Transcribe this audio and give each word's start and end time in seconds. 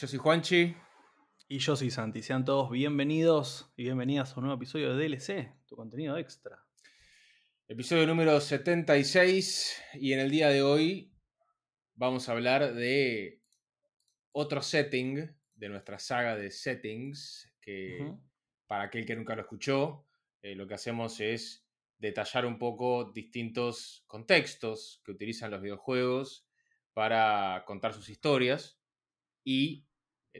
Yo 0.00 0.06
soy 0.06 0.18
Juanchi. 0.18 0.74
Y 1.46 1.58
yo 1.58 1.76
soy 1.76 1.90
Santi. 1.90 2.22
Sean 2.22 2.46
todos 2.46 2.70
bienvenidos 2.70 3.70
y 3.76 3.82
bienvenidas 3.82 4.32
a 4.32 4.36
un 4.36 4.46
nuevo 4.46 4.56
episodio 4.56 4.96
de 4.96 5.06
DLC, 5.06 5.54
tu 5.66 5.76
contenido 5.76 6.16
extra. 6.16 6.64
Episodio 7.68 8.06
número 8.06 8.40
76 8.40 9.78
y 9.96 10.14
en 10.14 10.20
el 10.20 10.30
día 10.30 10.48
de 10.48 10.62
hoy 10.62 11.12
vamos 11.96 12.30
a 12.30 12.32
hablar 12.32 12.72
de 12.72 13.42
otro 14.32 14.62
setting 14.62 15.36
de 15.54 15.68
nuestra 15.68 15.98
saga 15.98 16.34
de 16.34 16.50
settings 16.50 17.52
que 17.60 18.10
para 18.66 18.84
aquel 18.84 19.04
que 19.04 19.16
nunca 19.16 19.36
lo 19.36 19.42
escuchó, 19.42 20.06
eh, 20.40 20.54
lo 20.54 20.66
que 20.66 20.72
hacemos 20.72 21.20
es 21.20 21.66
detallar 21.98 22.46
un 22.46 22.58
poco 22.58 23.12
distintos 23.12 24.02
contextos 24.06 25.02
que 25.04 25.12
utilizan 25.12 25.50
los 25.50 25.60
videojuegos 25.60 26.48
para 26.94 27.64
contar 27.66 27.92
sus 27.92 28.08
historias 28.08 28.80
y 29.44 29.89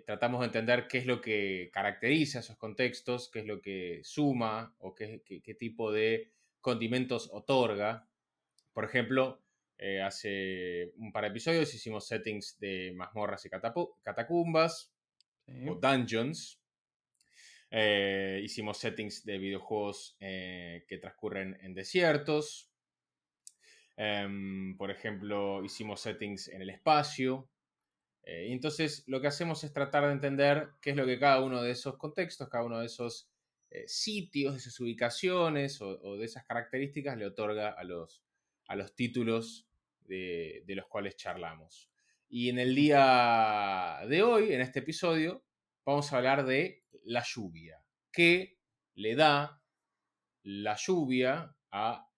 tratamos 0.07 0.41
de 0.41 0.47
entender 0.47 0.87
qué 0.89 0.99
es 0.99 1.07
lo 1.07 1.21
que 1.21 1.71
caracteriza 1.73 2.41
esos 2.41 2.57
contextos, 2.57 3.31
qué 3.31 3.41
es 3.41 3.47
lo 3.47 3.61
que 3.61 4.01
suma 4.05 4.75
o 4.79 4.95
qué, 4.95 5.23
qué- 5.25 5.41
qué 5.43 5.55
tipo 5.55 5.91
de 5.93 6.31
condimentos 6.61 7.29
otorga. 7.33 8.07
Por 8.73 8.85
ejemplo, 8.85 9.43
eh, 9.79 10.01
hace 10.03 10.93
un 10.97 11.11
par 11.13 11.25
de 11.25 11.31
episodios 11.31 11.75
hicimos 11.75 12.07
settings 12.07 12.59
de 12.61 12.93
mazmorras 12.95 13.45
y 13.47 13.51
catacumbas 13.51 14.93
Sí. 15.47 15.69
o 15.69 15.75
dungeons. 15.75 16.61
Eh, 17.73 18.41
hicimos 18.45 18.79
settings 18.79 19.25
de 19.25 19.39
videojuegos 19.39 20.17
eh, 20.21 20.85
que 20.89 20.99
transcurren 20.99 21.57
en 21.63 21.75
desiertos. 21.75 22.71
Em, 23.97 24.77
por 24.77 24.91
ejemplo, 24.91 25.65
hicimos 25.65 26.01
settings 26.01 26.49
en 26.49 26.63
el 26.63 26.71
espacio. 26.71 27.49
Eh, 28.23 28.53
entonces 28.53 29.05
lo 29.07 29.21
que 29.21 29.29
hacemos 29.29 29.65
es 29.65 29.73
tratar 29.73 30.07
de 30.07 30.13
entender 30.13 30.71
qué 30.81 30.91
es 30.91 30.97
lo 30.97 31.07
que 31.07 31.19
cada 31.19 31.41
uno 31.41 31.63
de 31.63 31.71
esos 31.71 31.97
contextos, 31.97 32.49
cada 32.49 32.65
uno 32.65 32.81
de 32.81 32.87
esos 32.87 33.31
eh, 33.71 33.85
sitios, 33.87 34.55
de 34.55 34.59
esas 34.59 34.79
ubicaciones 34.81 35.81
o, 35.81 35.89
o 36.03 36.17
de 36.17 36.27
esas 36.27 36.45
características 36.45 37.17
le 37.17 37.27
otorga 37.27 37.71
a 37.71 37.85
los, 37.85 38.23
a 38.69 38.77
los 38.77 38.95
títulos 38.95 39.69
de, 40.01 40.65
de 40.67 40.75
los 40.75 40.87
cuales 40.87 41.17
charlamos. 41.17 41.91
Y 42.29 42.49
en 42.49 42.59
el 42.59 42.75
día 42.75 44.01
de 44.09 44.23
hoy, 44.23 44.53
en 44.53 44.61
este 44.61 44.81
episodio, 44.81 45.45
vamos 45.85 46.13
a 46.13 46.19
hablar 46.19 46.47
de 46.47 46.85
la 47.03 47.25
lluvia. 47.25 47.83
¿Qué 48.13 48.59
le 48.95 49.17
da 49.17 49.61
la 50.43 50.77
lluvia 50.77 51.57
a 51.73 52.09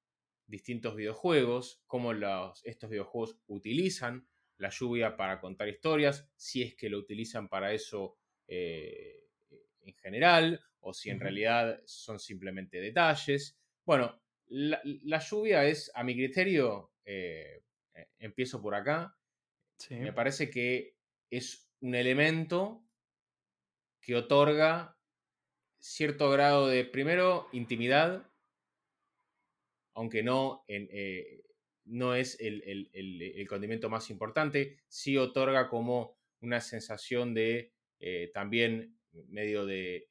distintos 0.46 0.96
videojuegos? 0.96 1.82
¿Cómo 1.86 2.12
los, 2.12 2.64
estos 2.64 2.90
videojuegos 2.90 3.38
utilizan 3.46 4.28
la 4.62 4.70
lluvia 4.70 5.16
para 5.16 5.40
contar 5.40 5.68
historias? 5.68 6.30
Si 6.36 6.62
es 6.62 6.74
que 6.74 6.88
lo 6.88 6.98
utilizan 6.98 7.48
para 7.48 7.72
eso 7.72 8.16
eh, 8.46 9.28
en 9.82 9.94
general 9.94 10.60
o 10.80 10.94
si 10.94 11.10
en 11.10 11.20
realidad 11.20 11.82
son 11.84 12.18
simplemente 12.18 12.80
detalles. 12.80 13.58
Bueno, 13.84 14.22
la, 14.46 14.80
la 14.84 15.18
lluvia 15.18 15.64
es, 15.66 15.90
a 15.94 16.02
mi 16.04 16.14
criterio, 16.14 16.92
eh, 17.04 17.62
eh, 17.94 18.08
empiezo 18.18 18.60
por 18.62 18.74
acá, 18.74 19.16
Sí. 19.78 19.96
me 19.96 20.12
parece 20.12 20.48
que 20.48 20.96
es 21.30 21.68
un 21.80 21.94
elemento 21.96 22.84
que 24.00 24.14
otorga 24.16 24.98
cierto 25.80 26.30
grado 26.30 26.68
de, 26.68 26.84
primero, 26.84 27.48
intimidad, 27.52 28.30
aunque 29.94 30.22
no, 30.22 30.64
en, 30.68 30.88
eh, 30.92 31.42
no 31.92 32.14
es 32.14 32.38
el, 32.40 32.62
el- 32.64 32.90
el- 32.92 33.22
el 33.22 33.48
condimento 33.48 33.90
más 33.90 34.10
importante, 34.10 34.78
sí 34.88 35.16
otorga 35.16 35.68
como 35.68 36.18
una 36.40 36.60
sensación 36.60 37.34
de 37.34 37.72
eh, 38.00 38.30
también 38.34 38.98
medio 39.28 39.64
de, 39.66 39.96
eh, 39.96 40.08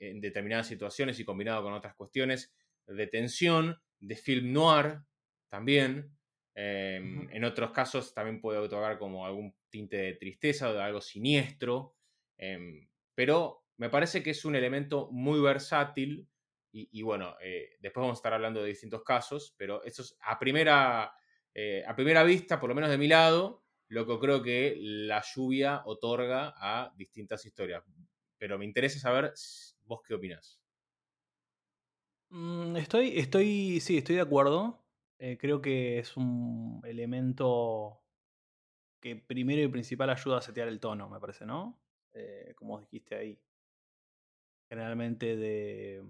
en 0.00 0.20
determinadas 0.20 0.66
situaciones 0.66 1.20
y 1.20 1.24
combinado 1.24 1.62
con 1.62 1.72
otras 1.72 1.94
cuestiones, 1.94 2.54
de 2.86 3.06
tensión, 3.06 3.80
de 4.00 4.16
film 4.16 4.52
noir 4.52 5.00
también. 5.48 6.16
Eh, 6.54 7.00
Ujú. 7.02 7.28
En 7.30 7.44
otros 7.44 7.70
casos 7.72 8.12
también 8.14 8.40
puede 8.40 8.58
otorgar 8.58 8.98
como 8.98 9.24
algún 9.26 9.54
tinte 9.70 9.96
de 9.96 10.12
tristeza 10.14 10.70
o 10.70 10.74
de 10.74 10.82
algo 10.82 11.00
siniestro. 11.00 11.96
Em, 12.36 12.88
pero 13.14 13.64
me 13.76 13.88
parece 13.90 14.22
que 14.22 14.30
es 14.30 14.44
un 14.44 14.56
elemento 14.56 15.08
muy 15.12 15.40
versátil 15.40 16.28
y, 16.74 17.02
bueno, 17.02 17.36
eh, 17.42 17.76
después 17.80 18.02
vamos 18.02 18.16
a 18.16 18.20
estar 18.20 18.32
hablando 18.32 18.62
de 18.62 18.68
distintos 18.68 19.02
casos, 19.02 19.54
pero 19.58 19.84
eso 19.84 20.00
es 20.02 20.16
a 20.22 20.38
primera, 20.38 21.12
eh, 21.52 21.84
a 21.86 21.94
primera 21.94 22.24
vista, 22.24 22.58
por 22.58 22.70
lo 22.70 22.74
menos 22.74 22.88
de 22.88 22.96
mi 22.96 23.08
lado, 23.08 23.62
lo 23.88 24.06
que 24.06 24.18
creo 24.18 24.42
que 24.42 24.76
la 24.78 25.22
lluvia 25.22 25.82
otorga 25.84 26.54
a 26.56 26.90
distintas 26.96 27.44
historias. 27.44 27.84
Pero 28.38 28.58
me 28.58 28.64
interesa 28.64 28.98
saber 28.98 29.34
vos 29.84 30.00
qué 30.02 30.14
opinás. 30.14 30.62
Mm, 32.30 32.76
Estoy, 32.76 33.18
estoy, 33.18 33.80
sí, 33.80 33.98
estoy 33.98 34.16
de 34.16 34.22
acuerdo. 34.22 34.82
Eh, 35.18 35.36
creo 35.38 35.60
que 35.60 35.98
es 35.98 36.16
un 36.16 36.80
elemento 36.84 38.02
que 38.98 39.16
primero 39.16 39.60
y 39.60 39.68
principal 39.68 40.08
ayuda 40.08 40.38
a 40.38 40.42
setear 40.42 40.68
el 40.68 40.80
tono, 40.80 41.10
me 41.10 41.20
parece, 41.20 41.44
¿no? 41.44 41.78
Como 42.56 42.80
dijiste 42.80 43.14
ahí. 43.14 43.40
Generalmente 44.70 45.36
de... 45.36 46.02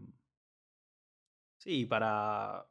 Sí, 1.63 1.87
para 1.87 2.67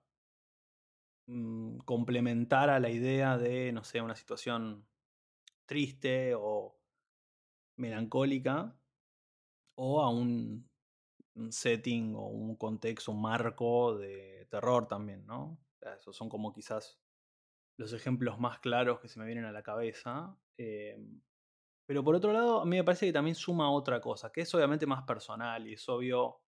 mm, 1.28 1.78
complementar 1.86 2.70
a 2.70 2.80
la 2.82 2.90
idea 2.90 3.38
de, 3.38 3.72
no 3.72 3.86
sé, 3.86 4.02
una 4.02 4.16
situación 4.16 4.86
triste 5.66 6.34
o 6.36 6.78
melancólica 7.78 8.76
o 9.76 10.02
a 10.02 10.10
un, 10.10 10.70
setting 11.52 12.16
o 12.16 12.28
un 12.28 12.58
contexto, 12.58 13.14
un 13.14 13.22
marco 13.22 13.98
de 13.98 14.46
terror 14.52 14.90
también, 14.90 15.26
¿no? 15.26 15.54
O 15.54 15.78
sea, 15.80 15.96
esos 15.96 16.18
son 16.18 16.28
como 16.28 16.52
quizás 16.52 17.00
los 17.78 17.94
ejemplos 17.94 18.40
más 18.40 18.60
claros 18.60 19.00
que 19.00 19.08
se 19.08 19.20
me 19.20 19.26
vienen 19.26 19.46
a 19.46 19.54
la 19.54 19.64
cabeza. 19.64 20.38
eh, 20.58 20.98
pero 21.86 22.04
por 22.04 22.16
otro 22.16 22.34
lado, 22.34 22.60
a 22.60 22.66
mí 22.66 22.76
me 22.76 22.84
parece 22.84 23.06
que 23.06 23.14
también 23.14 23.36
suma 23.36 23.72
otra 23.72 24.02
cosa, 24.02 24.34
que 24.34 24.42
es 24.42 24.54
obviamente 24.54 24.86
más 24.86 25.04
personal 25.04 25.66
y 25.66 25.74
es 25.76 25.88
obvio 25.88 26.41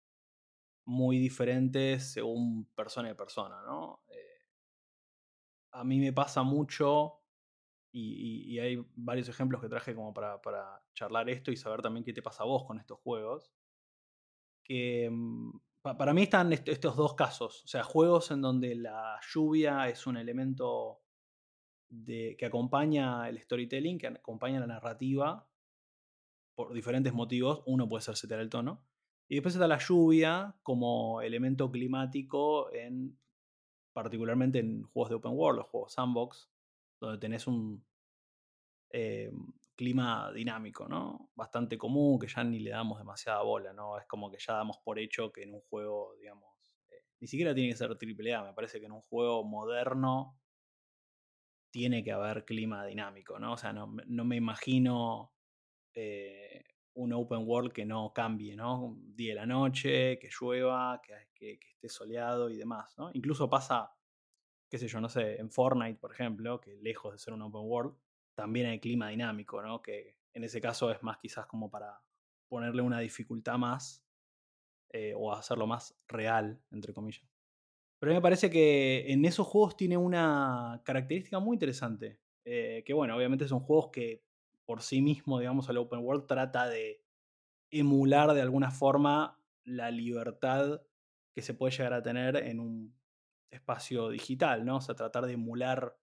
muy 0.85 1.17
diferente 1.19 1.99
según 1.99 2.65
persona 2.75 3.09
y 3.11 3.13
persona, 3.13 3.61
¿no? 3.63 4.03
Eh, 4.09 4.33
a 5.71 5.83
mí 5.83 5.99
me 5.99 6.13
pasa 6.13 6.43
mucho 6.43 7.23
y, 7.91 8.57
hay 8.59 8.83
varios 8.95 9.29
ejemplos 9.29 9.61
que 9.61 9.69
traje 9.69 9.93
como 9.93 10.13
para, 10.13 10.39
charlar 10.95 11.29
esto 11.29 11.51
y 11.51 11.57
saber 11.57 11.81
también 11.81 12.03
qué 12.03 12.13
te 12.13 12.23
pasa 12.23 12.43
a 12.43 12.47
vos 12.47 12.65
con 12.65 12.79
estos 12.79 12.99
juegos. 12.99 13.51
Que 14.63 15.09
mm, 15.11 15.51
pa- 15.81 15.97
para 15.97 16.13
mí 16.13 16.23
están 16.23 16.51
est- 16.53 16.67
estos 16.67 16.95
dos 16.95 17.13
casos. 17.15 17.63
O 17.65 17.67
sea, 17.67 17.83
juegos 17.83 18.31
en 18.31 18.41
donde 18.41 18.75
la 18.75 19.19
lluvia 19.31 19.89
es 19.89 20.07
un 20.07 20.17
elemento 20.17 21.03
de, 21.89 22.35
que 22.37 22.45
acompaña 22.47 23.29
el 23.29 23.39
storytelling, 23.39 23.99
que 23.99 24.07
acompaña 24.07 24.59
la 24.59 24.67
narrativa 24.67 25.47
por 26.55 26.73
diferentes 26.73 27.13
motivos. 27.13 27.61
Uno 27.67 27.87
puede 27.87 28.01
ser 28.03 28.15
setear 28.15 28.39
el 28.39 28.49
tono. 28.49 28.83
Y 29.33 29.37
después 29.37 29.55
está 29.55 29.67
la 29.67 29.79
lluvia 29.79 30.55
como 30.61 31.19
elemento 31.19 31.71
climático 31.71 32.71
en 32.71 33.17
particularmente 33.91 34.59
en 34.59 34.83
juegos 34.83 35.09
de 35.09 35.15
open 35.15 35.31
world, 35.31 35.57
los 35.57 35.69
juegos 35.69 35.91
sandbox, 35.91 36.51
donde 36.99 37.17
tenés 37.17 37.47
un 37.47 37.83
eh, 38.91 39.31
clima 39.75 40.31
dinámico, 40.31 40.87
¿no? 40.87 41.31
Bastante 41.33 41.79
común, 41.79 42.19
que 42.19 42.27
ya 42.27 42.43
ni 42.43 42.59
le 42.59 42.69
damos 42.69 42.99
demasiada 42.99 43.41
bola, 43.41 43.73
¿no? 43.73 43.97
Es 43.97 44.05
como 44.05 44.29
que 44.29 44.37
ya 44.37 44.53
damos 44.53 44.77
por 44.85 44.99
hecho 44.99 45.33
que 45.33 45.41
en 45.41 45.55
un 45.55 45.61
juego, 45.61 46.13
digamos, 46.19 46.53
eh, 46.91 47.03
ni 47.19 47.27
siquiera 47.27 47.55
tiene 47.55 47.71
que 47.71 47.77
ser 47.77 47.89
AAA, 47.89 48.43
me 48.43 48.53
parece 48.53 48.79
que 48.79 48.85
en 48.85 48.91
un 48.91 49.01
juego 49.01 49.43
moderno 49.43 50.39
tiene 51.71 52.03
que 52.03 52.11
haber 52.11 52.45
clima 52.45 52.85
dinámico, 52.85 53.39
¿no? 53.39 53.53
O 53.53 53.57
sea, 53.57 53.73
no, 53.73 53.95
no 54.05 54.25
me 54.25 54.35
imagino 54.35 55.33
eh, 55.95 56.63
un 56.95 57.13
open 57.13 57.47
world 57.47 57.71
que 57.71 57.85
no 57.85 58.13
cambie, 58.13 58.55
¿no? 58.55 58.97
Día 58.99 59.33
y 59.33 59.35
la 59.35 59.45
noche, 59.45 60.19
que 60.19 60.29
llueva, 60.29 61.01
que 61.01 61.59
esté 61.59 61.89
soleado 61.89 62.49
y 62.49 62.57
demás, 62.57 62.97
¿no? 62.97 63.09
Incluso 63.13 63.49
pasa, 63.49 63.93
qué 64.69 64.77
sé 64.77 64.87
yo, 64.87 65.01
no 65.01 65.09
sé, 65.09 65.39
en 65.39 65.51
Fortnite, 65.51 65.99
por 65.99 66.11
ejemplo, 66.11 66.61
que 66.61 66.77
lejos 66.77 67.13
de 67.13 67.19
ser 67.19 67.33
un 67.33 67.41
open 67.41 67.61
world, 67.63 67.95
también 68.35 68.67
hay 68.67 68.79
clima 68.79 69.09
dinámico, 69.09 69.61
¿no? 69.61 69.81
Que 69.81 70.17
en 70.33 70.43
ese 70.43 70.61
caso 70.61 70.91
es 70.91 71.01
más 71.03 71.17
quizás 71.17 71.45
como 71.45 71.69
para 71.69 72.01
ponerle 72.47 72.81
una 72.81 72.99
dificultad 72.99 73.57
más 73.57 74.05
eh, 74.91 75.13
o 75.15 75.33
hacerlo 75.33 75.67
más 75.67 75.95
real, 76.07 76.61
entre 76.71 76.93
comillas. 76.93 77.27
Pero 77.99 78.11
a 78.11 78.13
mí 78.13 78.17
me 78.17 78.21
parece 78.21 78.49
que 78.49 79.11
en 79.11 79.25
esos 79.25 79.47
juegos 79.47 79.77
tiene 79.77 79.97
una 79.97 80.81
característica 80.83 81.39
muy 81.39 81.55
interesante. 81.55 82.19
Eh, 82.45 82.83
que 82.85 82.93
bueno, 82.93 83.15
obviamente 83.15 83.47
son 83.47 83.61
juegos 83.61 83.89
que 83.91 84.23
por 84.65 84.81
sí 84.81 85.01
mismo, 85.01 85.39
digamos, 85.39 85.69
el 85.69 85.77
open 85.77 85.99
world 85.99 86.25
trata 86.27 86.67
de 86.67 87.03
emular 87.71 88.33
de 88.33 88.41
alguna 88.41 88.71
forma 88.71 89.39
la 89.63 89.91
libertad 89.91 90.81
que 91.33 91.41
se 91.41 91.53
puede 91.53 91.75
llegar 91.75 91.93
a 91.93 92.03
tener 92.03 92.35
en 92.37 92.59
un 92.59 92.95
espacio 93.49 94.09
digital, 94.09 94.65
¿no? 94.65 94.77
O 94.77 94.81
sea, 94.81 94.95
tratar 94.95 95.25
de 95.25 95.33
emular 95.33 95.97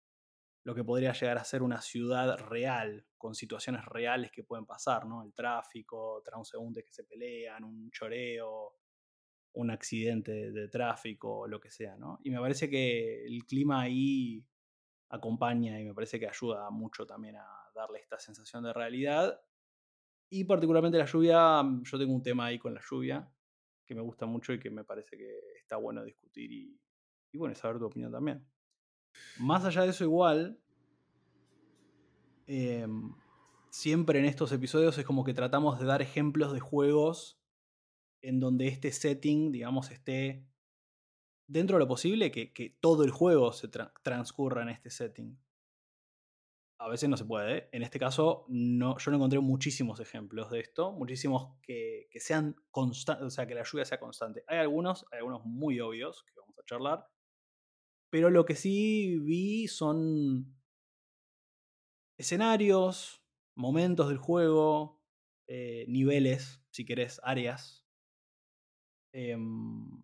lo 0.65 0.75
que 0.75 0.85
podría 0.85 1.13
llegar 1.13 1.39
a 1.39 1.45
ser 1.45 1.63
una 1.63 1.81
ciudad 1.81 2.39
real, 2.39 3.07
con 3.17 3.35
situaciones 3.35 3.85
reales 3.85 4.31
que 4.31 4.45
pueden 4.45 4.67
pasar, 4.67 5.07
¿no? 5.07 5.23
El 5.23 5.33
tráfico, 5.33 6.23
transeúntes 6.25 6.85
que 6.85 6.93
se 6.93 7.05
pelean, 7.05 7.65
un 7.65 7.91
choreo, 7.91 8.75
un 9.53 9.71
accidente 9.71 10.53
de 10.53 10.69
tráfico, 10.69 11.47
lo 11.47 11.61
que 11.61 11.71
sea, 11.71 11.97
¿no? 11.97 12.19
Y 12.23 12.31
me 12.31 12.41
parece 12.41 12.69
que 12.69 13.25
el 13.25 13.45
clima 13.47 13.83
ahí 13.83 14.45
acompaña 15.09 15.81
y 15.81 15.85
me 15.85 15.95
parece 15.95 16.21
que 16.21 16.29
ayuda 16.29 16.71
mucho 16.71 17.07
también 17.07 17.37
a 17.37 17.60
darle 17.75 18.01
esta 18.01 18.19
sensación 18.19 18.65
de 18.65 18.73
realidad. 18.73 19.41
Y 20.29 20.45
particularmente 20.45 20.99
la 20.99 21.07
lluvia, 21.07 21.63
mm, 21.63 21.83
yo 21.85 21.99
tengo 21.99 22.15
un 22.15 22.23
tema 22.23 22.47
ahí 22.47 22.59
con 22.59 22.75
la 22.75 22.81
lluvia 22.89 23.29
que 23.85 23.95
me 23.95 24.03
gusta 24.03 24.27
mucho 24.27 24.53
y 24.53 24.61
que 24.61 24.71
me 24.71 24.85
parece 24.85 25.17
que 25.17 25.41
está 25.59 25.77
bueno 25.77 26.05
discutir 26.05 26.53
y, 26.53 26.79
bueno, 27.33 27.55
saber 27.55 27.79
tu 27.79 27.87
opinión 27.87 28.13
también. 28.13 28.47
Más 29.39 29.65
allá 29.65 29.83
de 29.83 29.91
eso, 29.91 30.05
igual, 30.05 30.61
em, 32.47 33.13
siempre 33.71 34.21
en 34.21 34.27
estos 34.27 34.53
episodios 34.53 34.97
es 34.99 35.05
como 35.05 35.25
que 35.25 35.35
tratamos 35.35 35.81
de 35.81 35.87
dar 35.87 36.03
ejemplos 36.03 36.53
de 36.53 36.61
juegos 36.61 37.41
en 38.23 38.39
donde 38.39 38.69
este 38.69 38.93
setting, 38.93 39.51
digamos, 39.51 39.91
esté 39.91 40.47
dentro 41.51 41.77
de 41.77 41.81
lo 41.81 41.89
posible, 41.89 42.31
que, 42.31 42.77
todo 42.81 43.03
el 43.03 43.11
juego 43.11 43.53
se 43.53 43.69
transcurra 43.69 44.63
en 44.63 44.69
este 44.69 44.91
setting. 44.91 45.37
A 46.81 46.89
veces 46.89 47.09
no 47.09 47.17
se 47.17 47.27
puede. 47.27 47.69
En 47.73 47.83
este 47.83 47.99
caso, 47.99 48.47
no, 48.49 48.97
yo 48.99 49.11
no 49.11 49.19
encontré 49.19 49.39
muchísimos 49.39 50.01
ejemplos 50.01 50.51
de 50.51 50.61
esto, 50.61 50.93
muchísimos 50.93 51.59
que, 51.63 52.09
que 52.11 52.21
sean 52.21 52.57
constantes, 52.71 53.27
o 53.27 53.31
sea, 53.31 53.47
que 53.47 53.55
la 53.55 53.65
lluvia 53.65 53.85
sea 53.85 54.01
constante. 54.01 54.43
Hay 54.47 54.59
algunos, 54.59 55.05
hay 55.13 55.19
algunos 55.19 55.45
muy 55.45 55.79
obvios 55.81 56.25
que 56.25 56.41
vamos 56.41 56.59
a 56.59 56.65
charlar, 56.65 57.07
pero 58.11 58.31
lo 58.31 58.45
que 58.45 58.57
sí 58.57 59.19
vi 59.21 59.69
son 59.69 60.57
escenarios, 62.19 63.23
momentos 63.55 64.09
del 64.09 64.19
juego, 64.19 65.01
eh, 65.47 65.85
niveles, 65.89 66.63
si 66.71 66.85
querés, 66.85 67.21
áreas. 67.25 67.85
Em, 69.13 70.03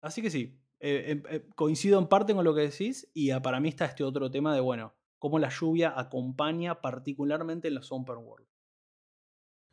así 0.00 0.22
que 0.22 0.30
sí, 0.30 0.58
eh, 0.80 1.04
em, 1.10 1.22
eh, 1.28 1.48
coincido 1.54 1.98
en 1.98 2.08
parte 2.08 2.34
con 2.34 2.44
lo 2.44 2.54
que 2.54 2.62
decís 2.62 3.10
y 3.14 3.32
para 3.40 3.60
mí 3.60 3.68
está 3.68 3.86
este 3.86 4.04
otro 4.04 4.30
tema 4.30 4.54
de, 4.54 4.60
bueno, 4.60 4.94
cómo 5.24 5.38
la 5.38 5.48
lluvia 5.48 5.94
acompaña 5.96 6.82
particularmente 6.82 7.68
en 7.68 7.76
los 7.76 7.90
open 7.90 8.18
world. 8.18 8.46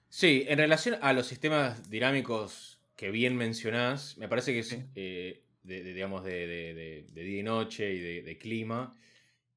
Sí, 0.08 0.46
en 0.48 0.58
relación 0.58 0.98
a 1.02 1.12
los 1.12 1.28
sistemas 1.28 1.90
dinámicos 1.90 2.82
que 2.96 3.12
bien 3.12 3.36
mencionás, 3.36 4.18
me 4.18 4.30
parece 4.30 4.54
que 4.54 4.60
es 4.60 4.94
de, 4.94 5.44
digamos, 5.62 6.24
de, 6.24 7.06
día 7.14 7.40
y 7.40 7.44
noche 7.44 7.94
y 7.94 8.22
de, 8.22 8.38
clima, 8.38 8.98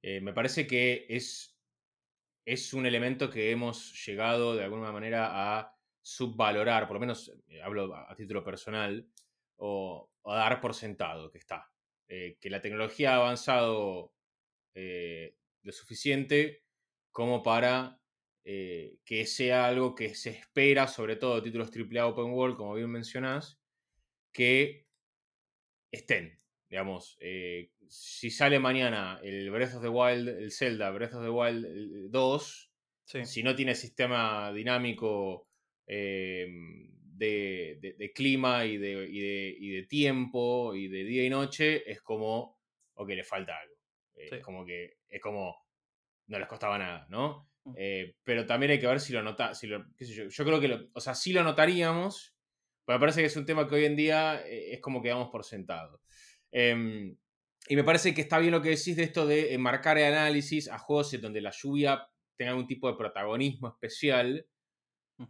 eh, 0.02 0.20
me 0.20 0.32
parece 0.32 0.66
que 0.66 1.06
es, 1.08 1.56
es 2.44 2.74
un 2.74 2.86
elemento 2.86 3.30
que 3.30 3.52
hemos 3.52 4.04
llegado 4.04 4.56
de 4.56 4.64
alguna 4.64 4.90
manera 4.90 5.58
a 5.60 5.76
subvalorar, 6.02 6.88
por 6.88 6.94
lo 6.94 7.00
menos 7.02 7.32
eh, 7.46 7.62
hablo 7.62 7.94
a, 7.94 8.12
título 8.16 8.42
personal, 8.42 9.08
o, 9.58 10.10
a 10.24 10.34
dar 10.34 10.60
por 10.60 10.74
sentado 10.74 11.30
que 11.30 11.38
está. 11.38 11.70
Eh, 12.08 12.36
que 12.40 12.50
la 12.50 12.60
tecnología 12.60 13.12
ha 13.12 13.16
avanzado 13.18 14.12
lo 15.64 15.72
suficiente 15.72 16.62
como 17.10 17.42
para 17.42 18.00
que 18.44 19.24
sea 19.26 19.66
algo 19.66 19.94
que 19.94 20.14
se 20.14 20.28
espera, 20.28 20.86
sobre 20.86 21.16
todo 21.16 21.36
de 21.36 21.42
títulos 21.42 21.70
AAA 21.74 22.06
Open 22.06 22.32
World, 22.32 22.56
como 22.58 22.74
bien 22.74 22.90
mencionás, 22.90 23.58
que 24.34 24.86
estén. 25.90 26.38
Digamos, 26.68 27.16
eh, 27.20 27.70
si 27.88 28.30
sale 28.30 28.58
mañana 28.58 29.20
el 29.22 29.50
Breath 29.50 29.76
of 29.76 29.82
the 29.82 29.88
Wild, 29.88 30.28
el 30.28 30.50
Zelda 30.50 30.90
Breath 30.90 31.14
of 31.14 31.22
the 31.22 31.30
Wild 31.30 32.10
2, 32.10 32.70
si 33.24 33.42
no 33.42 33.54
tiene 33.54 33.74
sistema 33.74 34.52
dinámico 34.52 35.48
eh, 35.86 36.46
de, 37.16 38.12
clima 38.14 38.64
y 38.66 38.78
de, 38.78 39.06
y 39.08 39.70
de, 39.70 39.86
tiempo 39.86 40.74
y 40.74 40.88
de 40.88 41.04
día 41.04 41.24
y 41.24 41.30
noche, 41.30 41.88
es 41.90 42.00
como, 42.00 42.58
o 42.94 43.06
que 43.06 43.14
le 43.14 43.24
falta 43.24 43.56
algo. 43.58 43.73
Es 44.14 44.32
eh, 44.32 44.40
como 44.40 44.64
que, 44.64 44.98
es 45.08 45.20
como, 45.20 45.56
no 46.26 46.38
les 46.38 46.48
costaba 46.48 46.78
nada, 46.78 47.06
¿no? 47.10 47.50
Mm. 47.66 47.74
pero 48.22 48.44
también 48.44 48.72
hay 48.72 48.78
que 48.78 48.86
ver 48.86 49.00
si 49.00 49.14
lo 49.14 49.22
nota, 49.22 49.54
si 49.54 49.66
lo, 49.66 49.86
yo, 49.98 50.28
yo 50.28 50.44
creo 50.44 50.60
que, 50.60 50.68
lo, 50.68 50.90
o 50.92 51.00
sea, 51.00 51.14
sí 51.14 51.32
lo 51.32 51.42
notaríamos, 51.42 52.34
me 52.86 52.98
parece 52.98 53.20
que 53.20 53.26
es 53.26 53.36
un 53.36 53.46
tema 53.46 53.66
que 53.66 53.74
hoy 53.76 53.84
en 53.86 53.96
día 53.96 54.42
eh, 54.46 54.74
es 54.74 54.80
como 54.80 55.02
que 55.02 55.08
damos 55.08 55.30
por 55.30 55.44
sentado. 55.44 56.00
Em, 56.52 57.16
y 57.68 57.76
me 57.76 57.84
parece 57.84 58.14
que 58.14 58.20
está 58.20 58.38
bien 58.38 58.52
lo 58.52 58.60
que 58.60 58.70
decís 58.70 58.96
de 58.96 59.04
esto 59.04 59.26
de 59.26 59.56
marcar 59.58 59.96
el 59.96 60.12
análisis 60.12 60.68
a 60.68 60.78
juegos 60.78 61.14
en 61.14 61.22
donde 61.22 61.40
la 61.40 61.50
lluvia 61.50 62.06
tenga 62.36 62.50
algún 62.50 62.66
tipo 62.66 62.88
de 62.88 62.96
protagonismo 62.96 63.68
especial. 63.68 64.46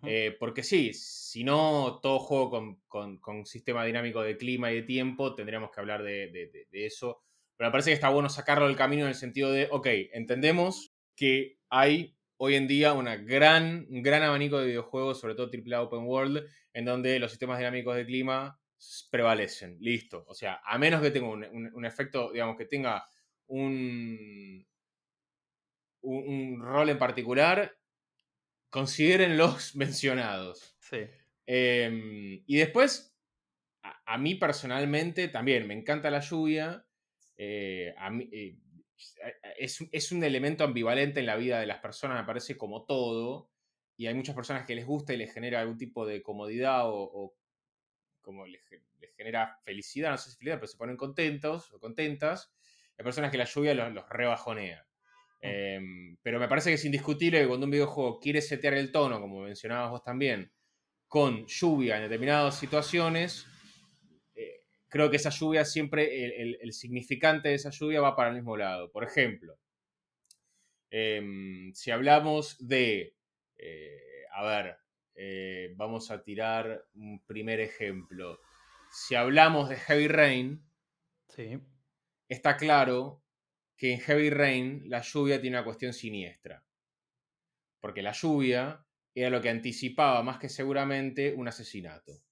Eh, 0.03 0.35
porque 0.41 0.63
sí, 0.63 0.95
si 0.95 1.45
no, 1.45 2.01
todo 2.03 2.19
juego 2.19 2.79
con, 2.89 3.19
con, 3.21 3.45
sistema 3.45 3.85
dinámico 3.85 4.23
de 4.23 4.39
clima 4.39 4.73
y 4.73 4.77
de 4.77 4.83
tiempo, 4.83 5.35
tendríamos 5.35 5.71
que 5.71 5.81
hablar 5.81 6.03
de, 6.03 6.31
de, 6.71 6.87
eso. 6.87 7.23
Pero 7.65 7.71
me 7.71 7.73
parece 7.73 7.93
que 7.93 7.95
está 7.95 8.11
bueno 8.11 8.29
sacarlo 8.29 8.67
del 8.67 8.77
camino 8.77 9.05
en 9.05 9.09
el 9.09 9.15
sentido 9.15 9.51
de, 9.51 9.69
ok, 9.71 9.87
entendemos 10.13 10.93
que 11.17 11.57
hay 11.71 12.15
hoy 12.37 12.57
en 12.57 12.69
día 12.69 12.93
una 12.93 13.17
gran, 13.17 13.87
un 13.89 14.03
gran 14.03 14.23
abanico 14.23 14.59
de 14.59 14.67
videojuegos, 14.67 15.19
sobre 15.19 15.35
todo 15.35 15.51
AAA 15.51 15.81
Open 15.81 16.05
World, 16.05 16.47
en 16.75 16.85
donde 16.85 17.19
los 17.19 17.31
sistemas 17.31 17.57
dinámicos 17.57 17.97
de 17.97 18.05
clima 18.05 18.61
prevalecen. 19.11 19.79
Listo. 19.81 20.27
O 20.29 20.35
sea, 20.35 20.61
a 20.63 20.77
menos 20.77 21.01
que 21.01 21.11
tenga 21.11 21.29
un, 21.29 21.87
efecto, 21.87 22.33
digamos, 22.33 22.59
que 22.59 22.67
tenga 22.67 23.09
un, 23.47 24.67
un, 26.03 26.61
rol 26.61 26.91
en 26.91 26.99
particular, 26.99 27.75
consideren 28.69 29.39
los 29.39 29.75
mencionados. 29.75 30.77
Sí. 30.81 30.99
Em, 31.47 32.45
y 32.47 32.57
después, 32.59 33.17
a, 34.05 34.19
mí 34.19 34.35
personalmente 34.35 35.29
también 35.29 35.67
me 35.67 35.73
encanta 35.73 36.11
la 36.11 36.21
lluvia. 36.21 36.85
Eh, 37.37 37.95
a 37.97 38.11
mí, 38.11 38.29
eh, 38.33 38.59
es, 39.59 40.13
un 40.13 40.25
elemento 40.25 40.65
ambivalente 40.65 41.21
en 41.21 41.27
la 41.27 41.37
vida 41.37 41.61
de 41.61 41.67
las 41.67 41.79
personas, 41.79 42.21
me 42.21 42.27
parece, 42.27 42.57
como 42.57 42.85
todo. 42.85 43.51
Y 43.97 44.07
hay 44.07 44.15
muchas 44.15 44.35
personas 44.35 44.67
que 44.67 44.75
les 44.75 44.87
gusta 44.87 45.13
y 45.13 45.17
les 45.17 45.33
genera 45.33 45.61
algún 45.61 45.79
tipo 45.79 46.07
de 46.07 46.23
comodidad 46.23 46.83
o, 46.85 47.37
como 48.21 48.47
les, 48.47 48.63
genera 49.17 49.59
felicidad, 49.63 50.11
no 50.11 50.19
sé 50.19 50.31
si 50.31 50.37
felicidad, 50.37 50.57
pero 50.57 50.67
se 50.67 50.77
ponen 50.77 50.97
contentos 50.97 51.73
o 51.73 51.79
contentas. 51.79 52.53
Hay 52.99 53.05
personas 53.05 53.31
que 53.31 53.39
la 53.39 53.45
lluvia 53.45 53.75
los, 53.75 54.09
rebajonea. 54.09 54.87
Mm. 55.43 55.47
Em, 55.47 56.17
pero 56.23 56.41
me 56.41 56.49
parece 56.49 56.71
que 56.71 56.75
es 56.75 56.85
indiscutible 56.85 57.41
que 57.41 57.47
cuando 57.47 57.67
un 57.67 57.71
videojuego 57.71 58.19
quiere 58.19 58.41
setear 58.41 58.75
el 58.75 58.91
tono, 58.91 59.21
como 59.21 59.43
mencionabas 59.43 59.91
vos 59.91 60.03
también, 60.03 60.51
con 61.07 61.47
lluvia 61.47 61.97
en 61.97 62.03
determinadas 62.03 62.59
situaciones, 62.59 63.47
creo 64.95 65.11
que 65.11 65.17
esa 65.17 65.31
lluvia 65.31 65.65
siempre, 65.65 66.63
el, 66.63 66.73
significante 66.73 67.49
de 67.49 67.57
esa 67.57 67.71
lluvia 67.71 68.01
va 68.01 68.15
para 68.15 68.29
el 68.29 68.37
mismo 68.37 68.57
lado. 68.57 68.93
Por 68.93 69.03
ejemplo, 69.03 69.59
em, 70.89 71.75
si 71.75 71.91
hablamos 71.91 72.57
de, 72.65 73.17
eh, 73.57 74.25
a 74.33 74.45
ver, 74.45 74.77
eh, 75.17 75.73
vamos 75.75 76.13
a 76.13 76.23
tirar 76.23 76.87
un 76.95 77.21
primer 77.27 77.59
ejemplo. 77.59 78.39
Si 78.93 79.17
hablamos 79.17 79.69
de 79.69 79.75
Heavy 79.79 80.07
Rain, 80.07 80.65
sí. 81.27 81.59
está 82.29 82.57
claro 82.57 83.21
que 83.77 83.95
en 83.95 83.99
Heavy 83.99 84.31
Rain 84.31 84.85
la 84.87 85.01
lluvia 85.01 85.41
tiene 85.41 85.57
una 85.57 85.65
cuestión 85.65 85.93
siniestra. 85.93 86.65
Porque 87.81 88.01
la 88.01 88.13
lluvia 88.13 88.87
era 89.13 89.31
lo 89.31 89.41
que 89.41 89.51
anticipaba 89.51 90.23
más 90.23 90.39
que 90.39 90.49
seguramente 90.49 91.35
un 91.35 91.49
asesinato. 91.49 92.23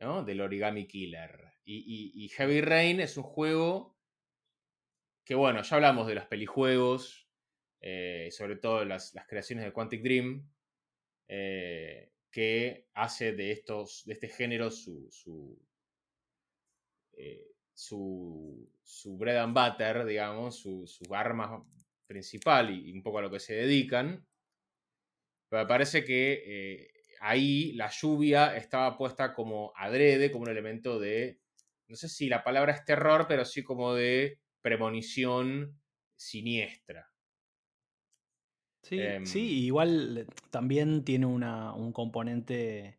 Del 0.00 0.40
Origami 0.40 0.86
Killer. 0.86 1.52
Y, 1.62 2.28
Heavy 2.34 2.62
Rain 2.62 3.00
es 3.00 3.18
un 3.18 3.22
juego 3.22 3.98
que, 5.24 5.34
bueno, 5.34 5.62
ya 5.62 5.76
hablamos 5.76 6.06
de 6.06 6.14
los 6.14 6.24
pelijuegos, 6.24 7.28
eh, 7.82 8.28
sobre 8.32 8.56
todo 8.56 8.86
las, 8.86 9.14
las, 9.14 9.26
creaciones 9.26 9.66
de 9.66 9.72
Quantic 9.72 10.02
Dream, 10.02 10.50
eh, 11.28 12.12
que 12.30 12.88
hace 12.94 13.32
de, 13.32 13.52
estos, 13.52 14.02
de 14.06 14.14
este 14.14 14.28
género 14.28 14.70
su, 14.70 15.06
su, 15.10 15.62
eh, 17.12 17.52
su, 17.74 18.68
bread 19.18 19.36
and 19.36 19.54
butter, 19.54 20.06
digamos, 20.06 20.56
su, 20.56 20.86
su 20.86 21.14
arma 21.14 21.62
principal 22.06 22.70
y, 22.70 22.90
un 22.90 23.02
poco 23.02 23.18
a 23.18 23.22
lo 23.22 23.30
que 23.30 23.38
se 23.38 23.54
dedican. 23.54 24.26
Pero 25.50 25.62
me 25.62 25.68
parece 25.68 26.04
que 26.04 26.42
eh, 26.46 26.99
ahí 27.20 27.72
la 27.74 27.90
lluvia 27.90 28.56
estaba 28.56 28.96
puesta 28.96 29.34
como 29.34 29.72
adrede, 29.76 30.32
como 30.32 30.44
un 30.44 30.50
elemento 30.50 30.98
de, 30.98 31.40
no 31.86 31.94
sé 31.96 32.08
si 32.08 32.28
la 32.28 32.42
palabra 32.42 32.72
es 32.72 32.84
terror, 32.84 33.26
pero 33.28 33.44
sí 33.44 33.62
como 33.62 33.94
de 33.94 34.40
premonición 34.62 35.78
siniestra. 36.16 37.06
Sí, 38.82 38.98
sí, 39.24 39.40
em, 39.40 39.64
igual 39.64 40.26
también 40.50 41.04
tiene 41.04 41.26
una, 41.26 41.74
un 41.74 41.92
componente 41.92 42.98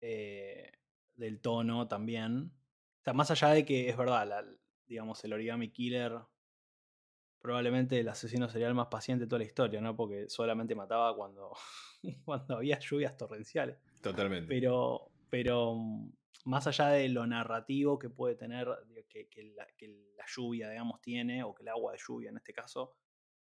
eh, 0.00 0.70
del 1.16 1.40
tono 1.40 1.88
también. 1.88 2.52
O 3.00 3.04
sea, 3.04 3.12
más 3.12 3.30
allá 3.32 3.48
de 3.48 3.64
que 3.64 3.88
es 3.88 3.96
verdad, 3.96 4.44
digamos, 4.86 5.22
el 5.24 5.32
origami 5.32 5.72
killer 5.72 6.12
probablemente 7.40 8.00
el 8.00 8.08
asesino 8.08 8.48
serial 8.48 8.74
más 8.74 8.88
paciente 8.88 9.24
de 9.24 9.28
toda 9.28 9.40
la 9.40 9.44
historia, 9.44 9.80
¿no? 9.80 9.96
Porque 9.96 10.28
solamente 10.28 10.74
mataba 10.74 11.14
cuando, 11.16 11.52
cuando 12.24 12.56
había 12.56 12.78
lluvias 12.78 13.16
torrenciales. 13.16 13.78
Totalmente. 14.02 14.48
Pero, 14.48 15.10
pero 15.30 15.74
mm, 15.74 16.12
más 16.44 16.66
allá 16.66 16.88
de 16.88 17.08
lo 17.08 17.26
narrativo 17.26 17.98
que 17.98 18.10
puede 18.10 18.34
tener, 18.34 18.68
que, 19.08 19.54
la, 19.54 19.66
lluvia, 20.34 20.70
digamos, 20.70 21.00
tiene, 21.00 21.42
o 21.42 21.54
que 21.54 21.62
el 21.62 21.68
agua 21.68 21.92
de 21.92 21.98
lluvia 22.06 22.30
en 22.30 22.36
este 22.36 22.52
caso, 22.52 22.96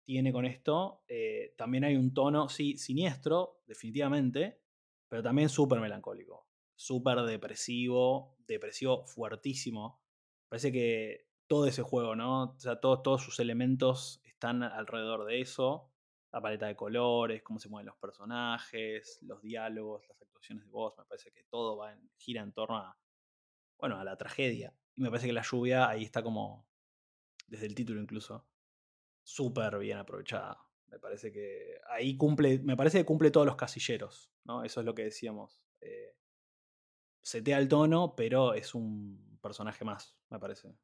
tiene 0.05 0.33
con 0.33 0.47
esto, 0.47 1.03
eh, 1.07 1.55
también 1.57 1.85
hay 1.85 1.97
un 1.97 2.15
tono, 2.15 2.49
sí, 2.49 2.79
siniestro, 2.79 3.61
definitivamente, 3.67 4.61
pero 5.07 5.23
también 5.23 5.49
súper 5.49 5.81
melancólico, 5.81 6.47
súper 6.75 7.21
depresivo, 7.23 8.37
depresivo 8.47 9.05
fuertísimo. 9.07 10.01
Parece 10.49 10.73
que 10.73 11.28
todo 11.49 11.67
ese 11.67 11.83
juego, 11.83 12.15
¿no? 12.15 12.43
O 12.45 12.59
sea, 12.61 12.79
todos, 12.81 13.23
sus 13.23 13.41
elementos 13.41 14.21
están 14.25 14.63
alrededor 14.63 15.25
de 15.25 15.41
eso. 15.41 15.91
La 16.31 16.43
paleta 16.43 16.67
de 16.67 16.77
colores, 16.77 17.43
cómo 17.43 17.59
se 17.59 17.71
mueven 17.71 17.87
los 17.87 17.97
personajes, 17.97 19.19
los 19.23 19.41
diálogos, 19.41 20.07
las 20.09 20.21
actuaciones 20.21 20.67
de 20.67 20.71
voz. 20.71 20.97
Me 20.99 21.07
parece 21.07 21.33
que 21.33 21.43
todo 21.45 21.79
va 21.79 21.95
en, 21.95 22.11
gira 22.19 22.43
en 22.43 22.53
torno 22.53 22.77
a, 22.77 22.99
bueno, 23.79 23.99
a 23.99 24.05
la 24.05 24.17
tragedia. 24.17 24.75
Y 24.95 25.01
me 25.01 25.09
parece 25.09 25.27
que 25.27 25.33
la 25.33 25.43
lluvia 25.43 25.89
ahí 25.89 26.05
está 26.05 26.23
como, 26.23 26.69
desde 27.47 27.67
el 27.67 27.75
título 27.75 28.01
incluso, 28.01 28.47
súper 29.25 29.79
bien 29.79 29.99
aprovechada. 29.99 30.59
Me 30.89 30.99
parece 30.99 31.33
que 31.33 31.81
ahí 31.89 32.17
cumple, 32.17 32.59
me 32.61 32.77
parece 32.77 32.99
que 32.99 33.05
cumple 33.07 33.31
todos 33.31 33.47
los 33.47 33.57
casilleros, 33.57 34.31
¿no? 34.45 34.65
Eso 34.65 34.81
es 34.81 34.87
lo 34.87 34.95
que 34.95 35.05
decíamos. 35.05 35.63
Eh, 35.81 36.15
setea 37.23 37.59
el 37.59 37.69
tono, 37.69 38.15
pero 38.17 38.53
es 38.53 38.75
un 38.75 39.39
personaje 39.41 39.85
más, 39.85 40.15
me 40.29 40.39
parece. 40.39 40.75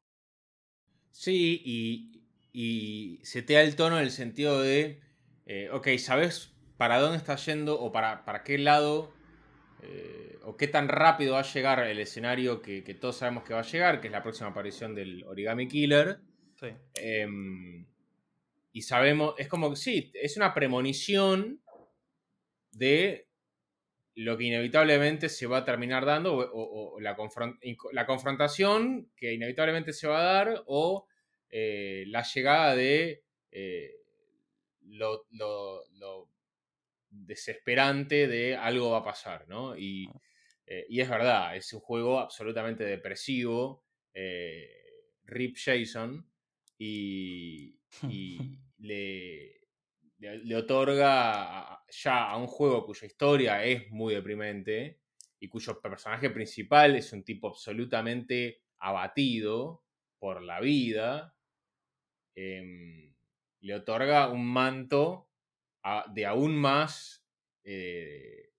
Sí, 1.17 1.61
y, 1.63 2.21
y 2.51 3.19
setea 3.23 3.61
el 3.61 3.77
tono 3.77 3.97
en 3.97 4.03
el 4.03 4.11
sentido 4.11 4.61
de, 4.61 4.99
eh, 5.45 5.69
ok, 5.71 5.87
¿sabes 5.97 6.53
para 6.75 6.99
dónde 6.99 7.17
está 7.17 7.37
yendo 7.37 7.79
o 7.79 7.93
para, 7.93 8.25
para 8.25 8.43
qué 8.43 8.57
lado 8.57 9.13
eh, 9.81 10.37
o 10.43 10.57
qué 10.57 10.67
tan 10.67 10.89
rápido 10.89 11.35
va 11.35 11.39
a 11.39 11.53
llegar 11.53 11.79
el 11.87 11.99
escenario 11.99 12.61
que, 12.61 12.81
todos 12.99 13.15
sabemos 13.15 13.45
que 13.45 13.53
va 13.53 13.61
a 13.61 13.63
llegar, 13.63 14.01
que 14.01 14.07
es 14.07 14.11
la 14.11 14.23
próxima 14.23 14.49
aparición 14.49 14.93
del 14.93 15.23
Origami 15.23 15.69
Killer? 15.69 16.19
Sí. 16.59 16.67
Em, 16.95 17.85
y 18.73 18.81
sabemos, 18.81 19.35
es 19.37 19.47
como 19.47 19.69
que 19.69 19.77
sí, 19.77 20.11
es 20.15 20.35
una 20.35 20.53
premonición 20.53 21.61
de 22.73 23.24
lo 24.15 24.37
que 24.37 24.45
inevitablemente 24.45 25.27
se 25.27 25.45
va 25.45 25.57
a 25.57 25.65
terminar 25.65 26.05
dando, 26.05 26.35
o, 26.35 26.99
la, 27.01 27.15
confrontación 27.15 29.11
que 29.15 29.33
inevitablemente 29.33 29.91
se 29.91 30.07
va 30.07 30.19
a 30.21 30.33
dar, 30.33 30.63
o 30.67 31.07
eh, 31.49 32.05
la 32.07 32.23
llegada 32.23 32.75
de 32.75 33.23
eh, 33.51 33.91
lo, 34.81 35.27
desesperante 37.09 38.27
de 38.27 38.55
algo 38.55 38.91
va 38.91 38.99
a 38.99 39.03
pasar, 39.03 39.47
¿no? 39.47 39.77
Y, 39.77 40.07
ah. 40.07 40.21
eh, 40.65 40.85
y 40.89 41.01
es 41.01 41.09
verdad, 41.09 41.55
es 41.55 41.71
un 41.73 41.81
juego 41.81 42.19
absolutamente 42.19 42.85
depresivo, 42.85 43.83
Rip 45.25 45.57
Jason, 45.57 46.29
y, 46.77 47.79
y 48.03 48.37
le, 48.79 49.64
le, 50.17 50.55
otorga 50.55 51.83
ya 51.89 52.29
a 52.29 52.37
un 52.37 52.47
juego 52.47 52.85
cuya 52.85 53.07
historia 53.07 53.63
es 53.63 53.89
muy 53.91 54.13
deprimente 54.13 55.01
y 55.39 55.49
cuyo 55.49 55.81
personaje 55.81 56.29
principal 56.29 56.95
es 56.95 57.11
un 57.13 57.23
tipo 57.23 57.49
absolutamente 57.49 58.61
abatido 58.79 59.83
por 60.19 60.41
la 60.41 60.59
vida, 60.59 61.35
em, 62.35 63.13
le 63.61 63.75
otorga 63.75 64.29
un 64.29 64.45
manto 64.45 65.29
de 66.13 66.25
aún 66.25 66.55
más 66.55 67.25
eh, 67.63 68.51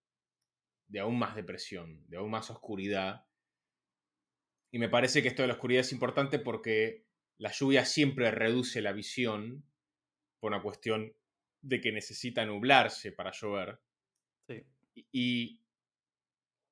de 0.89 1.01
aún 1.01 1.19
más 1.19 1.35
depresión, 1.35 2.05
de 2.09 2.17
aún 2.17 2.31
más 2.31 2.51
oscuridad. 2.51 3.27
Y 4.71 4.79
me 4.79 4.89
parece 4.89 5.23
que 5.23 5.29
esto 5.29 5.43
de 5.43 5.49
la 5.49 5.55
oscuridad 5.55 5.81
es 5.81 5.93
importante 5.93 6.39
porque 6.39 7.07
la 7.39 7.53
lluvia 7.53 7.85
siempre 7.85 8.31
reduce 8.31 8.83
la 8.83 8.93
visión 8.93 9.65
por 10.41 10.53
una 10.53 10.63
cuestión 10.63 11.15
de 11.67 11.81
que 11.81 11.93
necesita 11.93 12.45
nublarse 12.47 13.13
para 13.13 13.33
llover. 13.33 13.81
Y, 15.13 15.61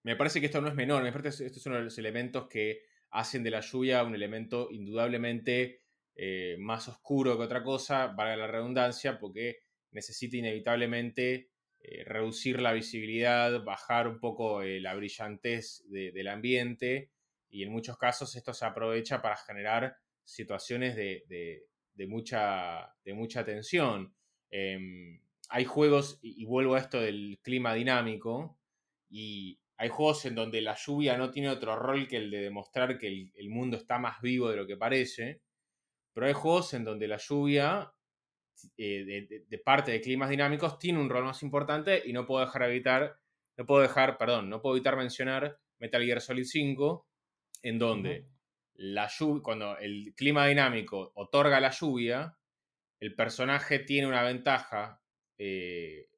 me 0.04 0.16
parece 0.16 0.38
que 0.38 0.46
esto 0.46 0.60
no 0.60 0.68
es 0.68 0.74
menor, 0.74 1.02
me 1.02 1.12
parece 1.12 1.38
que 1.38 1.46
esto 1.46 1.58
es 1.58 1.66
uno 1.66 1.76
de 1.76 1.84
los 1.84 1.98
elementos 1.98 2.46
que 2.46 2.82
hacen 3.10 3.42
de 3.42 3.50
la 3.50 3.60
lluvia 3.60 4.02
un 4.02 4.14
elemento 4.14 4.68
indudablemente 4.70 5.82
eh, 6.14 6.56
más 6.58 6.88
oscuro 6.88 7.36
que 7.36 7.44
otra 7.44 7.62
cosa, 7.62 8.08
valga 8.08 8.36
la 8.36 8.46
redundancia, 8.46 9.18
porque 9.18 9.60
necesita 9.92 10.36
inevitablemente 10.36 11.50
eh, 11.80 12.04
reducir 12.04 12.60
la 12.60 12.72
visibilidad, 12.72 13.64
bajar 13.64 14.06
un 14.08 14.20
poco 14.20 14.62
eh, 14.62 14.78
la 14.80 14.94
brillantez 14.94 15.84
del 15.88 16.28
ambiente 16.28 17.10
y 17.48 17.62
en 17.62 17.70
muchos 17.70 17.96
casos 17.96 18.36
esto 18.36 18.52
se 18.52 18.66
aprovecha 18.66 19.22
para 19.22 19.36
generar 19.36 19.96
situaciones 20.22 20.96
de, 20.96 21.24
de 21.94 22.06
mucha, 22.06 22.94
de 23.04 23.14
mucha 23.14 23.44
tensión. 23.44 24.14
Em, 24.56 25.18
hay 25.48 25.64
juegos, 25.64 26.20
y, 26.22 26.44
vuelvo 26.44 26.76
a 26.76 26.78
esto 26.78 27.00
del 27.00 27.40
clima 27.42 27.74
dinámico, 27.74 28.56
y 29.10 29.58
hay 29.76 29.88
juegos 29.88 30.26
en 30.26 30.36
donde 30.36 30.60
la 30.60 30.76
lluvia 30.76 31.18
no 31.18 31.32
tiene 31.32 31.48
otro 31.48 31.74
rol 31.74 32.06
que 32.06 32.18
el 32.18 32.30
de 32.30 32.42
demostrar 32.42 32.96
que 32.96 33.32
el, 33.34 33.48
mundo 33.48 33.76
está 33.76 33.98
más 33.98 34.20
vivo 34.22 34.48
de 34.48 34.56
lo 34.56 34.64
que 34.64 34.76
parece, 34.76 35.40
pero 36.12 36.28
hay 36.28 36.34
juegos 36.34 36.72
en 36.74 36.84
donde 36.84 37.08
la 37.08 37.16
lluvia, 37.16 37.92
eh, 38.76 39.26
de, 39.48 39.58
parte 39.58 39.90
de 39.90 40.00
climas 40.00 40.30
dinámicos, 40.30 40.78
tiene 40.78 41.00
un 41.00 41.10
rol 41.10 41.24
más 41.24 41.42
importante 41.42 42.00
y 42.06 42.12
no 42.12 42.24
puedo 42.24 42.44
dejar 42.46 42.62
evitar, 42.62 43.18
no 43.56 43.66
puedo 43.66 43.82
dejar, 43.82 44.16
perdón, 44.18 44.48
no 44.48 44.62
puedo 44.62 44.76
evitar 44.76 44.96
mencionar 44.96 45.58
Metal 45.80 46.04
Gear 46.04 46.20
Solid 46.20 46.44
5, 46.44 47.08
en 47.62 47.78
donde 47.80 48.28
la 48.74 49.10
cuando 49.42 49.76
el 49.78 50.14
clima 50.14 50.46
dinámico 50.46 51.10
otorga 51.16 51.58
la 51.58 51.70
lluvia, 51.70 52.38
el 53.00 53.14
personaje 53.14 53.78
tiene 53.78 54.06
una 54.06 54.22
ventaja 54.22 55.02
eh, 55.38 56.08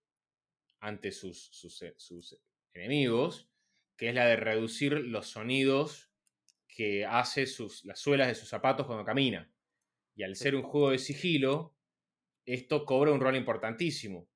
ante 0.81 1.11
sus, 1.13 1.51
eh, 1.83 1.95
sus, 1.97 2.39
enemigos, 2.75 3.51
que 3.97 4.11
es 4.11 4.15
la 4.15 4.27
de 4.27 4.37
reducir 4.37 4.93
los 4.93 5.29
sonidos 5.29 6.11
que 6.69 7.07
hace 7.07 7.47
sus, 7.47 7.85
las 7.87 7.99
suelas 7.99 8.29
de 8.29 8.35
sus 8.35 8.49
zapatos 8.49 8.87
cuando 8.87 9.05
camina. 9.05 9.51
Y 10.15 10.23
al 10.23 10.37
ser 10.37 10.55
un 10.55 10.63
juego 10.63 10.91
de 10.91 10.99
sigilo, 10.99 11.75
esto 12.45 12.85
cobra 12.85 13.13
un 13.13 13.21
rol 13.21 13.37
importantísimo. 13.37 14.29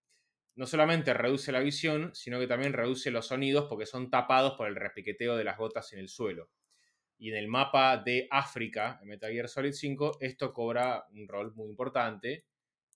No 0.56 0.66
solamente 0.66 1.14
reduce 1.14 1.52
la 1.52 1.60
visión, 1.60 2.14
sino 2.14 2.40
que 2.40 2.46
también 2.46 2.72
reduce 2.72 3.10
los 3.10 3.26
sonidos 3.26 3.66
porque 3.68 3.86
son 3.86 4.10
tapados 4.10 4.54
por 4.56 4.68
el 4.68 4.76
repiqueteo 4.76 5.36
de 5.36 5.44
las 5.44 5.58
gotas 5.58 5.92
en 5.92 6.00
el 6.00 6.08
suelo. 6.08 6.50
Y 7.20 7.28
en 7.28 7.36
el 7.36 7.48
mapa 7.48 7.98
de 7.98 8.26
África, 8.30 8.98
en 9.02 9.08
Metal 9.08 9.30
Gear 9.30 9.46
Solid 9.46 9.72
5, 9.72 10.18
esto 10.20 10.54
cobra 10.54 11.04
un 11.12 11.28
rol 11.28 11.54
muy 11.54 11.68
importante 11.68 12.46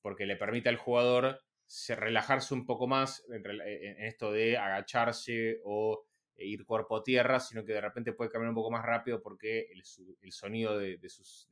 porque 0.00 0.24
le 0.24 0.36
permite 0.36 0.70
al 0.70 0.78
jugador 0.78 1.42
relajarse 1.88 2.54
un 2.54 2.64
poco 2.64 2.86
más 2.86 3.22
en 3.28 4.02
esto 4.02 4.32
de 4.32 4.56
agacharse 4.56 5.60
o 5.64 6.06
ir 6.38 6.64
cuerpo 6.64 6.96
a 6.96 7.02
tierra, 7.02 7.38
sino 7.38 7.66
que 7.66 7.74
de 7.74 7.82
repente 7.82 8.14
puede 8.14 8.30
caminar 8.30 8.48
un 8.48 8.54
poco 8.56 8.70
más 8.70 8.84
rápido 8.84 9.20
porque 9.22 9.68
el, 9.70 10.32
sonido 10.32 10.78
de, 10.78 10.98
sus, 11.10 11.46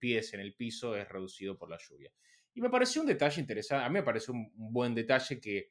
pies 0.00 0.34
en 0.34 0.40
el 0.40 0.54
piso 0.54 0.96
es 0.96 1.08
reducido 1.08 1.56
por 1.56 1.70
la 1.70 1.78
lluvia. 1.78 2.12
Y 2.54 2.60
me 2.60 2.70
pareció 2.70 3.02
un 3.02 3.06
detalle 3.06 3.40
interesante, 3.40 3.84
a 3.84 3.88
mí 3.88 3.94
me 3.94 4.02
pareció 4.02 4.34
un, 4.34 4.50
buen 4.56 4.96
detalle 4.96 5.40
que, 5.40 5.70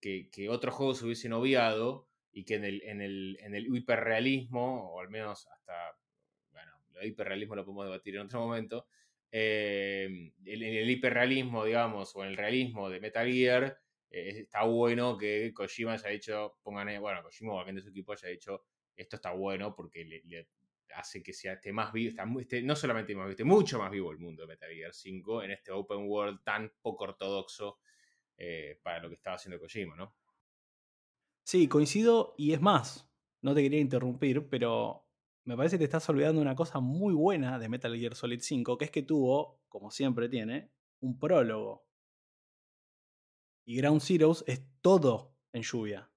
que, 0.00 0.30
que 0.30 0.48
otros 0.48 0.76
juegos 0.76 1.02
hubiesen 1.02 1.32
obviado, 1.32 2.08
y 2.32 2.44
que 2.44 2.54
en 2.54 2.64
el, 2.64 2.82
en 2.82 3.00
el, 3.00 3.38
en 3.40 3.54
el 3.54 3.74
hiperrealismo, 3.74 4.94
o 4.94 5.00
al 5.00 5.10
menos 5.10 5.46
hasta, 5.48 5.96
bueno, 6.50 6.72
el 7.00 7.08
hiperrealismo 7.08 7.56
lo 7.56 7.64
podemos 7.64 7.84
debatir 7.86 8.16
en 8.16 8.22
otro 8.22 8.40
momento, 8.40 8.86
eh, 9.30 10.04
en 10.44 10.62
el 10.62 10.90
hiperrealismo, 10.90 11.64
digamos, 11.64 12.14
o 12.16 12.22
en 12.22 12.30
el 12.30 12.36
realismo 12.36 12.90
de 12.90 13.00
Metal 13.00 13.30
Gear, 13.30 13.78
eh, 14.10 14.40
está 14.40 14.64
bueno 14.64 15.16
que 15.16 15.52
Kojima 15.54 15.94
haya 15.94 16.10
dicho, 16.10 16.58
pongan, 16.62 17.00
bueno, 17.00 17.22
Kojima 17.22 17.54
o 17.54 17.58
alguien 17.58 17.76
de 17.76 17.82
su 17.82 17.88
equipo 17.88 18.12
haya 18.12 18.28
dicho, 18.28 18.64
esto 18.94 19.16
está 19.16 19.32
bueno 19.32 19.74
porque 19.74 20.04
le, 20.04 20.46
hace 20.94 21.22
que 21.22 21.32
sea 21.32 21.54
esté 21.54 21.72
más 21.72 21.92
vivo, 21.92 22.10
está, 22.10 22.26
no 22.26 22.76
solamente 22.76 23.14
más 23.14 23.24
vivo, 23.24 23.30
esté 23.30 23.44
mucho 23.44 23.78
más 23.78 23.90
vivo 23.90 24.12
el 24.12 24.18
mundo 24.18 24.42
de 24.42 24.48
Metal 24.48 24.70
Gear 24.70 24.92
5 24.92 25.42
en 25.42 25.50
este 25.52 25.72
open 25.72 26.06
world 26.06 26.42
tan 26.44 26.70
poco 26.82 27.04
ortodoxo 27.04 27.78
eh, 28.36 28.78
para 28.82 29.00
lo 29.00 29.08
que 29.08 29.14
estaba 29.14 29.36
haciendo 29.36 29.58
Kojima, 29.58 29.96
¿no? 29.96 30.14
Sí, 31.44 31.68
coincido 31.68 32.34
y 32.38 32.52
es 32.52 32.60
más, 32.60 33.08
no 33.40 33.54
te 33.54 33.62
quería 33.62 33.80
interrumpir, 33.80 34.48
pero 34.48 35.08
me 35.44 35.56
parece 35.56 35.76
que 35.76 35.80
te 35.80 35.84
estás 35.84 36.08
olvidando 36.08 36.40
una 36.40 36.54
cosa 36.54 36.80
muy 36.80 37.14
buena 37.14 37.58
de 37.58 37.68
Metal 37.68 37.96
Gear 37.96 38.14
Solid 38.14 38.40
5, 38.40 38.78
que 38.78 38.84
es 38.84 38.90
que 38.90 39.02
tuvo, 39.02 39.60
como 39.68 39.90
siempre 39.90 40.28
tiene, 40.28 40.70
un 41.00 41.18
prólogo. 41.18 41.84
Y 43.64 43.76
Ground 43.76 44.00
Zeroes 44.00 44.44
es 44.46 44.62
todo 44.80 45.34
en 45.52 45.62
lluvia. 45.62 46.10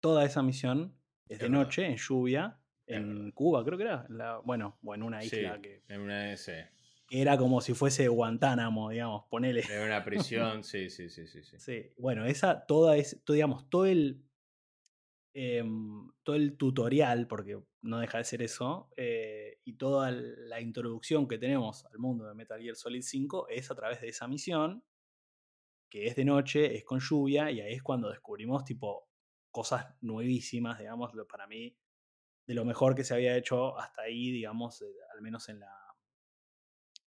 Toda 0.00 0.24
esa 0.24 0.42
misión 0.42 0.94
es, 1.28 1.38
de 1.38 1.48
noche, 1.48 1.86
en 1.86 1.96
lluvia, 1.96 2.60
en 2.86 3.32
Cuba, 3.32 3.64
creo 3.64 3.78
que 3.78 3.84
era. 3.84 4.06
bueno, 4.44 4.78
o 4.82 4.94
en 4.94 5.02
una 5.02 5.24
isla 5.24 5.60
que. 5.60 5.82
En 5.88 6.02
una. 6.02 6.34
Era 7.08 7.38
como 7.38 7.60
si 7.60 7.72
fuese 7.72 8.08
Guantánamo, 8.08 8.90
digamos, 8.90 9.24
ponele. 9.28 9.62
En 9.70 9.82
una 9.82 10.04
prisión, 10.04 10.64
sí, 10.64 10.90
sí, 10.90 11.08
sí, 11.08 11.26
sí, 11.26 11.42
sí. 11.42 11.56
Sí, 11.58 11.92
bueno, 11.98 12.24
esa, 12.24 12.66
toda 12.66 12.96
es, 12.96 13.22
digamos, 13.26 13.68
todo 13.68 13.86
el. 13.86 14.22
Em, 15.38 16.10
todo 16.22 16.34
el 16.34 16.56
tutorial, 16.56 17.28
porque 17.28 17.60
no 17.82 17.98
deja 17.98 18.16
de 18.16 18.24
ser 18.24 18.40
eso, 18.40 18.88
eh, 18.96 19.60
y 19.66 19.74
toda 19.74 20.10
la 20.10 20.62
introducción 20.62 21.28
que 21.28 21.36
tenemos 21.36 21.84
al 21.84 21.98
mundo 21.98 22.26
de 22.26 22.34
Metal 22.34 22.58
Gear 22.58 22.74
Solid 22.74 23.02
5 23.02 23.48
es 23.50 23.70
a 23.70 23.74
través 23.74 24.00
de 24.00 24.08
esa 24.08 24.26
misión, 24.28 24.82
que 25.90 26.06
es 26.06 26.16
de 26.16 26.24
noche, 26.24 26.74
es 26.74 26.84
con 26.84 27.00
lluvia, 27.00 27.50
y 27.50 27.60
ahí 27.60 27.74
es 27.74 27.82
cuando 27.82 28.08
descubrimos, 28.08 28.64
tipo, 28.64 29.10
cosas 29.50 29.84
nuevísimas, 30.00 30.78
digamos, 30.78 31.12
para 31.28 31.46
mí, 31.46 31.76
de 32.46 32.54
lo 32.54 32.64
mejor 32.64 32.94
que 32.94 33.04
se 33.04 33.12
había 33.12 33.36
hecho 33.36 33.78
hasta 33.78 34.02
ahí, 34.04 34.30
digamos, 34.30 34.80
eh, 34.80 34.86
al 35.14 35.20
menos 35.20 35.50
en 35.50 35.60
la. 35.60 35.70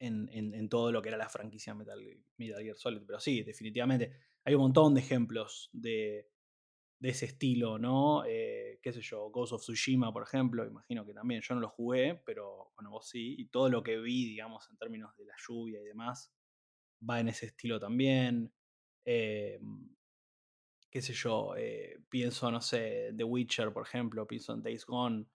En, 0.01 0.69
todo 0.69 0.93
lo 0.93 1.01
que 1.01 1.09
era 1.09 1.17
la 1.17 1.31
franquicia 1.31 1.75
Metal, 1.75 1.99
Metal 2.37 2.63
Gear 2.63 2.77
Solid. 2.77 3.05
Pero 3.07 3.21
sí, 3.21 3.43
definitivamente. 3.43 4.13
Hay 4.45 4.55
un 4.55 4.61
montón 4.61 4.95
de 4.95 5.01
ejemplos 5.01 5.71
de, 5.73 6.29
de 7.01 7.11
ese 7.11 7.27
estilo, 7.27 7.79
¿no? 7.79 8.25
Eh, 8.27 8.81
qué 8.83 8.93
sé 8.93 9.01
yo, 9.01 9.31
Ghost 9.31 9.53
of 9.53 9.63
Tsushima, 9.63 10.13
por 10.13 10.25
ejemplo, 10.25 10.67
imagino 10.67 11.07
que 11.07 11.15
también, 11.15 11.41
yo 11.43 11.55
no 11.55 11.61
lo 11.61 11.69
jugué, 11.69 12.21
pero 12.27 12.73
bueno, 12.75 12.91
vos 12.91 13.09
sí, 13.09 13.37
y 13.39 13.47
todo 13.47 13.69
lo 13.69 13.83
que 13.83 13.99
vi, 13.99 14.27
digamos, 14.27 14.69
en 14.71 14.77
términos 14.77 15.17
de 15.17 15.27
la 15.27 15.35
lluvia 15.47 15.81
y 15.81 15.85
demás, 15.85 16.33
va 17.09 17.21
en 17.21 17.29
ese 17.29 17.47
estilo 17.47 17.79
también. 17.79 18.53
Eh, 19.05 19.61
qué 20.91 21.01
sé 21.01 21.13
yo, 21.13 21.55
eh, 21.57 22.01
pienso, 22.09 22.51
no 22.51 22.61
sé, 22.61 23.13
The 23.17 23.25
Witcher, 23.25 23.73
por 23.73 23.87
ejemplo, 23.87 24.27
pienso 24.27 24.55
en 24.55 24.63
Days 24.63 24.85
Gone, 24.85 25.27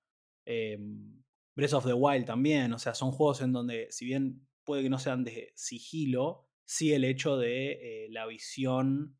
Breath 1.55 1.73
of 1.73 1.85
the 1.85 1.93
Wild 1.93 2.25
también, 2.25 2.73
o 2.73 2.79
sea, 2.79 2.93
son 2.93 3.11
juegos 3.11 3.41
en 3.41 3.53
donde, 3.53 3.87
si 3.91 4.05
bien 4.05 4.45
puede 4.65 4.83
que 4.83 4.89
no 4.89 4.99
sean 4.99 5.23
de 5.23 5.53
sigilo, 5.55 6.49
sí 6.65 6.91
el 6.93 7.05
hecho 7.05 7.37
de 7.37 8.07
la 8.09 8.25
visión 8.25 9.17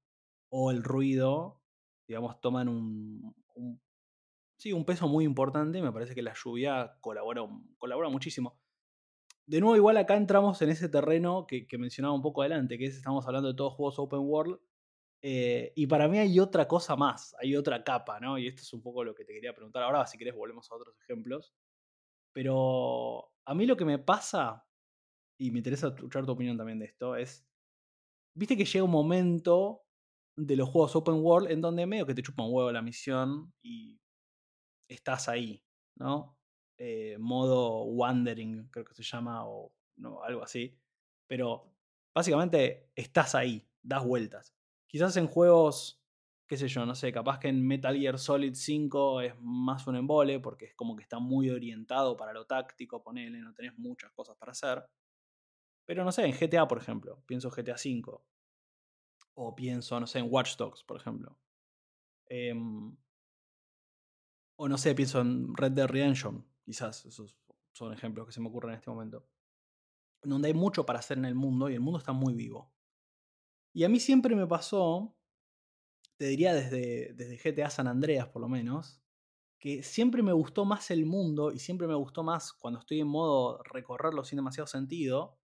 o 0.50 0.72
el 0.72 0.84
ruido 0.84 1.63
digamos, 2.14 2.40
toman 2.40 2.70
un, 2.70 3.36
sí, 4.58 4.72
un 4.72 4.86
peso 4.86 5.08
muy 5.08 5.26
importante. 5.26 5.82
Me 5.82 5.92
parece 5.92 6.14
que 6.14 6.22
la 6.22 6.34
lluvia 6.34 6.96
colabora, 7.02 7.42
colabora 7.78 8.10
muchísimo. 8.10 8.60
De 9.46 9.60
nuevo, 9.60 9.76
igual 9.76 9.98
acá 9.98 10.16
entramos 10.16 10.62
en 10.62 10.70
ese 10.70 10.90
terreno 10.90 11.48
que, 11.48 11.68
mencionaba 11.78 12.14
un 12.14 12.22
poco 12.22 12.44
adelante, 12.44 12.78
que 12.78 12.86
es, 12.86 12.96
estamos 12.96 13.26
hablando 13.28 13.50
de 13.50 13.56
todos 13.56 13.74
juegos 13.74 13.98
open 13.98 14.20
world. 14.22 14.60
Eh, 15.22 15.74
y 15.76 15.88
para 15.88 16.08
mí 16.08 16.20
hay 16.20 16.40
otra 16.40 16.68
cosa 16.68 16.96
más, 16.96 17.36
hay 17.42 17.56
otra 17.56 17.84
capa, 17.84 18.20
¿no? 18.20 18.38
Y 18.38 18.48
esto 18.48 18.62
es 18.62 18.74
un 18.74 18.82
poco 18.82 19.04
lo 19.04 19.16
que 19.16 19.26
te 19.26 19.34
quería 19.34 19.54
preguntar. 19.54 19.84
Ahora, 19.84 20.06
si 20.06 20.18
querés, 20.18 20.36
volvemos 20.36 20.72
a 20.72 20.76
otros 20.76 20.96
ejemplos. 21.02 21.54
Pero 22.32 23.32
a 23.46 23.56
mí 23.56 23.66
lo 23.66 23.76
que 23.76 23.86
me 23.86 24.00
pasa, 24.00 24.68
y 25.38 25.52
me 25.52 25.60
interesa 25.60 25.88
escuchar 25.88 26.26
tu 26.26 26.34
opinión 26.34 26.58
también 26.58 26.80
de 26.80 26.86
esto, 26.86 27.16
es, 27.16 27.46
viste 28.36 28.56
que 28.56 28.66
llega 28.66 28.86
un 28.86 28.92
momento 28.92 29.83
de 30.36 30.56
los 30.56 30.70
juegos 30.70 30.96
open 30.96 31.16
world 31.16 31.52
en 31.52 31.62
donde 31.62 31.86
medio 31.86 32.06
que 32.06 32.16
te 32.16 32.24
chupa 32.24 32.44
un 32.44 32.54
huevo 32.54 32.72
la 32.72 32.82
misión 32.82 33.54
y 33.62 34.00
estás 34.88 35.30
ahí, 35.30 35.64
¿no? 35.96 36.38
Eh, 36.78 37.18
modo 37.20 37.84
wandering, 37.84 38.70
creo 38.70 38.86
que 38.86 38.94
se 38.96 39.04
llama, 39.04 39.46
o 39.48 39.74
no, 39.98 40.24
algo 40.24 40.44
así. 40.44 40.78
Pero 41.28 41.74
básicamente 42.16 42.92
estás 42.96 43.36
ahí, 43.36 43.68
das 43.82 44.04
vueltas. 44.04 44.54
Quizás 44.88 45.16
en 45.18 45.28
juegos, 45.28 46.04
qué 46.48 46.58
sé 46.58 46.68
yo, 46.68 46.86
no 46.86 46.96
sé, 46.96 47.12
capaz 47.12 47.40
que 47.40 47.48
en 47.48 47.66
Metal 47.66 47.96
Gear 47.96 48.20
Solid 48.20 48.54
5 48.56 49.22
es 49.22 49.36
más 49.40 49.88
un 49.88 49.96
embole, 49.96 50.40
porque 50.40 50.66
es 50.66 50.76
como 50.76 50.96
que 50.96 51.04
está 51.04 51.20
muy 51.20 51.50
orientado 51.50 52.18
para 52.18 52.34
lo 52.34 52.46
táctico, 52.46 53.04
ponele, 53.04 53.40
no 53.40 53.54
tenés 53.54 53.78
muchas 53.78 54.12
cosas 54.12 54.36
para 54.38 54.52
hacer. 54.52 54.84
Pero 55.86 56.04
no 56.04 56.12
sé, 56.12 56.26
en 56.26 56.34
GTA, 56.34 56.68
por 56.68 56.78
ejemplo, 56.80 57.24
pienso 57.26 57.50
GTA 57.52 57.78
5 57.78 58.26
o 59.36 59.56
pienso, 59.56 60.00
no 60.00 60.08
sé, 60.08 60.20
en 60.20 60.28
Watch 60.30 60.58
Dogs, 60.58 60.84
por 60.84 60.98
ejemplo. 60.98 61.38
Em, 62.28 62.96
o 64.56 64.68
no 64.68 64.78
sé, 64.78 64.96
pienso 64.96 65.22
en 65.22 65.56
Red 65.56 65.72
Dead 65.72 65.88
Redemption. 65.88 66.46
Quizás 66.64 67.06
esos 67.06 67.38
son 67.74 67.94
ejemplos 67.94 68.28
que 68.28 68.34
se 68.34 68.42
me 68.42 68.48
ocurren 68.48 68.72
en 68.72 68.78
este 68.78 68.90
momento. 68.90 69.28
Donde 70.22 70.48
hay 70.48 70.54
mucho 70.54 70.86
para 70.86 71.00
hacer 71.00 71.18
en 71.18 71.26
el 71.26 71.36
mundo 71.36 71.70
y 71.70 71.74
el 71.74 71.80
mundo 71.80 72.00
está 72.00 72.14
muy 72.14 72.34
vivo. 72.34 72.72
Y 73.74 73.84
a 73.84 73.90
mí 73.90 74.00
siempre 74.00 74.36
me 74.36 74.48
pasó, 74.48 75.16
te 76.18 76.26
diría 76.26 76.54
desde, 76.54 77.14
desde 77.14 77.38
GTA 77.38 77.70
San 77.70 77.88
Andreas 77.88 78.28
por 78.28 78.42
lo 78.42 78.48
menos, 78.48 79.02
que 79.60 79.82
siempre 79.82 80.22
me 80.22 80.34
gustó 80.34 80.66
más 80.66 80.92
el 80.92 81.06
mundo 81.06 81.52
y 81.52 81.60
siempre 81.60 81.88
me 81.88 81.96
gustó 81.96 82.24
más 82.24 82.54
cuando 82.54 82.80
estoy 82.80 83.00
en 83.00 83.08
modo 83.08 83.64
recorrerlo 83.64 84.24
sin 84.24 84.38
demasiado 84.38 84.68
sentido, 84.68 85.40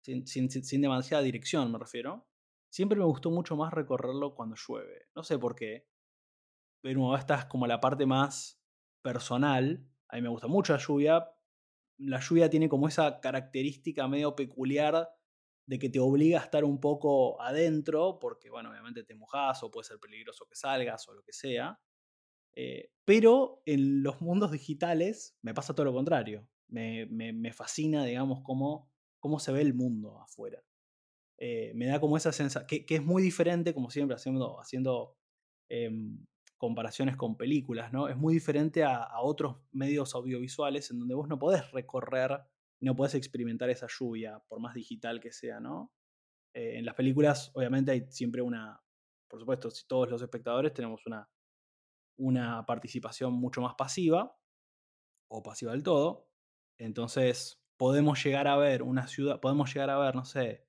sin, 0.00 0.26
sin 0.26 0.80
demasiada 0.80 1.22
dirección 1.22 1.70
me 1.70 1.78
refiero, 1.78 2.29
Siempre 2.70 2.98
me 2.98 3.04
gustó 3.04 3.30
mucho 3.30 3.56
más 3.56 3.72
recorrerlo 3.72 4.34
cuando 4.34 4.56
llueve. 4.56 5.08
No 5.14 5.24
sé 5.24 5.38
por 5.38 5.56
qué. 5.56 5.88
Pero 6.80 7.16
esta 7.16 7.34
es 7.34 7.44
como 7.46 7.66
la 7.66 7.80
parte 7.80 8.06
más 8.06 8.62
personal. 9.02 9.86
A 10.08 10.16
mí 10.16 10.22
me 10.22 10.28
gusta 10.28 10.46
mucho 10.46 10.72
la 10.72 10.78
lluvia. 10.78 11.28
La 11.98 12.20
lluvia 12.20 12.48
tiene 12.48 12.68
como 12.68 12.88
esa 12.88 13.20
característica 13.20 14.06
medio 14.06 14.36
peculiar 14.36 15.10
de 15.66 15.78
que 15.78 15.90
te 15.90 15.98
obliga 16.00 16.40
a 16.40 16.44
estar 16.44 16.64
un 16.64 16.80
poco 16.80 17.40
adentro, 17.42 18.18
porque, 18.20 18.50
bueno, 18.50 18.70
obviamente 18.70 19.04
te 19.04 19.14
mojas 19.14 19.62
o 19.62 19.70
puede 19.70 19.86
ser 19.86 19.98
peligroso 19.98 20.46
que 20.46 20.54
salgas 20.54 21.06
o 21.08 21.14
lo 21.14 21.22
que 21.22 21.32
sea. 21.32 21.80
Eh, 22.54 22.92
pero 23.04 23.62
en 23.66 24.02
los 24.02 24.20
mundos 24.20 24.52
digitales 24.52 25.36
me 25.42 25.54
pasa 25.54 25.74
todo 25.74 25.86
lo 25.86 25.92
contrario. 25.92 26.48
Me, 26.68 27.06
me 27.06 27.52
fascina, 27.52 28.04
digamos, 28.04 28.40
cómo, 28.42 28.92
cómo 29.18 29.40
se 29.40 29.52
ve 29.52 29.60
el 29.60 29.74
mundo 29.74 30.20
afuera. 30.20 30.64
Eh, 31.42 31.72
me 31.74 31.86
da 31.86 31.98
como 31.98 32.18
esa 32.18 32.32
sensación, 32.32 32.66
que, 32.66 32.94
es 32.94 33.02
muy 33.02 33.22
diferente, 33.22 33.72
como 33.72 33.90
siempre, 33.90 34.14
haciendo, 34.14 34.60
haciendo 34.60 35.16
em, 35.70 36.26
comparaciones 36.58 37.16
con 37.16 37.38
películas, 37.38 37.92
¿no? 37.92 38.08
Es 38.08 38.16
muy 38.16 38.34
diferente 38.34 38.84
a, 38.84 39.08
otros 39.22 39.56
medios 39.72 40.14
audiovisuales 40.14 40.90
en 40.90 40.98
donde 40.98 41.14
vos 41.14 41.28
no 41.28 41.38
podés 41.38 41.70
recorrer, 41.72 42.42
no 42.80 42.94
podés 42.94 43.14
experimentar 43.14 43.70
esa 43.70 43.86
lluvia, 43.88 44.42
por 44.48 44.60
más 44.60 44.74
digital 44.74 45.18
que 45.18 45.32
sea, 45.32 45.60
¿no? 45.60 45.90
Eh, 46.54 46.78
en 46.78 46.84
las 46.84 46.94
películas, 46.94 47.50
obviamente, 47.54 47.92
hay 47.92 48.06
siempre 48.10 48.42
una, 48.42 48.82
por 49.26 49.40
supuesto, 49.40 49.70
si 49.70 49.86
todos 49.86 50.10
los 50.10 50.20
espectadores 50.20 50.74
tenemos 50.74 51.06
una, 51.06 51.26
una 52.18 52.66
participación 52.66 53.32
mucho 53.32 53.62
más 53.62 53.74
pasiva, 53.76 54.36
o 55.30 55.42
pasiva 55.42 55.72
del 55.72 55.82
todo, 55.82 56.28
entonces 56.76 57.62
podemos 57.78 58.22
llegar 58.22 58.48
a 58.48 58.56
ver 58.56 58.82
una 58.82 59.06
ciudad, 59.06 59.40
podemos 59.40 59.72
llegar 59.72 59.88
a 59.88 59.98
ver, 59.98 60.14
no 60.14 60.24
sé, 60.24 60.66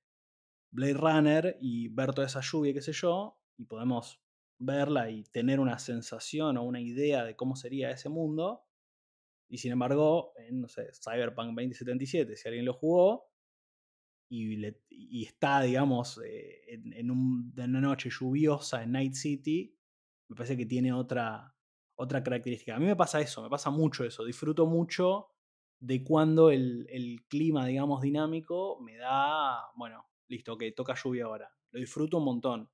Blade 0.72 0.94
Runner 0.94 1.58
y 1.60 1.88
ver 1.88 2.12
toda 2.12 2.26
esa 2.26 2.40
lluvia, 2.40 2.72
qué 2.72 2.80
sé 2.80 2.92
yo, 2.92 3.38
y 3.56 3.66
podemos 3.66 4.20
verla 4.58 5.10
y 5.10 5.24
tener 5.24 5.60
una 5.60 5.78
sensación 5.78 6.56
o 6.56 6.62
una 6.62 6.80
idea 6.80 7.24
de 7.24 7.36
cómo 7.36 7.56
sería 7.56 7.90
ese 7.90 8.08
mundo. 8.08 8.64
Y 9.48 9.58
sin 9.58 9.72
embargo, 9.72 10.32
en, 10.38 10.62
no 10.62 10.68
sé, 10.68 10.88
Cyberpunk 10.92 11.48
2077, 11.48 12.36
si 12.36 12.48
alguien 12.48 12.64
lo 12.64 12.72
jugó 12.72 13.28
y, 14.30 14.64
está, 15.22 15.60
digamos, 15.60 16.18
eh, 16.24 16.62
en, 16.66 17.10
una 17.10 17.66
noche 17.66 18.08
lluviosa 18.08 18.82
en 18.82 18.92
Night 18.92 19.12
City, 19.12 19.76
me 20.28 20.36
parece 20.36 20.56
que 20.56 20.64
tiene 20.64 20.90
otra, 20.94 21.54
otra 21.96 22.22
característica. 22.22 22.74
A 22.74 22.78
mí 22.78 22.86
me 22.86 22.96
pasa 22.96 23.20
eso, 23.20 23.42
me 23.42 23.50
pasa 23.50 23.68
mucho 23.68 24.04
eso. 24.04 24.24
Disfruto 24.24 24.64
mucho 24.64 25.28
de 25.80 26.02
cuando 26.02 26.50
el, 26.50 26.86
el 26.88 27.26
clima, 27.28 27.66
digamos, 27.66 28.00
dinámico 28.00 28.80
me 28.80 28.96
da, 28.96 29.70
bueno, 29.76 30.06
listo, 30.32 30.54
ok, 30.54 30.64
toca 30.74 30.94
lluvia 30.94 31.26
ahora. 31.26 31.50
Lo 31.70 31.80
disfruto 31.80 32.18
un 32.18 32.24
montón. 32.24 32.70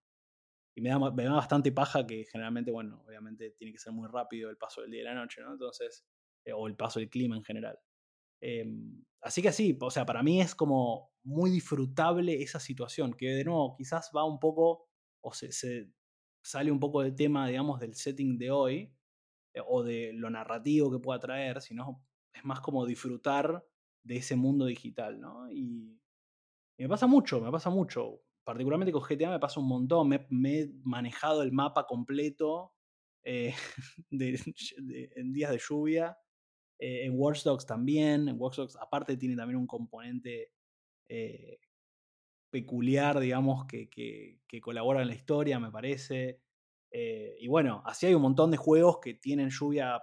Y 0.75 0.81
me 0.81 0.90
da, 0.90 0.99
me 1.11 1.25
da 1.25 1.33
bastante 1.33 1.73
paja 1.73 2.07
que 2.07 2.25
generalmente, 2.25 2.71
bueno, 2.71 3.03
obviamente 3.07 3.51
tiene 3.51 3.73
que 3.73 3.79
ser 3.79 3.92
muy 3.92 4.09
rápido 4.09 4.49
el 4.49 4.57
paso 4.57 4.81
del 4.81 4.92
día 4.92 5.01
y 5.01 5.05
la 5.05 5.14
noche, 5.14 5.42
¿no? 5.42 5.53
Entonces, 5.53 6.07
eh, 6.44 6.53
o 6.53 6.68
el 6.68 6.77
paso 6.77 7.01
del 7.01 7.11
clima 7.11 7.37
en 7.37 7.42
general. 7.42 7.79
Em, 8.40 9.05
así 9.21 9.42
que 9.42 9.53
sí, 9.53 9.77
o 9.81 9.90
sea, 9.90 10.07
para 10.07 10.23
mí 10.23 10.40
es 10.40 10.55
como 10.55 11.12
muy 11.25 11.51
disfrutable 11.51 12.40
esa 12.42 12.61
situación, 12.61 13.12
que 13.14 13.31
de 13.31 13.44
nuevo 13.44 13.75
quizás 13.77 14.11
va 14.16 14.25
un 14.25 14.38
poco, 14.38 14.88
o 15.21 15.33
se, 15.35 15.51
sale 16.42 16.71
un 16.71 16.79
poco 16.79 17.03
del 17.03 17.16
tema, 17.16 17.49
digamos, 17.49 17.81
del 17.81 17.94
setting 17.94 18.38
de 18.38 18.51
hoy, 18.53 18.94
eh, 19.55 19.61
o 19.66 19.83
de 19.83 20.12
lo 20.14 20.31
narrativo 20.31 20.90
que 20.92 21.01
pueda 21.01 21.18
traer, 21.18 21.61
sino 21.61 22.05
es 22.33 22.44
más 22.44 22.61
como 22.61 22.87
disfrutar 22.87 23.66
de 24.05 24.16
ese 24.16 24.37
mundo 24.37 24.66
digital, 24.66 25.21
¿no? 25.21 25.51
Y, 25.51 25.99
me 26.78 26.88
pasa 26.88 27.06
mucho, 27.06 27.40
me 27.40 27.50
pasa 27.50 27.70
mucho. 27.70 28.22
Particularmente 28.44 28.92
con 28.92 29.02
GTA 29.02 29.30
me 29.30 29.40
pasa 29.40 29.60
un 29.60 29.68
montón. 29.68 30.08
Me, 30.08 30.26
he 30.30 30.70
manejado 30.84 31.42
el 31.42 31.52
mapa 31.52 31.86
completo 31.86 32.72
eh, 33.24 33.54
en 34.10 35.32
días 35.32 35.50
de 35.50 35.58
lluvia. 35.58 36.18
Eh, 36.78 37.06
en 37.06 37.18
Watch 37.18 37.42
Dogs 37.42 37.66
también. 37.66 38.28
En 38.28 38.40
Watch 38.40 38.56
Dogs 38.56 38.76
aparte 38.76 39.16
tiene 39.16 39.36
también 39.36 39.58
un 39.58 39.66
componente 39.66 40.52
eh, 41.08 41.58
peculiar, 42.50 43.18
digamos, 43.18 43.66
que, 43.66 43.90
que, 43.90 44.60
colabora 44.60 45.02
en 45.02 45.08
la 45.08 45.14
historia, 45.14 45.58
me 45.58 45.70
parece. 45.70 46.40
y 46.90 47.46
bueno, 47.48 47.82
así 47.84 48.06
hay 48.06 48.14
un 48.14 48.22
montón 48.22 48.50
de 48.50 48.56
juegos 48.56 48.98
que 49.00 49.14
tienen 49.14 49.50
lluvia 49.50 50.02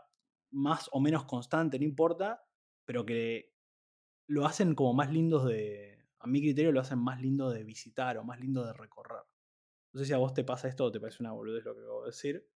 más 0.52 0.88
o 0.92 1.00
menos 1.00 1.26
constante, 1.26 1.80
no 1.80 1.86
importa, 1.86 2.46
pero 2.86 3.06
que 3.06 3.52
lo 4.28 4.46
hacen 4.46 4.76
como 4.76 4.94
más 4.94 5.12
lindos 5.12 5.46
de, 5.46 5.95
a 6.26 6.28
mi 6.28 6.42
criterio 6.42 6.72
lo 6.72 6.80
hacen 6.80 6.98
más 6.98 7.22
lindo 7.22 7.52
de 7.52 7.64
visitar 7.64 8.18
o 8.18 8.24
más 8.24 8.40
lindo 8.40 8.66
de 8.66 8.74
recorrer. 8.74 9.22
No 9.94 10.00
sé 10.00 10.08
si 10.08 10.14
a 10.14 10.18
vos 10.18 10.34
te 10.34 10.44
pasa 10.44 10.68
esto 10.68 10.86
o 10.86 10.92
te 10.92 11.00
parece 11.00 11.22
una 11.22 11.32
boludez 11.32 11.64
lo 11.64 11.76
que 11.76 11.82
acabo 11.82 12.02
de 12.02 12.08
decir, 12.08 12.50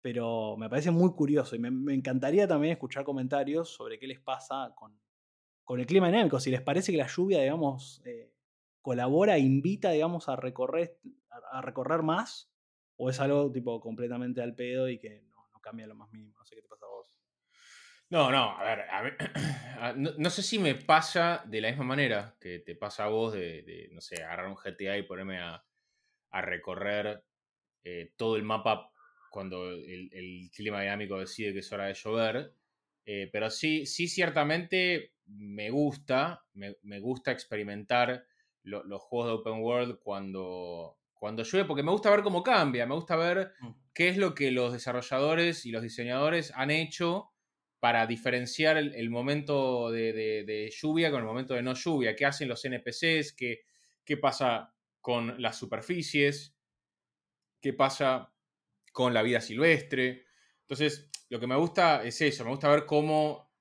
pero 0.00 0.56
me 0.56 0.70
parece 0.70 0.92
muy 0.92 1.12
curioso 1.12 1.56
y 1.56 1.58
me, 1.58 1.92
encantaría 1.92 2.46
también 2.46 2.74
escuchar 2.74 3.02
comentarios 3.02 3.68
sobre 3.68 3.98
qué 3.98 4.06
les 4.06 4.20
pasa 4.20 4.72
con, 4.76 4.96
con, 5.64 5.80
el 5.80 5.86
clima 5.86 6.06
dinámico, 6.06 6.38
si 6.38 6.52
les 6.52 6.62
parece 6.62 6.92
que 6.92 6.98
la 6.98 7.08
lluvia, 7.08 7.42
digamos, 7.42 8.00
eh, 8.04 8.32
colabora, 8.80 9.38
invita, 9.38 9.90
digamos, 9.90 10.28
a 10.28 10.36
recorrer, 10.36 11.00
a, 11.50 11.60
recorrer 11.62 12.02
más, 12.04 12.52
o 12.96 13.10
es 13.10 13.18
algo 13.18 13.50
tipo 13.50 13.80
completamente 13.80 14.40
al 14.40 14.54
pedo 14.54 14.88
y 14.88 15.00
que 15.00 15.22
no, 15.22 15.48
no 15.52 15.60
cambia 15.60 15.88
lo 15.88 15.96
más 15.96 16.12
mínimo. 16.12 16.38
No 16.38 16.46
sé 16.46 16.54
qué 16.54 16.62
te 16.62 16.68
pasa 16.68 16.86
a 16.86 16.90
vos. 16.90 17.12
No, 18.08 18.30
no, 18.30 18.56
a 18.56 18.62
ver, 19.02 19.16
no, 19.96 20.30
sé 20.30 20.42
si 20.42 20.60
me 20.60 20.76
pasa 20.76 21.42
de 21.44 21.60
la 21.60 21.68
misma 21.68 21.84
manera 21.84 22.36
que 22.40 22.60
te 22.60 22.76
pasa 22.76 23.04
a 23.04 23.08
vos 23.08 23.32
de, 23.32 23.88
no 23.92 24.00
sé, 24.00 24.22
agarrar 24.22 24.46
un 24.46 24.54
GTA 24.54 24.96
y 24.96 25.02
ponerme 25.02 25.40
a, 25.40 25.62
recorrer 26.38 27.24
eh, 27.82 28.12
todo 28.16 28.36
el 28.36 28.42
mapa 28.42 28.92
cuando 29.30 29.70
el, 29.70 30.50
clima 30.54 30.82
dinámico 30.82 31.18
decide 31.18 31.54
que 31.54 31.60
es 31.60 31.72
hora 31.72 31.86
de 31.86 31.94
llover. 31.94 32.52
Eh, 33.06 33.30
pero 33.32 33.48
sí, 33.50 33.86
sí, 33.86 34.06
ciertamente 34.06 35.12
me 35.26 35.70
gusta, 35.70 36.44
me, 36.52 37.00
gusta 37.00 37.32
experimentar 37.32 38.26
los 38.62 39.00
juegos 39.02 39.28
de 39.28 39.34
open 39.34 39.62
world 39.62 39.98
cuando, 40.00 40.98
cuando 41.14 41.42
llueve, 41.42 41.66
porque 41.66 41.82
me 41.82 41.92
gusta 41.92 42.10
ver 42.10 42.22
cómo 42.22 42.42
cambia, 42.42 42.86
me 42.86 42.94
gusta 42.94 43.16
ver 43.16 43.52
mm. 43.60 43.70
qué 43.94 44.08
es 44.08 44.16
lo 44.16 44.34
que 44.34 44.50
los 44.50 44.72
desarrolladores 44.72 45.64
y 45.64 45.70
los 45.70 45.82
diseñadores 45.82 46.52
han 46.54 46.70
hecho 46.70 47.30
para 47.80 48.06
diferenciar 48.06 48.76
el, 48.78 49.10
momento 49.10 49.90
de, 49.90 50.72
lluvia 50.80 51.10
con 51.10 51.20
el 51.20 51.26
momento 51.26 51.54
de 51.54 51.62
no 51.62 51.74
lluvia. 51.74 52.16
¿Qué 52.16 52.24
hacen 52.24 52.48
los 52.48 52.64
NPCs? 52.64 53.34
¿Qué, 53.34 53.64
qué 54.04 54.16
pasa 54.16 54.74
con 55.00 55.40
las 55.40 55.58
superficies? 55.58 56.56
¿Qué 57.60 57.72
pasa 57.72 58.32
con 58.92 59.12
la 59.12 59.22
vida 59.22 59.40
silvestre? 59.40 60.26
Entonces, 60.62 61.10
lo 61.28 61.40
que 61.40 61.46
me 61.46 61.56
gusta 61.56 62.02
es 62.04 62.20
eso, 62.20 62.44
me 62.44 62.50
gusta 62.50 62.68
ver 62.68 62.86
cómo, 62.86 63.52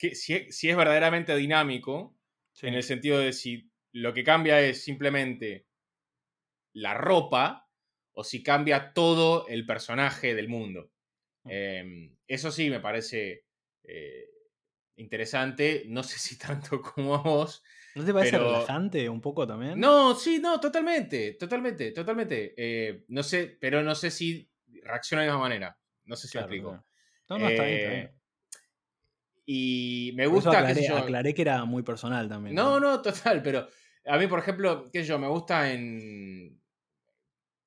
eh, 0.00 0.14
si, 0.14 0.34
es 0.34 0.76
verdaderamente 0.76 1.36
dinámico, 1.36 2.16
en 2.60 2.74
el 2.74 2.82
sentido 2.82 3.18
de 3.18 3.32
si 3.32 3.70
lo 3.92 4.12
que 4.12 4.24
cambia 4.24 4.60
es 4.60 4.84
simplemente 4.84 5.66
la 6.74 6.94
ropa 6.94 7.68
o 8.12 8.24
si 8.24 8.42
cambia 8.42 8.92
todo 8.92 9.46
el 9.48 9.66
personaje 9.66 10.34
del 10.34 10.48
mundo. 10.48 10.90
Em, 11.44 12.16
eso 12.34 12.50
sí 12.50 12.70
me 12.70 12.80
parece 12.80 13.44
eh, 13.84 14.28
interesante. 14.96 15.84
No 15.86 16.02
sé 16.02 16.18
si 16.18 16.38
tanto 16.38 16.80
como 16.80 17.14
a 17.14 17.22
vos. 17.22 17.62
¿No 17.94 18.04
te 18.04 18.14
parece 18.14 18.38
relajante 18.38 19.08
un 19.08 19.20
poco 19.20 19.46
también? 19.46 19.78
No, 19.78 20.14
sí, 20.14 20.38
no, 20.40 20.58
totalmente, 20.58 21.34
totalmente, 21.34 21.92
totalmente. 21.92 22.54
Eh, 22.56 23.04
no 23.08 23.22
sé, 23.22 23.58
pero 23.60 23.82
no 23.82 23.94
sé 23.94 24.10
si 24.10 24.50
reacciona 24.82 25.22
de 25.22 25.28
la 25.28 25.34
misma 25.34 25.48
manera. 25.48 25.78
No 26.04 26.16
sé 26.16 26.26
si 26.26 26.38
me 26.38 26.42
explico. 26.42 26.72
No, 27.28 27.38
no, 27.38 27.48
está 27.48 27.64
bien, 27.64 27.76
está 27.76 27.90
bien. 27.90 28.04
Eh, 28.04 28.14
y 29.44 30.12
me 30.14 30.26
gusta. 30.26 30.58
Aclaré, 30.58 30.86
yo, 30.86 30.96
aclaré 30.96 31.34
que 31.34 31.42
era 31.42 31.64
muy 31.66 31.82
personal 31.82 32.30
también. 32.30 32.54
No, 32.54 32.80
no, 32.80 33.02
total, 33.02 33.42
pero 33.42 33.68
a 34.06 34.16
mí, 34.16 34.26
por 34.26 34.38
ejemplo, 34.38 34.90
qué 34.90 35.00
sé 35.00 35.08
yo, 35.08 35.18
me 35.18 35.28
gusta 35.28 35.70
en 35.70 36.61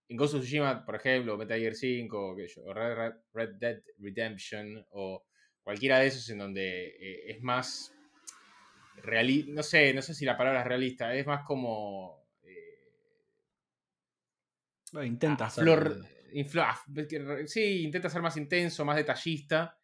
en 0.07 0.17
Ghost 0.17 0.35
of 0.35 0.41
Tsushima, 0.41 0.85
por 0.85 0.95
ejemplo, 0.95 1.37
Metal 1.37 1.59
Gear 1.59 1.73
5, 1.73 2.35
o 2.65 2.73
Red, 2.73 3.49
Dead 3.57 3.81
Redemption, 3.97 4.85
o 4.91 5.25
cualquiera 5.63 5.99
de 5.99 6.07
esos 6.07 6.29
en 6.29 6.37
donde 6.37 6.87
eh, 6.99 7.31
es 7.31 7.41
más 7.41 7.93
realista, 8.97 9.51
no 9.51 9.63
sé, 9.63 9.93
no 9.93 10.01
sé 10.01 10.13
si 10.13 10.25
la 10.25 10.37
palabra 10.37 10.61
es 10.61 10.67
realista, 10.67 11.13
es 11.13 11.25
más 11.25 11.43
como... 11.43 12.23
Eh, 14.93 15.05
intenta 15.05 15.49
ser... 15.49 15.67
Ah, 16.57 16.77
sí, 17.45 17.83
intenta 17.83 18.09
ser 18.09 18.21
más 18.21 18.37
intenso, 18.37 18.83
más 18.85 18.97
detallista. 18.97 19.77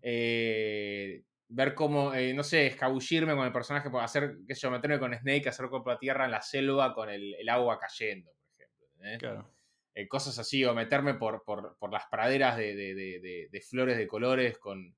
Eh, 0.00 1.24
ver 1.48 1.74
cómo, 1.74 2.12
no 2.34 2.42
sé, 2.44 2.66
escabullirme 2.66 3.34
con 3.34 3.46
el 3.46 3.52
personaje, 3.52 3.88
hacer, 4.00 4.36
qué 4.46 4.54
sé 4.54 4.60
yo, 4.60 4.70
meterme 4.70 4.98
con 4.98 5.14
Snake, 5.14 5.48
hacer 5.48 5.68
con 5.68 5.82
la 5.86 5.98
tierra 5.98 6.26
en 6.26 6.32
la 6.32 6.42
selva 6.42 6.94
con 6.94 7.08
el, 7.08 7.34
el 7.34 7.48
agua 7.48 7.78
cayendo, 7.78 8.30
por 8.32 9.06
ejemplo. 9.06 9.18
Claro. 9.18 9.55
Eh, 9.98 10.08
cosas 10.08 10.38
así, 10.38 10.62
o 10.62 10.74
meterme 10.74 11.14
por, 11.14 11.42
las 11.90 12.04
praderas 12.10 12.58
de, 12.58 13.62
flores 13.66 13.96
de 13.96 14.06
colores 14.06 14.58
con, 14.58 14.94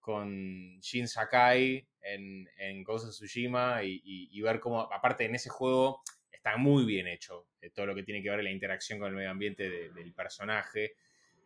con 0.00 0.78
Shin 0.80 1.08
Sakai 1.08 1.88
en, 2.02 2.46
en 2.58 2.84
Ghost 2.84 3.08
Tsushima 3.08 3.82
y, 3.82 4.38
ver 4.42 4.60
cómo, 4.60 4.82
aparte 4.82 5.24
en 5.24 5.34
ese 5.34 5.48
juego, 5.48 6.02
está 6.30 6.58
muy 6.58 6.84
bien 6.84 7.06
hecho 7.06 7.46
eh, 7.62 7.70
todo 7.70 7.86
lo 7.86 7.94
que 7.94 8.02
tiene 8.02 8.22
que 8.22 8.28
ver 8.28 8.44
la 8.44 8.50
interacción 8.50 8.98
con 8.98 9.08
el 9.08 9.14
medio 9.14 9.30
ambiente 9.30 9.70
del 9.70 10.12
personaje. 10.12 10.92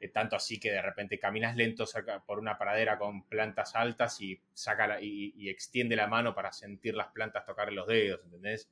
Eh, 0.01 0.09
tanto 0.09 0.35
así 0.35 0.59
que 0.59 0.73
de 0.73 0.83
repente 0.83 1.21
caminas 1.21 1.55
lento 1.55 1.85
por 2.27 2.40
una 2.40 2.59
pradera 2.59 2.99
con 2.99 3.29
plantas 3.29 3.77
altas 3.77 4.21
y, 4.21 4.40
saca 4.55 5.01
y, 5.01 5.33
y, 5.37 5.51
extiende 5.51 5.95
la 5.95 6.09
mano 6.09 6.35
para 6.35 6.53
sentir 6.53 6.97
las 6.97 7.12
plantas 7.12 7.47
tocar 7.47 7.73
los 7.73 7.87
dedos, 7.87 8.23
¿entendés? 8.25 8.68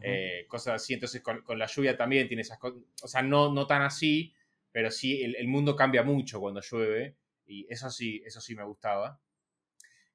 Eh, 0.00 0.46
cosas 0.48 0.74
así. 0.74 0.94
Entonces 0.94 1.22
con, 1.22 1.42
la 1.58 1.66
lluvia 1.66 1.96
también 1.96 2.26
tiene 2.28 2.42
esas 2.42 2.58
cosas, 2.58 2.80
o 3.02 3.08
sea, 3.08 3.22
no, 3.22 3.52
no 3.52 3.66
tan 3.66 3.82
así, 3.82 4.34
pero 4.72 4.90
sí, 4.90 5.22
el, 5.22 5.46
mundo 5.46 5.76
cambia 5.76 6.02
mucho 6.02 6.40
cuando 6.40 6.60
llueve 6.60 7.16
y 7.46 7.66
eso 7.72 7.90
sí, 7.90 8.22
eso 8.24 8.40
sí 8.40 8.54
me 8.56 8.64
gustaba. 8.64 9.20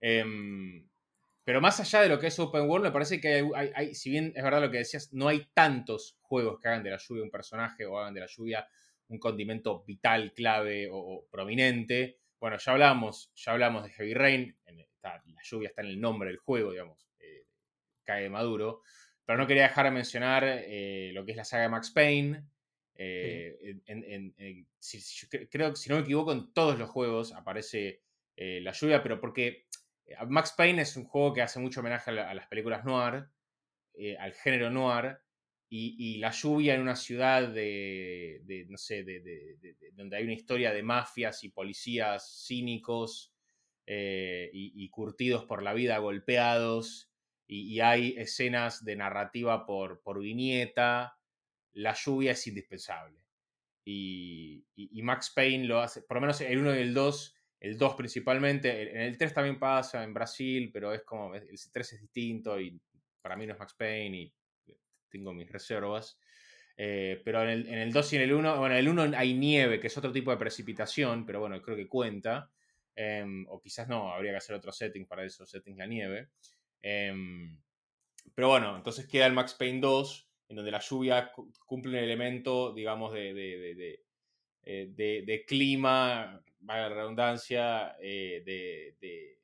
Em, 0.01 0.87
pero 1.43 1.61
más 1.61 1.79
allá 1.79 2.01
de 2.01 2.09
lo 2.09 2.19
que 2.19 2.27
es 2.27 2.39
Open 2.39 2.69
World, 2.69 2.85
me 2.85 2.91
parece 2.91 3.19
que 3.19 3.49
hay, 3.55 3.95
si 3.95 4.09
bien 4.09 4.33
es 4.35 4.43
verdad 4.43 4.61
lo 4.61 4.69
que 4.69 4.79
decías, 4.79 5.13
no 5.13 5.27
hay 5.27 5.47
tantos 5.53 6.17
juegos 6.21 6.59
que 6.59 6.67
hagan 6.67 6.83
de 6.83 6.91
la 6.91 6.97
lluvia 6.97 7.23
un 7.23 7.31
personaje 7.31 7.85
o 7.85 7.97
hagan 7.97 8.13
de 8.13 8.21
la 8.21 8.27
lluvia 8.27 8.67
un 9.07 9.17
condimento 9.17 9.83
vital, 9.85 10.33
clave 10.33 10.87
o, 10.91 11.25
prominente. 11.31 12.19
Bueno, 12.39 12.57
ya 12.57 12.71
hablamos, 12.71 13.31
ya 13.35 13.53
hablamos 13.53 13.83
de 13.83 13.89
Heavy 13.91 14.13
Rain, 14.13 14.57
la 15.01 15.21
lluvia 15.43 15.69
está 15.69 15.81
en 15.81 15.87
el 15.87 16.01
nombre 16.01 16.29
del 16.29 16.37
juego, 16.37 16.71
digamos, 16.71 17.07
eh, 17.19 17.45
cae 18.03 18.29
maduro. 18.29 18.81
Pero 19.29 19.37
no 19.37 19.45
quería 19.45 19.67
dejar 19.67 19.85
de 19.85 19.91
mencionar 19.91 20.43
eh, 20.43 21.11
lo 21.13 21.23
que 21.23 21.33
es 21.33 21.37
la 21.37 21.45
saga 21.45 21.61
de 21.61 21.69
Max 21.69 21.91
Payne. 21.91 22.45
Eh, 22.95 23.77
creo 25.51 25.69
que, 25.69 25.75
si 25.75 25.87
no 25.87 25.97
me 25.97 26.01
equivoco, 26.01 26.31
en 26.31 26.51
todos 26.51 26.79
los 26.79 26.89
juegos 26.89 27.31
aparece 27.33 28.01
eh, 28.35 28.59
la 28.59 28.71
lluvia, 28.71 29.03
pero 29.03 29.21
porque 29.21 29.67
Max 30.27 30.55
Payne 30.57 30.81
es 30.81 30.97
un 30.97 31.03
juego 31.03 31.31
que 31.31 31.43
hace 31.43 31.59
mucho 31.59 31.81
homenaje 31.81 32.09
a, 32.09 32.33
las 32.33 32.47
películas 32.47 32.83
noir, 32.85 33.27
al 34.17 34.33
género 34.33 34.71
noir, 34.71 35.19
y, 35.69 36.17
la 36.17 36.31
lluvia 36.31 36.73
en 36.73 36.81
una 36.81 36.95
ciudad 36.95 37.49
de, 37.49 38.65
no 38.67 38.79
sé, 38.79 39.05
donde 39.93 40.17
hay 40.17 40.23
una 40.23 40.33
historia 40.33 40.73
de 40.73 40.81
mafias 40.81 41.43
y 41.43 41.49
policías 41.49 42.45
cínicos 42.47 43.31
y, 43.85 44.89
curtidos 44.89 45.45
por 45.45 45.61
la 45.61 45.75
vida, 45.75 45.99
golpeados 45.99 47.09
y, 47.51 47.79
hay 47.79 48.15
escenas 48.17 48.85
de 48.85 48.95
narrativa 48.95 49.65
por, 49.65 50.01
por 50.01 50.19
viñeta, 50.19 51.17
la 51.73 51.93
lluvia 51.95 52.33
es 52.33 52.47
indispensable. 52.47 53.19
Y, 53.83 54.63
Max 55.01 55.31
Payne 55.35 55.65
lo 55.65 55.79
hace, 55.79 56.03
por 56.03 56.17
lo 56.17 56.21
menos 56.21 56.39
el 56.41 56.59
1 56.59 56.75
y 56.75 56.79
el 56.79 56.93
2, 56.93 57.35
el 57.62 57.77
2 57.77 57.95
principalmente, 57.95 58.91
en 58.91 59.01
el 59.01 59.17
3 59.17 59.33
también 59.33 59.57
pasa 59.57 60.03
en 60.03 60.13
Brasil, 60.13 60.69
pero 60.71 60.93
es 60.93 61.01
como, 61.01 61.33
el 61.33 61.49
3 61.71 61.93
es 61.93 62.01
distinto 62.01 62.59
y 62.59 62.79
para 63.19 63.35
mí 63.35 63.47
no 63.47 63.53
es 63.53 63.59
Max 63.59 63.73
Payne 63.73 64.17
y 64.17 64.33
tengo 65.09 65.33
mis 65.33 65.51
reservas. 65.51 66.19
Eh, 66.77 67.19
pero 67.25 67.41
en 67.41 67.49
el, 67.49 67.67
en 67.67 67.79
el, 67.79 67.91
2 67.91 68.13
y 68.13 68.15
en 68.17 68.21
el 68.21 68.33
1, 68.33 68.59
bueno, 68.59 68.75
en 68.75 68.79
el 68.79 68.89
1 68.89 69.17
hay 69.17 69.33
nieve, 69.33 69.79
que 69.79 69.88
es 69.88 69.97
otro 69.97 70.12
tipo 70.12 70.29
de 70.29 70.38
precipitación, 70.38 71.25
pero 71.25 71.39
bueno, 71.39 71.59
creo 71.62 71.75
que 71.75 71.88
cuenta. 71.88 72.51
Em, 72.95 73.45
o 73.49 73.59
quizás 73.59 73.88
no, 73.88 74.13
habría 74.13 74.31
que 74.31 74.38
hacer 74.38 74.55
otro 74.55 74.71
setting 74.71 75.07
para 75.07 75.25
eso, 75.25 75.45
setting 75.45 75.77
la 75.77 75.88
nieve. 75.88 76.29
Em, 76.81 77.59
pero 78.33 78.49
bueno, 78.49 78.75
entonces 78.75 79.07
queda 79.07 79.25
el 79.25 79.33
Max 79.33 79.53
Payne 79.53 79.79
2, 79.79 80.29
en 80.49 80.55
donde 80.55 80.71
la 80.71 80.79
lluvia 80.79 81.31
cumple 81.65 81.91
un 81.91 82.03
elemento, 82.03 82.73
digamos, 82.73 83.13
de, 83.13 83.33
de, 83.33 83.75
de, 84.63 85.23
eh, 85.27 85.45
clima, 85.45 86.41
vaya 86.59 86.89
la 86.89 86.95
redundancia, 86.95 87.95
eh, 88.01 88.41
de, 88.45 89.37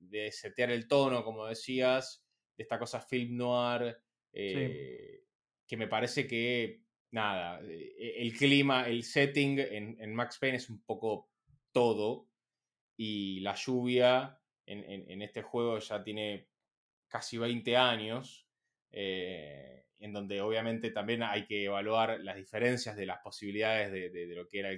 de 0.00 0.32
setear 0.32 0.70
el 0.70 0.88
tono, 0.88 1.22
como 1.22 1.46
decías, 1.46 2.24
de 2.56 2.62
esta 2.64 2.78
cosa 2.78 3.00
film 3.00 3.36
noir, 3.36 3.96
eh, 4.32 5.24
que 5.66 5.76
me 5.76 5.86
parece 5.86 6.26
que, 6.26 6.82
nada, 7.12 7.60
eh, 7.62 8.14
el 8.18 8.36
clima, 8.36 8.88
el 8.88 9.04
setting 9.04 9.58
en, 9.58 10.14
Max 10.14 10.38
Payne 10.38 10.56
es 10.56 10.70
un 10.70 10.82
poco 10.82 11.30
todo, 11.72 12.28
y 12.96 13.40
la 13.40 13.54
lluvia 13.54 14.38
en, 14.66 15.22
este 15.22 15.42
juego 15.42 15.78
ya 15.78 16.02
tiene 16.02 16.49
casi 17.10 17.36
20 17.36 17.76
años, 17.76 18.46
eh, 18.92 19.84
en 19.98 20.12
donde 20.12 20.40
obviamente 20.40 20.90
también 20.90 21.22
hay 21.22 21.44
que 21.44 21.64
evaluar 21.64 22.20
las 22.20 22.36
diferencias 22.36 22.96
de 22.96 23.06
las 23.06 23.18
posibilidades 23.18 23.92
de, 23.92 24.26
lo 24.34 24.48
que 24.48 24.60
era 24.60 24.70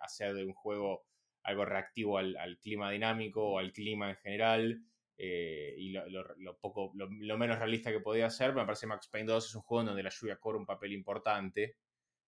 hacer 0.00 0.34
de 0.34 0.44
un 0.44 0.52
juego 0.52 1.04
algo 1.42 1.64
reactivo 1.64 2.18
al, 2.18 2.58
clima 2.60 2.90
dinámico 2.90 3.42
o 3.42 3.58
al 3.58 3.72
clima 3.72 4.10
en 4.10 4.16
general. 4.16 4.82
Eh, 5.20 5.74
y 5.76 5.88
lo, 5.88 6.56
poco, 6.60 6.92
lo, 6.94 7.38
menos 7.38 7.58
realista 7.58 7.90
que 7.90 8.00
podía 8.00 8.30
ser, 8.30 8.54
me 8.54 8.64
parece 8.64 8.86
Max 8.86 9.08
Payne 9.08 9.32
2 9.32 9.46
es 9.46 9.54
un 9.56 9.62
juego 9.62 9.80
en 9.80 9.86
donde 9.88 10.02
la 10.04 10.10
lluvia 10.10 10.36
cobra 10.36 10.58
un 10.58 10.66
papel 10.66 10.92
importante. 10.92 11.76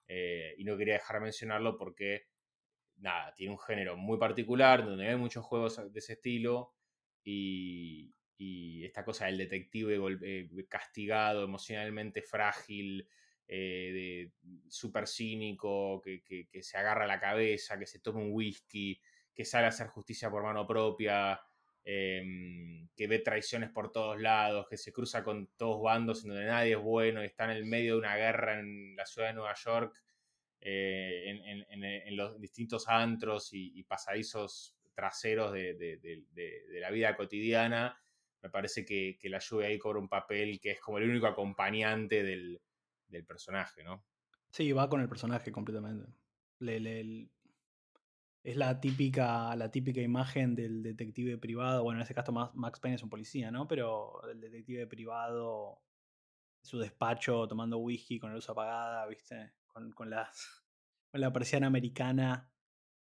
Eh, 0.08 0.54
y 0.58 0.64
no 0.64 0.76
quería 0.76 0.94
dejar 0.94 1.16
de 1.16 1.22
mencionarlo 1.22 1.76
porque, 1.76 2.26
nada, 2.96 3.32
tiene 3.34 3.52
un 3.52 3.60
género 3.60 3.96
muy 3.96 4.18
particular, 4.18 4.84
donde 4.84 5.06
hay 5.06 5.16
muchos 5.16 5.44
juegos 5.44 5.76
de 5.92 5.98
ese 5.98 6.14
estilo. 6.14 6.74
Y, 7.22 8.12
y 8.40 8.86
esta 8.86 9.04
cosa 9.04 9.26
del 9.26 9.36
detective 9.36 9.98
eh, 10.22 10.48
castigado, 10.66 11.44
emocionalmente 11.44 12.22
frágil, 12.22 13.06
eh, 13.46 14.30
súper 14.66 15.06
cínico, 15.06 16.00
que, 16.00 16.48
se 16.62 16.78
agarra 16.78 17.06
la 17.06 17.20
cabeza, 17.20 17.78
que 17.78 17.84
se 17.84 17.98
toma 17.98 18.20
un 18.20 18.32
whisky, 18.32 18.98
que 19.34 19.44
sale 19.44 19.66
a 19.66 19.68
hacer 19.68 19.88
justicia 19.88 20.30
por 20.30 20.42
mano 20.42 20.66
propia, 20.66 21.38
em, 21.84 22.88
que 22.96 23.06
ve 23.06 23.18
traiciones 23.18 23.68
por 23.68 23.92
todos 23.92 24.18
lados, 24.18 24.66
que 24.70 24.78
se 24.78 24.90
cruza 24.90 25.22
con 25.22 25.48
todos 25.58 25.82
bandos 25.82 26.24
en 26.24 26.30
donde 26.30 26.46
nadie 26.46 26.72
es 26.72 26.80
bueno 26.80 27.22
y 27.22 27.26
está 27.26 27.44
en 27.44 27.50
el 27.50 27.66
medio 27.66 27.92
de 27.92 27.98
una 27.98 28.16
guerra 28.16 28.58
en 28.58 28.96
la 28.96 29.04
ciudad 29.04 29.28
de 29.28 29.34
Nueva 29.34 29.54
York, 29.54 30.02
eh, 30.62 31.66
en, 31.68 32.16
los 32.16 32.40
distintos 32.40 32.88
antros 32.88 33.50
y, 33.52 33.82
pasadizos 33.82 34.78
traseros 34.94 35.52
de 35.52 36.24
la 36.80 36.90
vida 36.90 37.14
cotidiana 37.16 38.00
me 38.42 38.50
parece 38.50 38.84
que, 38.84 39.18
la 39.24 39.38
lluvia 39.38 39.68
ahí 39.68 39.78
cobra 39.78 39.98
un 39.98 40.08
papel 40.08 40.60
que 40.60 40.72
es 40.72 40.80
como 40.80 40.98
el 40.98 41.08
único 41.08 41.26
acompañante 41.26 42.22
del, 42.22 42.60
personaje, 43.26 43.82
¿no? 43.82 44.04
Sí, 44.50 44.72
va 44.72 44.88
con 44.88 45.00
el 45.00 45.08
personaje 45.08 45.52
completamente. 45.52 46.10
es 48.42 48.56
la 48.56 48.80
típica, 48.80 49.54
la 49.56 49.70
típica 49.70 50.00
imagen 50.00 50.54
del 50.54 50.82
detective 50.82 51.38
privado. 51.38 51.82
Bueno, 51.82 52.00
en 52.00 52.04
ese 52.04 52.14
caso 52.14 52.32
Max 52.32 52.80
Payne 52.80 52.96
es 52.96 53.02
un 53.02 53.10
policía, 53.10 53.50
¿no? 53.50 53.66
Pero 53.68 54.22
el 54.28 54.40
detective 54.40 54.86
privado, 54.86 55.82
su 56.62 56.78
despacho 56.78 57.46
tomando 57.48 57.78
whisky 57.78 58.18
con 58.18 58.30
la 58.30 58.36
luz 58.36 58.48
apagada, 58.48 59.06
¿viste? 59.06 59.52
Con, 59.66 59.92
con, 59.92 60.10
con 61.10 61.20
la 61.20 61.32
persiana 61.32 61.66
americana. 61.66 62.50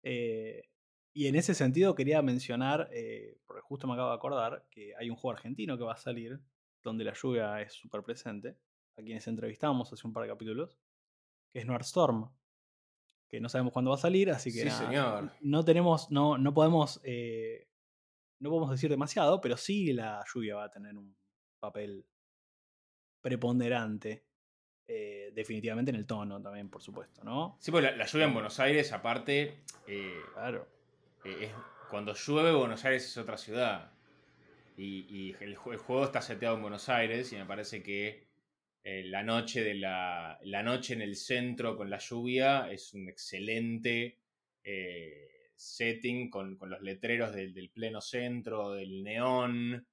Eh, 0.04 0.70
y 1.15 1.28
en 1.28 1.36
ese 1.36 1.56
sentido 1.56 1.95
quería 1.95 2.21
mencionar, 2.21 2.89
eh, 2.91 3.38
porque 3.45 3.62
justo 3.62 3.88
me 3.88 3.93
acabo 3.93 4.10
de 4.10 4.15
acordar, 4.15 4.67
que 4.69 4.93
hay 4.97 5.10
un 5.10 5.15
juego 5.15 5.38
argentino 5.38 5.78
que 5.78 5.86
va 5.86 5.93
a 5.93 5.97
salir, 5.97 6.41
donde 6.84 7.06
la 7.06 7.13
lluvia 7.13 7.62
es 7.62 7.71
súper 7.71 8.04
presente, 8.04 8.58
a 8.97 9.01
quienes 9.01 9.25
entrevistamos 9.25 9.91
hace 9.93 10.06
un 10.06 10.12
par 10.12 10.23
de 10.23 10.30
capítulos, 10.30 10.78
que 11.54 11.60
es 11.60 11.67
Storm, 11.88 12.30
que 13.30 13.39
no 13.39 13.47
sabemos 13.47 13.71
cuándo 13.71 13.91
va 13.91 13.95
a 13.95 13.99
salir, 13.99 14.30
así 14.30 14.51
que 14.51 14.69
no 15.39 15.63
tenemos, 15.63 16.12
no, 16.12 16.38
no 16.38 16.54
podemos, 16.54 16.99
eh, 17.06 17.69
no 18.41 18.49
podemos 18.49 18.71
decir 18.71 18.89
demasiado, 18.89 19.39
pero 19.39 19.56
sí 19.56 19.93
la 19.93 20.21
lluvia 20.34 20.58
va 20.58 20.65
a 20.65 20.71
tener 20.71 20.97
un 20.97 21.15
papel 21.62 22.06
preponderante. 23.21 24.25
Eh, 24.88 25.32
definitivamente 25.34 25.89
en 25.89 25.95
el 25.95 26.06
tono 26.06 26.39
también, 26.41 26.69
por 26.69 26.84
supuesto, 26.84 27.23
¿no? 27.23 27.58
Sí, 27.60 27.71
pues 27.71 27.84
la, 27.84 28.06
lluvia 28.06 28.28
en 28.28 28.34
Buenos 28.34 28.60
Aires, 28.60 28.93
aparte, 28.93 29.63
claro 30.34 30.75
eh, 31.26 31.52
cuando 31.90 32.14
llueve 32.14 32.54
Buenos 32.54 32.86
Aires 32.86 33.06
es 33.06 33.18
otra 33.18 33.38
ciudad. 33.38 33.92
Y, 34.78 35.34
el, 35.40 35.56
juego 35.56 36.04
está 36.04 36.22
seteado 36.22 36.56
en 36.56 36.62
Buenos 36.62 36.90
Aires 36.90 37.32
y 37.32 37.38
me 37.38 37.46
parece 37.46 37.82
que 37.82 38.28
eh, 38.84 39.04
la, 39.06 39.24
noche 39.24 39.64
de 39.64 39.76
la, 39.76 40.38
noche 40.64 40.94
en 40.94 41.02
el 41.02 41.16
centro 41.16 41.78
con 41.78 41.90
la 41.90 41.98
lluvia 41.98 42.70
es 42.70 42.94
un 42.94 43.08
excelente 43.08 44.20
eh, 44.64 45.50
setting 45.56 46.30
con, 46.30 46.58
los 46.60 46.82
letreros 46.82 47.34
del, 47.34 47.72
pleno 47.74 48.02
centro, 48.02 48.74
del 48.74 49.04
neón, 49.04 49.88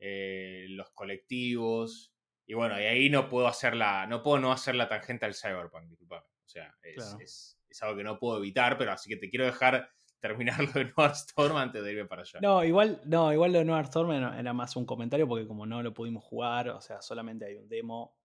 los 0.00 0.90
colectivos. 0.92 2.12
Y 2.46 2.54
bueno, 2.54 2.80
y 2.80 2.84
ahí 2.84 3.10
no 3.10 3.28
puedo 3.28 3.46
hacer 3.46 3.76
la, 3.76 4.06
no 4.06 4.22
puedo 4.22 4.38
no 4.38 4.50
hacer 4.50 4.74
la 4.74 4.88
tangente 4.88 5.26
al 5.26 5.34
cyberpunk, 5.34 5.88
disculpame. 5.88 6.24
O 6.24 6.48
sea, 6.48 6.74
es, 6.82 7.56
es 7.68 7.82
algo 7.82 7.96
que 7.96 8.04
no 8.04 8.18
puedo 8.18 8.38
evitar, 8.38 8.76
pero 8.78 8.92
así 8.92 9.08
que 9.08 9.16
te 9.16 9.30
quiero 9.30 9.44
dejar 9.44 9.90
terminarlo 10.22 10.70
de 10.72 10.84
Noir 10.96 11.10
Storm 11.10 11.56
antes 11.56 11.82
de 11.82 11.92
irme 11.92 12.06
para 12.06 12.22
allá. 12.22 12.38
No, 12.40 12.64
igual, 12.64 13.02
no, 13.04 13.32
igual 13.32 13.52
lo 13.52 13.58
de 13.58 13.64
Noir 13.64 13.84
Storm 13.86 14.12
era, 14.12 14.52
más 14.52 14.76
un 14.76 14.86
comentario 14.86 15.26
porque 15.26 15.48
como 15.48 15.66
no 15.66 15.82
lo 15.82 15.92
pudimos 15.92 16.22
jugar, 16.22 16.68
o 16.70 16.80
sea, 16.80 17.02
solamente 17.02 17.44
hay 17.44 17.56
un 17.56 17.68
demo 17.68 18.16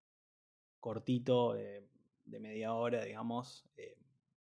cortito 0.79 1.53
de, 1.53 1.89
media 2.25 2.75
hora, 2.75 3.03
digamos, 3.03 3.65
eh, 3.77 3.97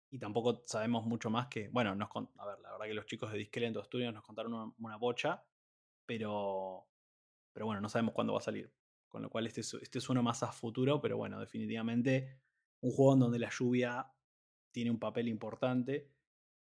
y 0.09 0.17
tampoco 0.17 0.63
sabemos 0.65 1.05
mucho 1.05 1.29
más 1.29 1.47
que, 1.47 1.69
bueno, 1.69 1.93
nos, 1.93 2.09
a 2.15 2.45
ver, 2.47 2.59
la 2.59 2.71
verdad 2.71 2.85
que 2.87 2.93
los 2.95 3.05
chicos 3.05 3.31
de 3.31 3.37
Disquelento 3.37 3.83
Studios 3.83 4.11
nos 4.13 4.23
contaron 4.23 4.73
una, 4.79 4.97
bocha, 4.97 5.45
pero, 6.07 6.87
pero 7.51 7.67
bueno, 7.67 7.81
no 7.81 7.89
sabemos 7.89 8.15
cuándo 8.15 8.33
va 8.33 8.39
a 8.39 8.43
salir. 8.43 8.73
Con 9.07 9.21
lo 9.21 9.29
cual 9.29 9.45
este 9.45 9.61
es, 9.61 9.71
este 9.75 9.99
es 9.99 10.09
uno 10.09 10.23
más 10.23 10.41
a 10.41 10.51
futuro, 10.51 10.99
pero 10.99 11.17
bueno, 11.17 11.39
definitivamente 11.39 12.41
un 12.81 12.89
juego 12.89 13.13
en 13.13 13.19
donde 13.19 13.37
la 13.37 13.51
lluvia 13.51 14.11
tiene 14.71 14.89
un 14.89 14.97
papel 14.97 15.27
importante 15.27 16.09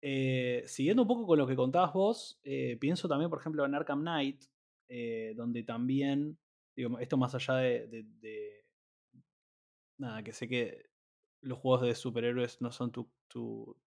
eh, 0.06 0.64
siguiendo 0.66 1.00
un 1.00 1.08
poco 1.08 1.26
con 1.26 1.38
lo 1.38 1.46
que 1.46 1.56
contabas 1.56 1.94
vos, 1.94 2.38
eh, 2.42 2.76
pienso 2.78 3.08
también, 3.08 3.30
por 3.30 3.40
ejemplo, 3.40 3.64
en 3.64 3.74
Arkham 3.74 4.02
Knight, 4.02 4.44
eh, 4.86 5.32
donde 5.34 5.62
también, 5.62 6.38
digo, 6.76 6.98
esto 6.98 7.16
más 7.16 7.34
allá 7.34 7.54
de, 7.54 8.66
Nada, 9.96 10.22
que 10.22 10.34
sé 10.34 10.46
que 10.46 10.90
los 11.40 11.58
juegos 11.58 11.86
de 11.86 11.94
superhéroes 11.94 12.60
no 12.60 12.70
son 12.70 12.92
tu, 12.92 13.10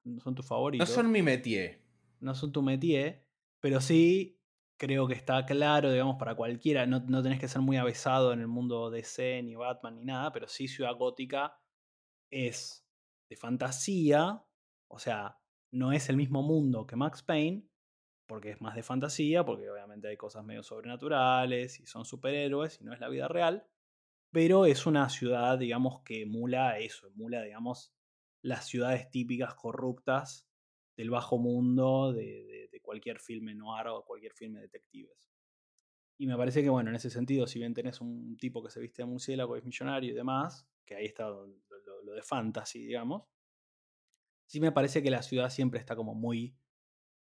no 0.05 0.19
son 0.19 0.33
tu 0.33 0.41
favorito. 0.41 0.83
No 0.83 0.87
son 0.87 1.11
mi 1.11 1.21
métier. 1.21 1.83
No 2.19 2.33
son 2.33 2.51
tu 2.51 2.63
métier, 2.63 3.23
pero 3.59 3.79
sí 3.79 4.41
creo 4.75 5.07
que 5.07 5.13
está 5.13 5.45
claro, 5.45 5.91
digamos, 5.91 6.15
para 6.17 6.33
cualquiera. 6.33 6.87
No, 6.87 6.99
no 7.01 7.21
tenés 7.21 7.39
que 7.39 7.47
ser 7.47 7.61
muy 7.61 7.77
avesado 7.77 8.33
en 8.33 8.39
el 8.39 8.47
mundo 8.47 8.89
DC, 8.89 9.43
ni 9.43 9.53
Batman, 9.53 9.97
ni 9.97 10.05
nada, 10.05 10.31
pero 10.31 10.47
sí 10.47 10.67
Ciudad 10.67 10.95
Gótica 10.95 11.61
es 12.31 12.87
de 13.29 13.35
fantasía, 13.35 14.43
o 14.87 14.97
sea, 14.97 15.39
no 15.71 15.91
es 15.91 16.09
el 16.09 16.17
mismo 16.17 16.43
mundo 16.43 16.87
que 16.87 16.95
Max 16.95 17.23
Payne, 17.23 17.67
porque 18.27 18.51
es 18.51 18.61
más 18.61 18.75
de 18.75 18.83
fantasía, 18.83 19.45
porque 19.45 19.69
obviamente 19.69 20.07
hay 20.07 20.17
cosas 20.17 20.43
medio 20.43 20.63
sobrenaturales 20.63 21.79
y 21.79 21.85
son 21.85 22.05
superhéroes 22.05 22.81
y 22.81 22.83
no 22.83 22.93
es 22.93 22.99
la 22.99 23.09
vida 23.09 23.27
real, 23.27 23.67
pero 24.31 24.65
es 24.65 24.85
una 24.85 25.09
ciudad, 25.09 25.57
digamos, 25.57 26.01
que 26.03 26.23
emula 26.23 26.77
eso, 26.79 27.07
emula, 27.07 27.41
digamos, 27.41 27.93
las 28.41 28.67
ciudades 28.67 29.09
típicas 29.09 29.55
corruptas 29.55 30.47
del 30.95 31.09
bajo 31.09 31.37
mundo 31.37 32.13
de, 32.13 32.55
cualquier 32.81 33.19
filme 33.19 33.53
noir 33.53 33.85
o 33.87 34.05
cualquier 34.05 34.33
filme 34.33 34.59
de 34.59 34.67
detectives. 34.67 35.29
Y 36.17 36.25
me 36.25 36.37
parece 36.37 36.63
que, 36.63 36.69
bueno, 36.69 36.89
en 36.89 36.95
ese 36.95 37.09
sentido, 37.09 37.45
si 37.45 37.59
bien 37.59 37.73
tenés 37.73 37.99
un 37.99 38.37
tipo 38.37 38.63
que 38.63 38.71
se 38.71 38.79
viste 38.79 39.01
de 39.01 39.07
murciélago, 39.07 39.57
es 39.57 39.65
millonario 39.65 40.11
y 40.11 40.15
demás, 40.15 40.65
que 40.85 40.95
ahí 40.95 41.05
está 41.05 41.27
lo 41.27 42.13
de 42.13 42.21
fantasy, 42.21 42.85
digamos, 42.85 43.23
sí 44.47 44.59
me 44.59 44.71
parece 44.71 45.03
que 45.03 45.11
la 45.11 45.21
ciudad 45.21 45.49
siempre 45.49 45.79
está 45.79 45.95
como 45.95 46.15
muy 46.15 46.57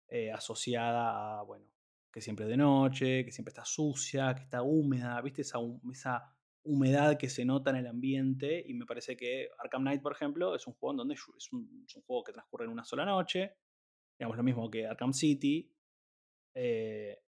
eh, 0.09 0.33
asociada 0.33 1.41
a, 1.41 1.43
bueno, 1.43 1.67
que 2.13 2.21
siempre 2.21 2.47
es 2.47 2.51
de 2.51 2.57
noche, 2.57 3.25
que 3.25 3.33
siempre 3.33 3.51
está 3.51 3.65
sucia, 3.65 4.35
que 4.35 4.43
está 4.43 4.63
húmeda, 4.63 5.21
¿viste? 5.21 5.43
Esa, 5.43 5.59
esa 5.91 6.37
humedad 6.63 7.19
que 7.19 7.29
se 7.29 7.45
nota 7.45 7.71
en 7.71 7.77
el 7.77 7.87
ambiente 7.87 8.65
y 8.67 8.75
me 8.75 8.87
parece 8.87 9.17
que 9.17 9.49
Arkham 9.59 9.83
Knight, 9.83 10.03
por 10.03 10.13
ejemplo, 10.13 10.55
es 10.55 10.67
un 10.67 10.75
juego 10.75 10.93
en 10.93 10.97
donde 10.99 11.15
es 11.15 11.53
un, 11.53 11.87
juego 12.07 12.25
que 12.25 12.33
transcurre 12.33 12.65
en 12.65 12.71
una 12.71 12.85
sola 12.85 13.05
noche, 13.05 13.57
digamos 14.19 14.37
lo 14.37 14.43
mismo 14.43 14.71
que 14.71 14.87
Arkham 14.87 15.13
City, 15.13 15.71
eh, 16.55 17.23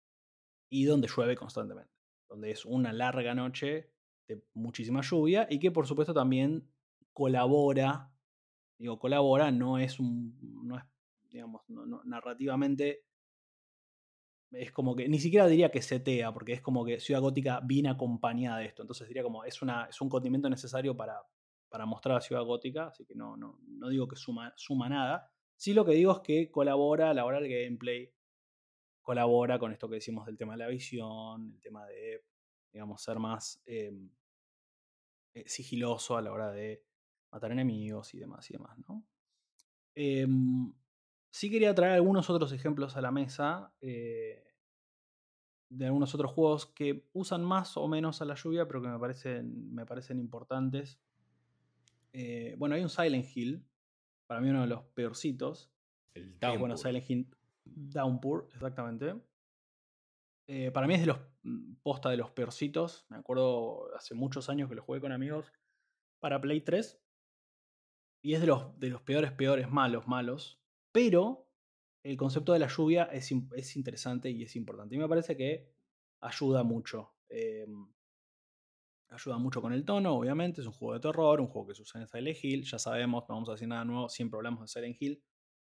y 0.70 0.86
donde 0.86 1.08
llueve 1.08 1.36
constantemente, 1.36 1.92
donde 2.30 2.52
es 2.52 2.66
una 2.66 2.94
larga 2.94 3.34
noche 3.34 3.92
de 4.28 4.44
muchísima 4.54 5.02
lluvia 5.02 5.48
y 5.50 5.60
que 5.60 5.72
por 5.72 5.88
supuesto 5.88 6.14
también 6.14 6.70
colabora 7.14 8.15
digo, 8.78 9.00
colabora, 9.00 9.52
no 9.52 9.78
es 9.78 10.00
un, 10.00 10.38
no 10.64 10.78
es, 10.78 10.84
digamos, 11.30 11.62
narrativamente 12.06 13.06
es 14.52 14.72
como 14.72 14.96
que, 14.96 15.08
ni 15.08 15.20
siquiera 15.20 15.48
diría 15.48 15.72
que 15.72 15.82
setea, 15.82 16.32
porque 16.34 16.54
es 16.54 16.62
como 16.62 16.86
que 16.86 17.00
Ciudad 17.00 17.22
Gótica 17.22 17.62
viene 17.64 17.90
acompañada 17.90 18.60
de 18.60 18.66
esto, 18.66 18.84
entonces 18.84 19.08
diría 19.08 19.24
como, 19.24 19.44
es, 19.44 19.62
una, 19.62 19.86
es 19.86 20.00
un 20.02 20.10
condimento 20.10 20.50
necesario 20.50 20.96
para, 20.96 21.22
para 21.70 21.86
mostrar 21.86 22.18
a 22.18 22.22
Ciudad 22.22 22.44
Gótica, 22.44 22.88
así 22.88 23.06
que 23.06 23.16
no, 23.16 23.36
no, 23.36 23.60
no 23.68 23.90
digo 23.90 24.08
que 24.08 24.16
suma, 24.16 24.54
suma 24.56 24.90
nada, 24.90 25.30
sí 25.56 25.74
lo 25.74 25.86
que 25.86 25.94
digo 25.94 26.12
es 26.14 26.20
que 26.20 26.52
colabora 26.52 27.10
a 27.10 27.14
la 27.14 27.26
hora 27.26 27.40
del 27.40 27.50
gameplay, 27.50 28.12
colabora 29.02 29.60
con 29.60 29.72
esto 29.72 29.90
que 29.90 29.96
decimos 29.96 30.26
del 30.26 30.38
tema 30.38 30.54
de 30.54 30.60
la 30.60 30.68
visión, 30.68 31.54
el 31.54 31.62
tema 31.62 31.86
de, 31.86 32.24
digamos, 32.72 33.02
ser 33.02 33.20
más 33.20 33.62
em, 33.66 34.10
eh, 35.34 35.44
sigiloso 35.48 36.18
a 36.18 36.22
la 36.22 36.32
hora 36.32 36.52
de 36.52 36.84
matar 37.36 37.52
enemigos 37.52 38.14
y 38.14 38.18
demás 38.18 38.50
y 38.50 38.54
demás, 38.54 38.78
¿no? 38.88 39.06
Em, 39.94 40.74
sí 41.30 41.52
quería 41.52 41.76
traer 41.76 41.94
algunos 41.96 42.30
otros 42.30 42.54
ejemplos 42.54 42.96
a 42.96 43.02
la 43.02 43.12
mesa 43.12 43.74
eh, 43.82 44.42
de 45.68 45.86
algunos 45.86 46.16
otros 46.16 46.32
juegos 46.32 46.68
que 46.68 47.10
usan 47.12 47.44
más 47.44 47.76
o 47.76 47.90
menos 47.90 48.22
a 48.22 48.26
la 48.26 48.36
lluvia, 48.36 48.68
pero 48.68 48.82
que 48.82 48.88
me 48.88 48.98
parecen, 48.98 49.74
me 49.74 49.86
parecen 49.86 50.18
importantes. 50.18 50.98
Eh, 52.14 52.56
bueno, 52.58 52.76
hay 52.76 52.84
un 52.84 52.90
Silent 52.90 53.26
Hill, 53.36 53.66
para 54.28 54.40
mí 54.40 54.50
uno 54.50 54.62
de 54.62 54.68
los 54.68 54.84
peorcitos. 54.94 55.70
El 56.14 56.40
Downpour. 56.40 56.60
bueno, 56.60 56.78
Silent 56.78 57.10
Hill 57.10 57.36
Downpour, 57.66 58.48
exactamente. 58.54 59.16
Eh, 60.48 60.72
para 60.72 60.88
mí 60.88 60.94
es 60.94 61.02
de 61.02 61.08
los 61.08 61.20
mm, 61.44 61.74
posta 61.84 62.10
de 62.10 62.16
los 62.16 62.32
peorcitos. 62.32 63.06
Me 63.10 63.18
acuerdo 63.18 63.94
hace 63.94 64.16
muchos 64.16 64.50
años 64.50 64.70
que 64.70 64.76
lo 64.76 64.84
jugué 64.84 65.02
con 65.02 65.12
amigos 65.12 65.52
para 66.22 66.40
Play 66.42 66.62
3. 66.62 67.05
Y 68.26 68.34
es 68.34 68.42
de 68.42 68.48
los, 68.48 68.80
de 68.80 68.90
los 68.90 69.04
peores, 69.04 69.32
peores, 69.34 69.70
malos, 69.70 70.08
malos. 70.08 70.60
Pero 70.92 71.48
el 72.02 72.18
concepto 72.18 72.54
de 72.54 72.60
la 72.60 72.66
lluvia 72.68 73.04
es, 73.04 73.32
es 73.56 73.76
interesante 73.76 74.32
y 74.32 74.42
es 74.42 74.56
importante. 74.56 74.96
Y 74.96 74.98
me 74.98 75.08
parece 75.08 75.38
que 75.38 75.72
ayuda 76.22 76.64
mucho. 76.64 77.14
Em, 77.30 77.88
ayuda 79.10 79.38
mucho 79.38 79.62
con 79.62 79.74
el 79.74 79.86
tono, 79.86 80.16
obviamente. 80.16 80.62
Es 80.62 80.66
un 80.66 80.74
juego 80.74 80.96
de 80.96 81.02
terror, 81.02 81.40
un 81.40 81.46
juego 81.46 81.68
que 81.68 81.76
sucede 81.76 82.02
en 82.02 82.08
Silent 82.08 82.44
Hill. 82.44 82.64
Ya 82.64 82.80
sabemos, 82.80 83.26
no 83.30 83.36
vamos 83.36 83.50
a 83.50 83.52
decir 83.52 83.68
nada 83.68 83.86
nuevo, 83.86 84.10
siempre 84.10 84.40
hablamos 84.40 84.62
de 84.62 84.68
Silent 84.70 85.00
Hill. 85.00 85.24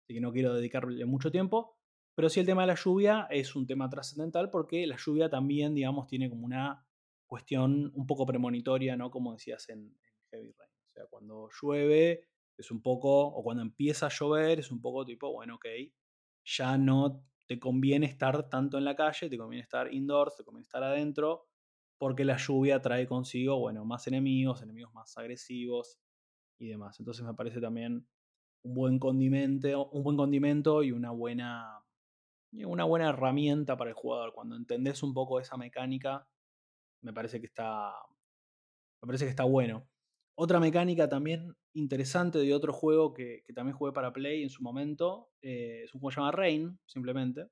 Así 0.03 0.13
que 0.13 0.21
no 0.21 0.31
quiero 0.31 0.53
dedicarle 0.53 1.05
mucho 1.05 1.31
tiempo. 1.31 1.79
Pero 2.13 2.29
sí 2.29 2.39
el 2.39 2.45
tema 2.45 2.61
de 2.61 2.67
la 2.67 2.75
lluvia 2.75 3.25
es 3.31 3.55
un 3.55 3.65
tema 3.65 3.89
trascendental 3.89 4.51
porque 4.51 4.85
la 4.85 4.97
lluvia 4.97 5.27
también, 5.27 5.73
digamos, 5.73 6.05
tiene 6.05 6.29
como 6.29 6.45
una 6.45 6.85
cuestión 7.25 7.91
un 7.95 8.05
poco 8.05 8.27
premonitoria, 8.27 8.95
¿no? 8.95 9.09
Como 9.09 9.33
decías 9.33 9.67
en, 9.69 9.79
en 9.79 10.23
Heavy 10.29 10.51
Rain. 10.51 10.71
O 10.85 10.91
sea, 10.91 11.07
cuando 11.07 11.49
llueve 11.59 12.27
es 12.57 12.71
un 12.71 12.81
poco, 12.81 13.27
o 13.27 13.43
cuando 13.43 13.63
empieza 13.63 14.07
a 14.07 14.09
llover, 14.09 14.59
es 14.59 14.71
un 14.71 14.81
poco 14.81 15.05
tipo, 15.05 15.31
bueno, 15.31 15.55
ok, 15.55 15.65
ya 16.45 16.77
no 16.77 17.23
te 17.47 17.59
conviene 17.59 18.05
estar 18.05 18.49
tanto 18.49 18.77
en 18.77 18.85
la 18.85 18.95
calle, 18.95 19.29
te 19.29 19.37
conviene 19.37 19.63
estar 19.63 19.93
indoors, 19.93 20.37
te 20.37 20.43
conviene 20.43 20.63
estar 20.63 20.83
adentro, 20.83 21.47
porque 21.97 22.25
la 22.25 22.37
lluvia 22.37 22.81
trae 22.81 23.07
consigo, 23.07 23.59
bueno, 23.59 23.85
más 23.85 24.07
enemigos, 24.07 24.61
enemigos 24.61 24.93
más 24.93 25.17
agresivos 25.17 25.99
y 26.59 26.67
demás. 26.67 26.99
Entonces 26.99 27.25
me 27.25 27.33
parece 27.33 27.61
también 27.61 28.07
un 28.63 28.73
buen 28.73 28.99
condimento, 28.99 29.89
un 29.89 30.03
buen 30.03 30.17
condimento 30.17 30.83
y 30.83 30.91
una 30.91 31.11
buena, 31.11 31.83
una 32.53 32.85
buena 32.85 33.09
herramienta 33.09 33.77
para 33.77 33.91
el 33.91 33.95
jugador. 33.95 34.33
Cuando 34.33 34.55
entendés 34.55 35.03
un 35.03 35.13
poco 35.13 35.39
esa 35.39 35.57
mecánica, 35.57 36.27
me 37.01 37.13
parece 37.13 37.39
que 37.39 37.47
está, 37.47 37.93
me 39.01 39.07
parece 39.07 39.25
que 39.25 39.31
está 39.31 39.43
bueno. 39.43 39.87
Otra 40.35 40.59
mecánica 40.59 41.07
también 41.07 41.55
interesante 41.73 42.39
de 42.39 42.53
otro 42.53 42.73
juego 42.73 43.13
que, 43.13 43.43
también 43.53 43.77
jugué 43.77 43.91
para 43.91 44.13
Play 44.13 44.43
en 44.43 44.49
su 44.49 44.63
momento 44.63 45.29
eh, 45.41 45.81
es 45.83 45.93
un 45.93 46.01
juego 46.01 46.09
que 46.09 46.15
se 46.15 46.21
llama 46.21 46.31
Rain, 46.31 46.79
simplemente. 46.85 47.47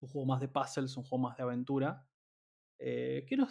Un 0.00 0.08
juego 0.08 0.26
más 0.26 0.40
de 0.40 0.48
puzzles, 0.48 0.96
un 0.96 1.04
juego 1.04 1.22
más 1.22 1.36
de 1.36 1.42
aventura. 1.42 2.06
Eh, 2.78 3.24
que 3.28 3.36
no, 3.36 3.48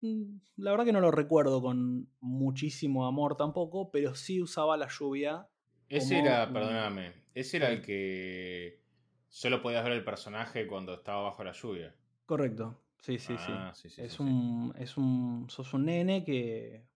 mm, 0.00 0.38
la 0.56 0.70
verdad 0.72 0.84
que 0.84 0.92
no 0.92 1.00
lo 1.00 1.10
recuerdo 1.10 1.60
con 1.60 2.08
muchísimo 2.20 3.06
amor 3.06 3.36
tampoco, 3.36 3.90
pero 3.90 4.14
sí 4.14 4.40
usaba 4.42 4.76
la 4.76 4.88
lluvia. 4.88 5.48
Ese 5.88 6.18
era, 6.18 6.52
perdóname, 6.52 7.12
ese 7.34 7.58
era 7.58 7.70
el 7.70 7.82
que 7.82 8.80
solo 9.28 9.60
podías 9.62 9.84
ver 9.84 9.92
el 9.92 10.04
personaje 10.04 10.66
cuando 10.66 10.94
estaba 10.94 11.22
bajo 11.22 11.44
la 11.44 11.52
lluvia. 11.52 11.94
Correcto, 12.24 12.82
sí, 13.00 13.18
sí, 13.18 13.34
sí. 13.36 13.52
Ah, 13.52 13.72
es, 13.98 14.20
un, 14.20 14.72
es 14.78 14.96
un. 14.96 15.46
Sos 15.50 15.74
un 15.74 15.84
nene 15.84 16.24
que 16.24 16.86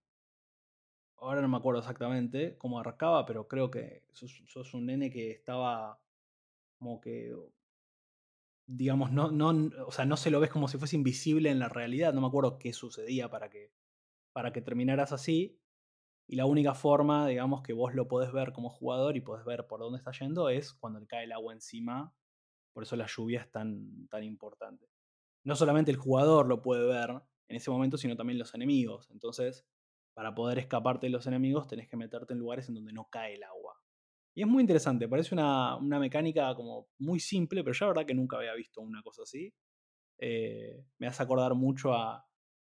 ahora 1.18 1.40
no 1.40 1.48
me 1.48 1.56
acuerdo 1.56 1.80
exactamente 1.80 2.56
cómo 2.58 2.78
arrancaba, 2.78 3.26
pero 3.26 3.48
creo 3.48 3.70
que 3.70 4.04
sos, 4.12 4.74
un 4.74 4.86
nene 4.86 5.10
que 5.10 5.30
estaba 5.30 6.00
como 6.78 7.00
que, 7.00 7.34
digamos, 8.66 9.12
no, 9.12 9.30
no, 9.30 9.70
o 9.86 9.92
sea, 9.92 10.04
no 10.04 10.16
se 10.16 10.30
lo 10.30 10.40
ves 10.40 10.50
como 10.50 10.68
si 10.68 10.78
fuese 10.78 10.96
invisible 10.96 11.50
en 11.50 11.58
la 11.58 11.68
realidad, 11.68 12.12
no 12.12 12.20
me 12.20 12.26
acuerdo 12.26 12.58
qué 12.58 12.72
sucedía 12.72 13.30
para 13.30 13.48
que, 13.48 13.72
para 14.32 14.52
que 14.52 14.60
terminaras 14.60 15.12
así, 15.12 15.58
y 16.28 16.36
la 16.36 16.46
única 16.46 16.74
forma, 16.74 17.26
digamos, 17.26 17.62
que 17.62 17.72
vos 17.72 17.94
lo 17.94 18.08
podés 18.08 18.32
ver 18.32 18.52
como 18.52 18.68
jugador 18.68 19.16
y 19.16 19.20
podés 19.20 19.44
ver 19.44 19.66
por 19.66 19.80
dónde 19.80 19.98
está 19.98 20.10
yendo 20.10 20.48
es 20.48 20.74
cuando 20.74 20.98
le 20.98 21.06
cae 21.06 21.24
el 21.24 21.32
agua 21.32 21.52
encima, 21.52 22.12
por 22.72 22.82
eso 22.82 22.96
la 22.96 23.06
lluvia 23.06 23.40
es 23.40 23.50
tan, 23.50 24.08
tan 24.08 24.24
importante. 24.24 24.90
No 25.44 25.54
solamente 25.54 25.92
el 25.92 25.96
jugador 25.96 26.46
lo 26.46 26.62
puede 26.62 26.86
ver 26.86 27.10
en 27.48 27.56
ese 27.56 27.70
momento, 27.70 27.96
sino 27.96 28.16
también 28.16 28.40
los 28.40 28.54
enemigos, 28.54 29.08
entonces 29.12 29.64
para 30.16 30.34
poder 30.34 30.58
escaparte 30.58 31.06
de 31.06 31.10
los 31.10 31.26
enemigos 31.26 31.68
tenés 31.68 31.88
que 31.88 31.96
meterte 31.98 32.32
en 32.32 32.38
lugares 32.38 32.66
en 32.70 32.76
donde 32.76 32.90
no 32.90 33.06
cae 33.10 33.34
el 33.34 33.44
agua. 33.44 33.74
Y 34.34 34.40
es 34.40 34.48
muy 34.48 34.62
interesante, 34.62 35.08
parece 35.08 35.34
una, 35.34 35.78
mecánica 35.78 36.54
como 36.54 36.88
muy 36.98 37.20
simple, 37.20 37.62
pero 37.62 37.74
ya 37.74 37.84
la 37.84 37.92
verdad 37.92 38.06
que 38.06 38.14
nunca 38.14 38.38
había 38.38 38.54
visto 38.54 38.80
una 38.80 39.02
cosa 39.02 39.24
así. 39.24 39.52
Eh, 40.18 40.86
me 40.98 41.06
hace 41.06 41.22
acordar 41.22 41.54
mucho 41.54 41.92
a 41.92 42.26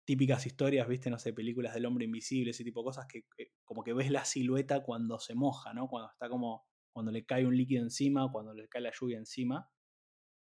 típicas 0.04 0.46
historias, 0.46 0.86
viste, 0.86 1.10
no 1.10 1.18
sé, 1.18 1.32
películas 1.32 1.74
del 1.74 1.86
hombre 1.86 2.04
invisible, 2.04 2.52
ese 2.52 2.62
tipo 2.62 2.80
de 2.80 2.84
cosas 2.84 3.06
que, 3.08 3.24
como 3.64 3.82
que 3.82 3.92
ves 3.92 4.12
la 4.12 4.24
silueta 4.24 4.84
cuando 4.84 5.18
se 5.18 5.34
moja, 5.34 5.74
¿no? 5.74 5.88
Cuando 5.88 6.12
está 6.12 6.28
como, 6.28 6.64
cuando 6.92 7.10
le 7.10 7.24
cae 7.24 7.44
un 7.44 7.56
líquido 7.56 7.82
encima, 7.82 8.30
cuando 8.30 8.54
le 8.54 8.68
cae 8.68 8.82
la 8.82 8.92
lluvia 8.92 9.18
encima. 9.18 9.68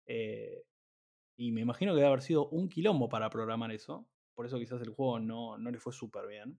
Eh, 0.05 0.65
y 1.37 1.53
me 1.53 1.61
imagino 1.61 1.93
que 1.93 1.99
debe 1.99 2.09
haber 2.09 2.23
sido 2.23 2.49
un 2.49 2.69
quilombo 2.69 3.09
para 3.09 3.31
programar 3.31 3.71
eso. 3.71 4.09
Por 4.35 4.47
eso 4.47 4.59
quizás 4.59 4.83
el 4.83 4.91
juego 4.91 5.21
no, 5.21 5.59
no 5.59 5.71
le 5.71 5.79
fue 5.79 5.93
súper 5.93 6.27
bien. 6.27 6.59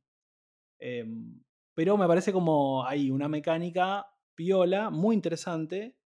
Em, 0.80 1.44
pero 1.76 1.98
me 1.98 2.08
parece 2.08 2.34
como 2.34 2.86
hay 2.86 3.12
una 3.12 3.28
mecánica 3.28 4.08
piola, 4.36 4.90
muy 4.90 5.16
interesante. 5.16 5.98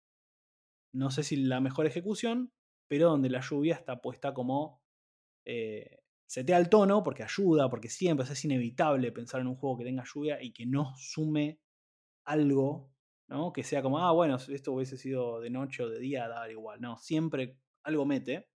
No 0.94 1.12
sé 1.12 1.24
si 1.24 1.38
la 1.38 1.62
mejor 1.62 1.86
ejecución, 1.86 2.52
pero 2.88 3.10
donde 3.10 3.30
la 3.30 3.42
lluvia 3.42 3.76
está 3.76 4.02
puesta 4.02 4.34
como. 4.34 4.82
Eh, 5.46 6.00
setea 6.28 6.58
el 6.58 6.70
tono 6.70 7.04
porque 7.04 7.24
ayuda, 7.24 7.70
porque 7.70 7.90
siempre 7.90 8.26
es 8.26 8.46
inevitable 8.46 9.12
pensar 9.12 9.42
en 9.42 9.48
un 9.48 9.56
juego 9.56 9.78
que 9.78 9.84
tenga 9.84 10.04
lluvia 10.04 10.42
y 10.42 10.52
que 10.52 10.66
no 10.66 10.94
sume 10.98 11.60
algo, 12.26 12.92
¿no? 13.28 13.54
Que 13.54 13.64
sea 13.64 13.82
como, 13.84 14.00
ah, 14.00 14.12
bueno, 14.12 14.38
esto 14.38 14.74
hubiese 14.74 14.98
sido 14.98 15.42
de 15.42 15.50
noche 15.50 15.84
o 15.84 15.90
de 15.90 16.00
día, 16.00 16.28
da 16.28 16.50
igual. 16.50 16.82
No, 16.82 16.98
siempre 16.98 17.58
algo 17.84 18.06
mete. 18.06 18.50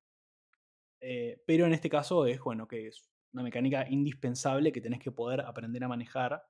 Eh, 1.01 1.43
pero 1.47 1.67
en 1.67 1.73
este 1.73 1.89
caso 1.89 2.27
es, 2.27 2.41
bueno, 2.41 2.67
que 2.67 2.89
es 2.89 3.09
una 3.33 3.43
mecánica 3.43 3.87
indispensable 3.89 4.73
que 4.73 4.81
tenés 4.81 5.01
que 5.01 5.13
poder 5.13 5.41
aprender 5.41 5.85
a 5.85 5.89
manejar 5.89 6.43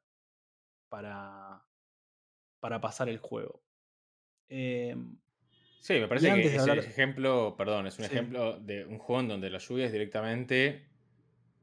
para, 0.89 1.65
para 2.61 2.81
pasar 2.81 3.09
el 3.09 3.19
juego. 3.19 3.63
Em, 4.49 5.19
sí, 5.81 5.95
me 5.95 6.09
parece 6.09 6.33
que 6.35 6.55
es 6.55 6.87
ejemplo, 6.87 7.55
perdón, 7.57 7.87
es 7.87 7.99
un 7.99 8.05
ejemplo 8.05 8.59
de 8.59 8.85
un 8.85 8.99
juego 8.99 9.21
en 9.23 9.29
donde 9.29 9.51
la 9.51 9.59
lluvia 9.59 9.87
es 9.87 9.93
directamente 9.93 10.89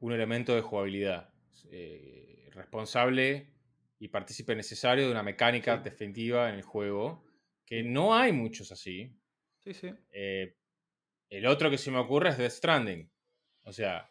un 0.00 0.12
elemento 0.12 0.54
de 0.54 0.60
jugabilidad. 0.60 1.32
Eh, 1.70 2.48
responsable 2.52 3.52
y 3.98 4.08
partícipe 4.08 4.54
necesario 4.54 5.06
de 5.06 5.10
una 5.10 5.22
mecánica 5.22 5.76
definitiva 5.78 6.48
en 6.48 6.56
el 6.56 6.62
juego, 6.62 7.24
que 7.64 7.82
no 7.82 8.14
hay 8.14 8.32
muchos 8.32 8.72
así. 8.72 9.14
Sí, 9.64 9.74
sí. 9.74 9.92
Eh, 10.10 10.56
el 11.28 11.46
otro 11.46 11.70
que 11.70 11.78
se 11.78 11.90
me 11.90 11.98
ocurre 11.98 12.30
es 12.30 12.38
Death 12.38 12.52
Stranding. 12.52 13.10
O 13.62 13.72
sea, 13.72 14.10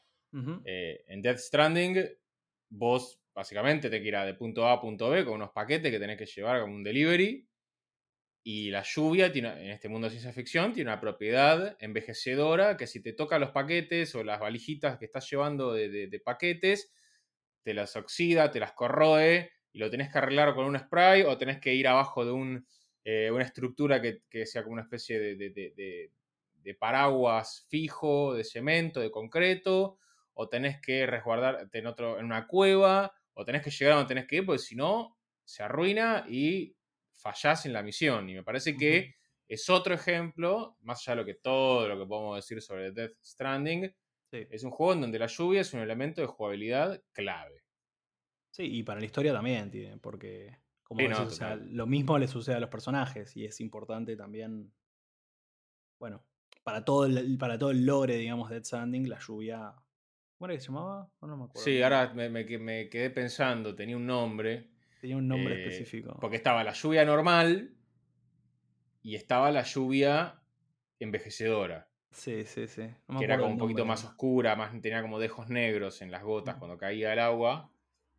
eh, 0.66 1.04
en 1.08 1.22
Death 1.22 1.38
Stranding, 1.38 1.98
vos 2.70 3.20
básicamente 3.34 3.90
te 3.90 4.02
que 4.02 4.08
ir 4.08 4.18
de 4.18 4.34
punto 4.34 4.66
A 4.66 4.74
a 4.74 4.82
punto 4.82 5.10
B 5.10 5.26
con 5.26 5.36
unos 5.36 5.52
paquetes 5.52 5.92
que 5.92 6.00
tenés 6.00 6.18
que 6.18 6.26
llevar 6.26 6.62
como 6.62 6.74
un 6.74 6.84
delivery. 6.84 7.48
Y 8.48 8.70
la 8.70 8.84
lluvia 8.84 9.32
tiene, 9.32 9.50
en 9.50 9.72
este 9.72 9.90
mundo 9.90 10.06
de 10.06 10.12
ciencia 10.12 10.32
ficción 10.32 10.72
tiene 10.72 10.92
una 10.92 11.02
propiedad 11.02 11.76
envejecedora 11.80 12.78
que 12.78 12.86
si 12.86 13.02
te 13.02 13.12
toca 13.12 13.40
los 13.40 13.50
paquetes 13.50 14.14
o 14.14 14.24
las 14.24 14.40
valijitas 14.40 15.00
que 15.00 15.06
estás 15.06 15.28
llevando 15.30 15.74
de, 15.74 16.22
paquetes, 16.24 16.94
te 17.64 17.74
las 17.74 17.96
oxida, 17.96 18.52
te 18.52 18.60
las 18.60 18.74
corroe 18.74 19.52
y 19.74 19.80
lo 19.80 19.90
tenés 19.90 20.12
que 20.12 20.20
arreglar 20.20 20.54
con 20.54 20.66
un 20.68 20.78
spray 20.78 21.24
o 21.24 21.38
tenés 21.40 21.60
que 21.60 21.74
ir 21.74 21.88
abajo 21.88 22.24
de 22.24 22.32
un, 22.32 22.68
eh, 23.04 23.32
una 23.32 23.44
estructura 23.44 24.00
que, 24.00 24.22
que, 24.30 24.46
sea 24.46 24.62
como 24.62 24.74
una 24.74 24.84
especie 24.84 25.20
de, 25.20 26.12
paraguas 26.78 27.66
fijo, 27.68 28.36
de 28.36 28.44
cemento, 28.44 29.00
de 29.00 29.10
concreto, 29.10 29.98
o 30.36 30.48
tenés 30.48 30.80
que 30.80 31.06
resguardarte 31.06 31.78
en, 31.78 31.88
otro, 31.88 32.20
en 32.20 32.26
una 32.26 32.48
cueva, 32.48 33.14
o 33.34 33.44
tenés 33.44 33.64
que 33.64 33.72
llegar 33.72 33.94
a 33.94 33.96
donde 33.98 34.10
tenés 34.10 34.28
que 34.28 34.38
ir, 34.38 34.46
porque 34.46 34.60
si 34.60 34.76
no, 34.76 35.18
se 35.44 35.64
arruina 35.64 36.26
y 36.30 36.76
fallás 37.14 37.66
en 37.66 37.74
la 37.74 37.84
misión. 37.84 38.30
Y 38.30 38.36
me 38.36 38.44
parece 38.44 38.78
que 38.78 39.16
es 39.48 39.70
otro 39.70 39.94
ejemplo, 39.94 40.78
más 40.82 41.00
allá 41.02 41.16
de 41.16 41.22
lo 41.22 41.26
que 41.26 41.36
todo 41.36 41.88
lo 41.88 41.98
que 41.98 42.06
podemos 42.06 42.36
decir 42.36 42.62
sobre 42.62 42.92
Death 42.92 43.18
Stranding, 43.24 43.94
es 44.32 44.64
un 44.64 44.72
juego 44.72 44.94
en 44.94 45.02
donde 45.02 45.20
la 45.20 45.28
lluvia 45.28 45.62
es 45.62 45.74
un 45.74 45.80
elemento 45.80 46.22
de 46.22 46.28
jugabilidad 46.28 47.02
clave. 47.14 47.64
Sí, 48.52 48.64
y 48.64 48.84
para 48.84 49.00
la 49.00 49.06
historia 49.06 49.34
también 49.34 49.70
tiene, 49.72 49.98
porque 49.98 50.60
como 50.84 51.02
lo 51.02 51.88
mismo 51.88 52.18
le 52.18 52.28
sucede 52.28 52.56
a 52.56 52.60
los 52.60 52.70
personajes 52.70 53.36
y 53.36 53.46
es 53.46 53.60
importante 53.60 54.16
también, 54.16 54.74
bueno, 56.00 56.26
para 56.64 56.84
todo 56.84 57.06
el, 57.06 57.38
para 57.38 57.58
todo 57.58 57.72
el 57.72 57.86
lore, 57.86 58.18
digamos, 58.18 58.50
de 58.50 58.56
Dead 58.56 58.66
Stranding, 58.66 59.10
la 59.10 59.20
lluvia. 59.20 59.74
¿Cómo 60.38 60.48
era 60.48 60.56
que 60.56 60.62
se 60.62 60.68
llamaba? 60.68 61.10
No, 61.22 61.38
me 61.38 61.44
acuerdo. 61.46 61.64
Sí, 61.64 61.82
ahora 61.82 62.14
me, 62.14 62.46
quedé 62.46 63.10
pensando, 63.10 63.76
tenía 63.76 63.98
un 63.98 64.06
nombre. 64.06 64.70
Tenía 65.02 65.18
un 65.18 65.28
nombre 65.28 65.56
eh, 65.56 65.62
específico. 65.62 66.18
Porque 66.20 66.38
estaba 66.38 66.64
la 66.64 66.74
lluvia 66.74 67.06
normal 67.06 67.74
y 69.02 69.16
estaba 69.16 69.52
la 69.52 69.64
lluvia 69.64 70.42
envejecedora. 71.00 71.90
Sí, 72.12 72.46
sí, 72.46 72.68
sí. 72.68 72.90
que 73.18 73.24
era 73.24 73.38
como 73.38 73.52
un 73.52 73.58
poquito 73.58 73.86
más 73.86 74.06
oscura, 74.06 74.56
más, 74.56 74.72
tenía 74.82 75.02
como 75.02 75.20
dejos 75.20 75.50
negros 75.50 76.02
en 76.02 76.12
las 76.12 76.24
gotas 76.24 76.56
cuando 76.56 76.78
caía 76.78 77.14
el 77.14 77.20
agua. 77.20 77.72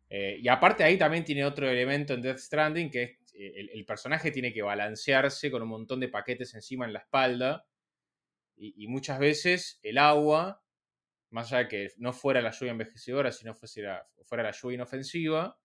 Eh, 0.09 0.37
y 0.41 0.47
aparte 0.47 0.83
ahí 0.83 0.97
también 0.97 1.25
tiene 1.25 1.43
otro 1.43 1.67
elemento 1.67 2.13
en 2.13 2.21
Death 2.21 2.37
Stranding, 2.37 2.89
que 2.89 3.03
es 3.03 3.17
eh, 3.39 3.69
el, 3.71 3.85
personaje 3.85 4.31
tiene 4.31 4.51
que 4.51 4.63
balancearse 4.63 5.51
con 5.51 5.61
un 5.61 5.69
montón 5.69 5.99
de 5.99 6.09
paquetes 6.09 6.55
encima 6.55 6.85
en 6.85 6.93
la 6.93 6.99
espalda. 6.99 7.65
Y, 8.59 8.87
muchas 8.87 9.19
veces 9.19 9.79
el 9.83 9.99
agua, 9.99 10.63
más 11.29 11.51
allá 11.51 11.63
de 11.63 11.67
que 11.67 11.91
no 11.97 12.13
fuera 12.13 12.41
la 12.41 12.51
lluvia 12.51 12.71
envejecedora, 12.71 13.31
sino 13.31 13.53
fuera, 13.53 14.07
fuera 14.23 14.43
la 14.43 14.51
lluvia 14.51 14.75
inofensiva, 14.75 15.57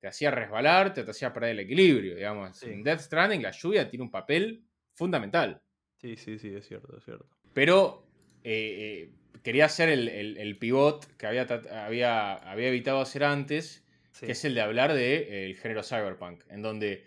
te 0.00 0.08
hacía 0.08 0.30
resbalar, 0.30 0.94
te, 0.94 1.02
hacía 1.02 1.32
perder 1.32 1.50
el 1.50 1.60
equilibrio. 1.60 2.14
Digamos. 2.14 2.62
En 2.62 2.82
Death 2.82 3.00
Stranding 3.00 3.42
la 3.42 3.50
lluvia 3.50 3.88
tiene 3.88 4.04
un 4.04 4.10
papel 4.10 4.64
fundamental. 4.94 5.62
Sí, 5.98 6.16
sí, 6.16 6.38
sí, 6.38 6.54
es 6.54 6.66
cierto, 6.66 6.96
es 6.96 7.04
cierto. 7.04 7.28
Pero 7.52 8.06
eh, 8.42 9.12
quería 9.42 9.66
hacer 9.66 9.88
el, 9.90 10.58
pivot 10.58 11.04
que 11.16 11.26
había, 11.26 11.46
había, 11.84 12.34
había 12.34 12.68
evitado 12.68 13.00
hacer 13.00 13.24
antes, 13.24 13.84
que 14.18 14.32
es 14.32 14.44
el 14.44 14.54
de 14.54 14.62
hablar 14.62 14.94
del 14.94 15.28
de, 15.28 15.58
género 15.60 15.82
cyberpunk, 15.82 16.42
en 16.48 16.62
donde, 16.62 17.06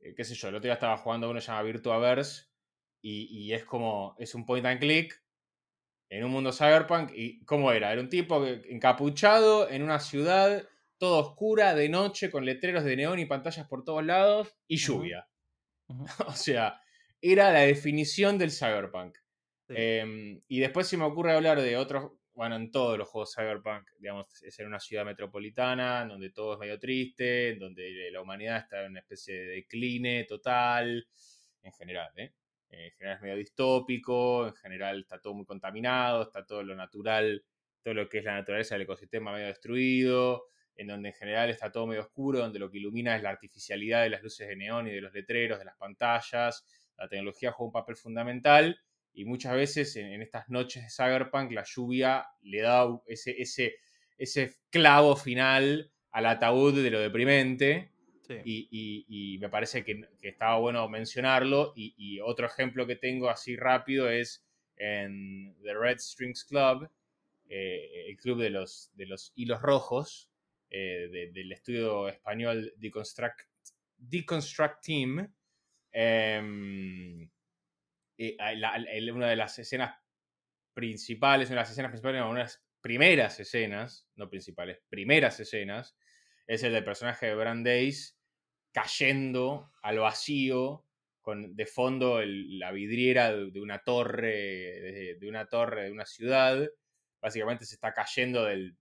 eh, 0.00 0.14
qué 0.16 0.24
sé 0.24 0.34
yo, 0.34 0.48
el 0.48 0.56
otro 0.56 0.66
día 0.66 0.74
estaba 0.74 0.96
jugando 0.96 1.30
uno 1.30 1.38
llamado 1.38 1.66
Virtuaverse 1.66 2.46
y, 3.00 3.26
y 3.30 3.52
es 3.52 3.64
como, 3.64 4.16
es 4.18 4.34
un 4.34 4.44
point 4.44 4.66
and 4.66 4.80
click 4.80 5.22
en 6.08 6.24
un 6.24 6.30
mundo 6.30 6.52
cyberpunk. 6.52 7.10
¿Y 7.14 7.44
cómo 7.44 7.72
era? 7.72 7.92
Era 7.92 8.00
un 8.00 8.08
tipo 8.08 8.44
encapuchado 8.46 9.68
en 9.68 9.82
una 9.82 10.00
ciudad 10.00 10.66
toda 10.98 11.20
oscura, 11.20 11.74
de 11.74 11.88
noche, 11.88 12.30
con 12.30 12.44
letreros 12.44 12.84
de 12.84 12.96
neón 12.96 13.18
y 13.18 13.26
pantallas 13.26 13.68
por 13.68 13.84
todos 13.84 14.04
lados 14.04 14.56
y 14.66 14.76
lluvia. 14.76 15.28
o 16.26 16.32
sea, 16.32 16.80
era 17.20 17.52
la 17.52 17.60
definición 17.60 18.38
del 18.38 18.50
cyberpunk. 18.50 19.16
Em, 19.68 20.40
y 20.48 20.60
después 20.60 20.86
se 20.86 20.96
me 20.96 21.04
ocurre 21.04 21.34
hablar 21.34 21.60
de 21.60 21.76
otros, 21.76 22.12
bueno, 22.38 22.56
en 22.56 22.70
todos 22.70 22.96
los 22.96 23.08
juegos 23.08 23.34
Cyberpunk, 23.34 23.90
digamos, 23.98 24.42
es 24.42 24.58
en 24.60 24.66
una 24.66 24.80
ciudad 24.80 25.04
metropolitana, 25.04 26.06
donde 26.06 26.30
todo 26.30 26.54
es 26.54 26.58
medio 26.58 26.78
triste, 26.78 27.56
donde 27.56 28.10
la 28.10 28.22
humanidad 28.22 28.58
está 28.58 28.84
en 28.84 28.92
una 28.92 29.00
especie 29.00 29.34
de 29.34 29.46
decline 29.56 30.24
total, 30.24 31.06
en 31.62 31.72
general, 31.72 32.12
¿eh? 32.16 32.32
En 32.70 32.90
general 32.92 33.16
es 33.16 33.22
medio 33.22 33.36
distópico, 33.36 34.46
en 34.46 34.54
general 34.54 35.00
está 35.00 35.20
todo 35.20 35.34
muy 35.34 35.46
contaminado, 35.46 36.22
está 36.22 36.44
todo 36.44 36.62
lo 36.62 36.74
natural, 36.74 37.44
todo 37.82 37.94
lo 37.94 38.08
que 38.08 38.18
es 38.18 38.24
la 38.24 38.34
naturaleza 38.34 38.74
del 38.74 38.82
ecosistema 38.82 39.32
medio 39.32 39.46
destruido, 39.46 40.44
en 40.76 40.86
donde 40.86 41.08
en 41.08 41.14
general 41.14 41.50
está 41.50 41.72
todo 41.72 41.86
medio 41.86 42.02
oscuro, 42.02 42.40
donde 42.40 42.58
lo 42.58 42.70
que 42.70 42.78
ilumina 42.78 43.16
es 43.16 43.22
la 43.22 43.30
artificialidad 43.30 44.02
de 44.02 44.10
las 44.10 44.22
luces 44.22 44.46
de 44.46 44.56
neón 44.56 44.86
y 44.86 44.92
de 44.92 45.00
los 45.00 45.12
letreros, 45.12 45.58
de 45.58 45.64
las 45.64 45.76
pantallas, 45.76 46.64
la 46.96 47.08
tecnología 47.08 47.52
juega 47.52 47.68
un 47.68 47.72
papel 47.72 47.96
fundamental 47.96 48.78
y 49.12 49.24
muchas 49.24 49.54
veces 49.54 49.96
en, 49.96 50.20
estas 50.22 50.48
noches 50.48 50.84
de 50.84 50.90
Cyberpunk 50.90 51.52
la 51.52 51.64
lluvia 51.64 52.26
le 52.42 52.60
da 52.60 52.86
ese, 53.06 53.40
ese, 53.40 53.76
ese 54.16 54.56
clavo 54.70 55.16
final 55.16 55.90
al 56.10 56.26
ataúd 56.26 56.82
de 56.82 56.90
lo 56.90 57.00
deprimente. 57.00 57.92
Y, 58.44 59.38
me 59.40 59.48
parece 59.48 59.84
que, 59.84 60.08
estaba 60.22 60.58
bueno 60.58 60.88
mencionarlo. 60.88 61.72
Y, 61.76 62.20
otro 62.20 62.46
ejemplo 62.46 62.86
que 62.86 62.96
tengo 62.96 63.30
así 63.30 63.56
rápido 63.56 64.08
es 64.08 64.44
en 64.76 65.56
The 65.62 65.74
Red 65.74 65.98
Strings 65.98 66.44
Club, 66.44 66.88
eh, 67.48 68.06
el 68.08 68.16
club 68.16 68.40
de 68.40 68.50
los, 68.50 68.90
de 68.94 69.06
los 69.06 69.32
hilos 69.34 69.60
rojos, 69.60 70.30
eh, 70.70 71.30
del 71.32 71.52
estudio 71.52 72.08
español 72.08 72.72
Deconstruct, 72.76 73.40
Deconstruct 73.96 74.82
Team. 74.82 75.34
Em, 75.92 77.28
una 78.18 79.28
de 79.28 79.36
las 79.36 79.58
escenas 79.58 79.96
principales, 80.74 81.48
una 81.48 81.56
de 81.56 81.62
las 81.62 81.70
escenas 81.70 81.90
principales, 81.90 82.22
una 82.22 82.34
de 82.34 82.44
las 82.44 82.62
primeras 82.80 83.40
escenas, 83.40 84.06
no 84.16 84.28
principales, 84.28 84.80
primeras 84.88 85.40
escenas, 85.40 85.96
es 86.46 86.62
el 86.62 86.72
del 86.72 86.84
personaje 86.84 87.26
de 87.26 87.34
Brandeis 87.34 88.17
cayendo 88.80 89.70
al 89.82 89.98
vacío 89.98 90.84
con 91.20 91.56
de 91.56 91.66
fondo 91.66 92.20
la 92.24 92.70
vidriera 92.70 93.34
de, 93.34 93.60
una 93.60 93.80
torre, 93.80 95.16
de, 95.18 95.28
una 95.28 95.46
torre 95.46 95.84
de 95.84 95.90
una 95.90 96.06
ciudad. 96.06 96.68
Básicamente 97.20 97.66
se 97.66 97.74
está 97.74 97.92
cayendo 97.92 98.44
del 98.44 98.76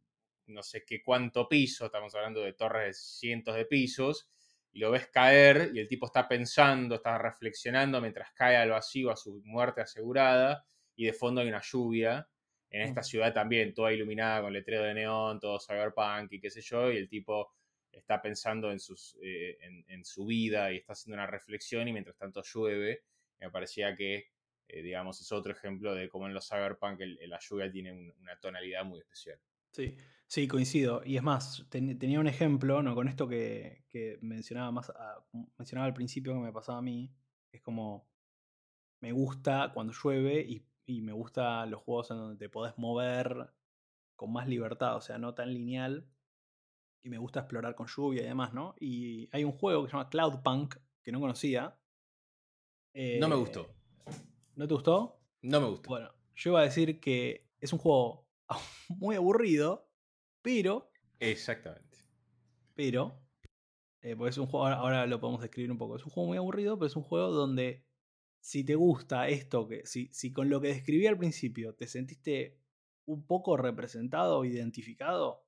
no 0.46 0.64
sé 0.64 0.86
qué 0.86 1.02
cuánto 1.04 1.50
piso, 1.50 1.88
estamos 1.88 2.14
hablando 2.16 2.42
de 2.42 2.54
torres 2.54 2.86
de 2.86 2.94
cientos 2.94 3.56
de 3.56 3.66
pisos, 3.66 4.30
y 4.72 4.80
lo 4.80 4.92
ves 4.92 5.08
caer 5.08 5.72
y 5.74 5.80
el 5.80 5.88
tipo 5.88 6.06
está 6.06 6.28
pensando, 6.28 6.96
está 6.96 7.18
reflexionando 7.18 8.00
mientras 8.00 8.32
cae 8.34 8.56
al 8.56 8.70
vacío 8.70 9.12
a 9.12 9.18
su 9.18 9.42
muerte 9.44 9.82
asegurada 9.82 10.64
y 10.96 11.06
de 11.06 11.14
fondo 11.14 11.42
hay 11.42 11.50
una 11.50 11.62
lluvia. 11.62 12.30
En 12.70 12.82
esta 12.82 13.02
ciudad 13.02 13.34
también, 13.34 13.74
toda 13.74 13.92
iluminada 13.92 14.42
con 14.42 14.54
letrero 14.54 14.84
de 14.84 14.94
neón, 14.94 15.40
todo 15.40 15.60
cyberpunk 15.60 16.32
y 16.34 16.40
qué 16.40 16.50
sé 16.50 16.62
yo, 16.62 16.92
y 16.92 16.98
el 16.98 17.10
tipo 17.10 17.54
está 17.98 18.22
pensando 18.22 18.72
en, 18.72 18.80
sus, 18.80 19.18
eh, 19.22 19.58
en, 19.62 20.06
su 20.06 20.26
vida 20.26 20.72
y 20.72 20.78
está 20.78 20.94
haciendo 20.94 21.16
una 21.16 21.28
reflexión 21.28 21.88
y 21.88 21.94
mientras 21.94 22.18
tanto 22.18 22.42
llueve. 22.44 23.04
Me 23.40 23.50
parecía 23.50 23.96
que, 23.96 24.32
eh, 24.68 24.82
digamos, 24.82 25.22
es 25.22 25.32
otro 25.32 25.52
ejemplo 25.52 25.94
de 25.94 26.10
cómo 26.10 26.28
en 26.28 26.34
los 26.34 26.48
cyberpunk 26.48 27.02
la 27.28 27.40
lluvia 27.40 27.72
tiene 27.72 28.14
una 28.20 28.40
tonalidad 28.40 28.86
muy 28.86 29.00
especial. 29.00 29.40
Sí, 29.72 29.96
sí, 30.26 30.48
coincido. 30.48 31.02
Y 31.06 31.18
es 31.18 31.24
más, 31.24 31.66
tenía 31.70 32.20
un 32.20 32.28
ejemplo, 32.28 32.82
¿no? 32.82 32.96
Con 32.96 33.08
esto 33.08 33.28
que, 33.28 33.84
mencionaba 34.22 34.72
más 34.72 34.92
mencionaba 35.58 35.88
al 35.88 35.94
principio 35.94 36.34
que 36.34 36.40
me 36.40 36.54
pasaba 36.54 36.80
a 36.80 36.84
mí. 36.84 37.12
Es 37.52 37.62
como. 37.62 38.08
Me 39.00 39.12
gusta 39.12 39.72
cuando 39.76 39.94
llueve 39.94 40.42
y, 40.88 41.02
me 41.02 41.12
gusta 41.12 41.66
los 41.68 41.82
juegos 41.84 42.10
en 42.10 42.18
donde 42.18 42.38
te 42.38 42.50
podés 42.50 42.76
mover 42.78 43.52
con 44.16 44.34
más 44.34 44.48
libertad, 44.48 44.96
o 44.96 45.02
sea, 45.02 45.20
no 45.20 45.36
tan 45.36 45.54
lineal. 45.54 46.08
Y 47.04 47.10
me 47.10 47.18
gusta 47.18 47.42
explorar 47.42 47.76
con 47.76 47.88
lluvia 47.88 48.24
y 48.24 48.26
demás, 48.26 48.54
¿no? 48.54 48.76
Y 48.80 49.30
hay 49.32 49.44
un 49.44 49.54
juego 49.54 49.84
que 49.84 49.90
se 49.90 49.98
llama 49.98 50.10
Cloudpunk, 50.10 50.76
que 51.04 51.12
no 51.12 51.20
conocía. 51.20 51.80
no 52.94 53.28
me 53.30 53.36
gustó. 53.36 53.62
Eh, 53.62 54.14
¿No 54.56 54.68
te 54.68 54.74
gustó? 54.74 55.22
No 55.42 55.62
me 55.62 55.68
gustó. 55.68 55.90
Bueno, 55.90 56.12
yo 56.36 56.52
iba 56.52 56.62
a 56.62 56.64
decir 56.64 57.00
que 57.00 57.50
es 57.60 57.72
un 57.72 57.80
juego 57.80 58.28
muy 58.90 59.16
aburrido, 59.16 59.90
pero. 60.42 60.92
Exactamente. 61.20 62.00
Pero. 62.76 63.22
Eh, 64.02 64.16
pues 64.16 64.36
es 64.36 64.38
un 64.38 64.48
juego, 64.48 64.68
ahora, 64.68 65.06
lo 65.08 65.20
podemos 65.20 65.42
describir 65.42 65.72
un 65.72 65.78
poco. 65.78 65.96
Es 65.96 66.06
un 66.06 66.12
juego 66.12 66.28
muy 66.28 66.38
aburrido, 66.38 66.78
pero 66.78 66.88
es 66.88 66.96
un 66.96 67.04
juego 67.04 67.32
donde 67.32 67.86
si 68.40 68.64
te 68.64 68.76
gusta 68.76 69.28
esto, 69.28 69.68
que 69.68 69.86
si, 69.86 70.10
si 70.14 70.32
con 70.32 70.50
lo 70.50 70.62
que 70.62 70.70
describí 70.70 71.08
al 71.08 71.18
principio 71.18 71.74
te 71.74 71.88
sentiste 71.88 72.60
un 73.06 73.26
poco 73.26 73.58
representado 73.58 74.40
o 74.40 74.46
identificado, 74.46 75.47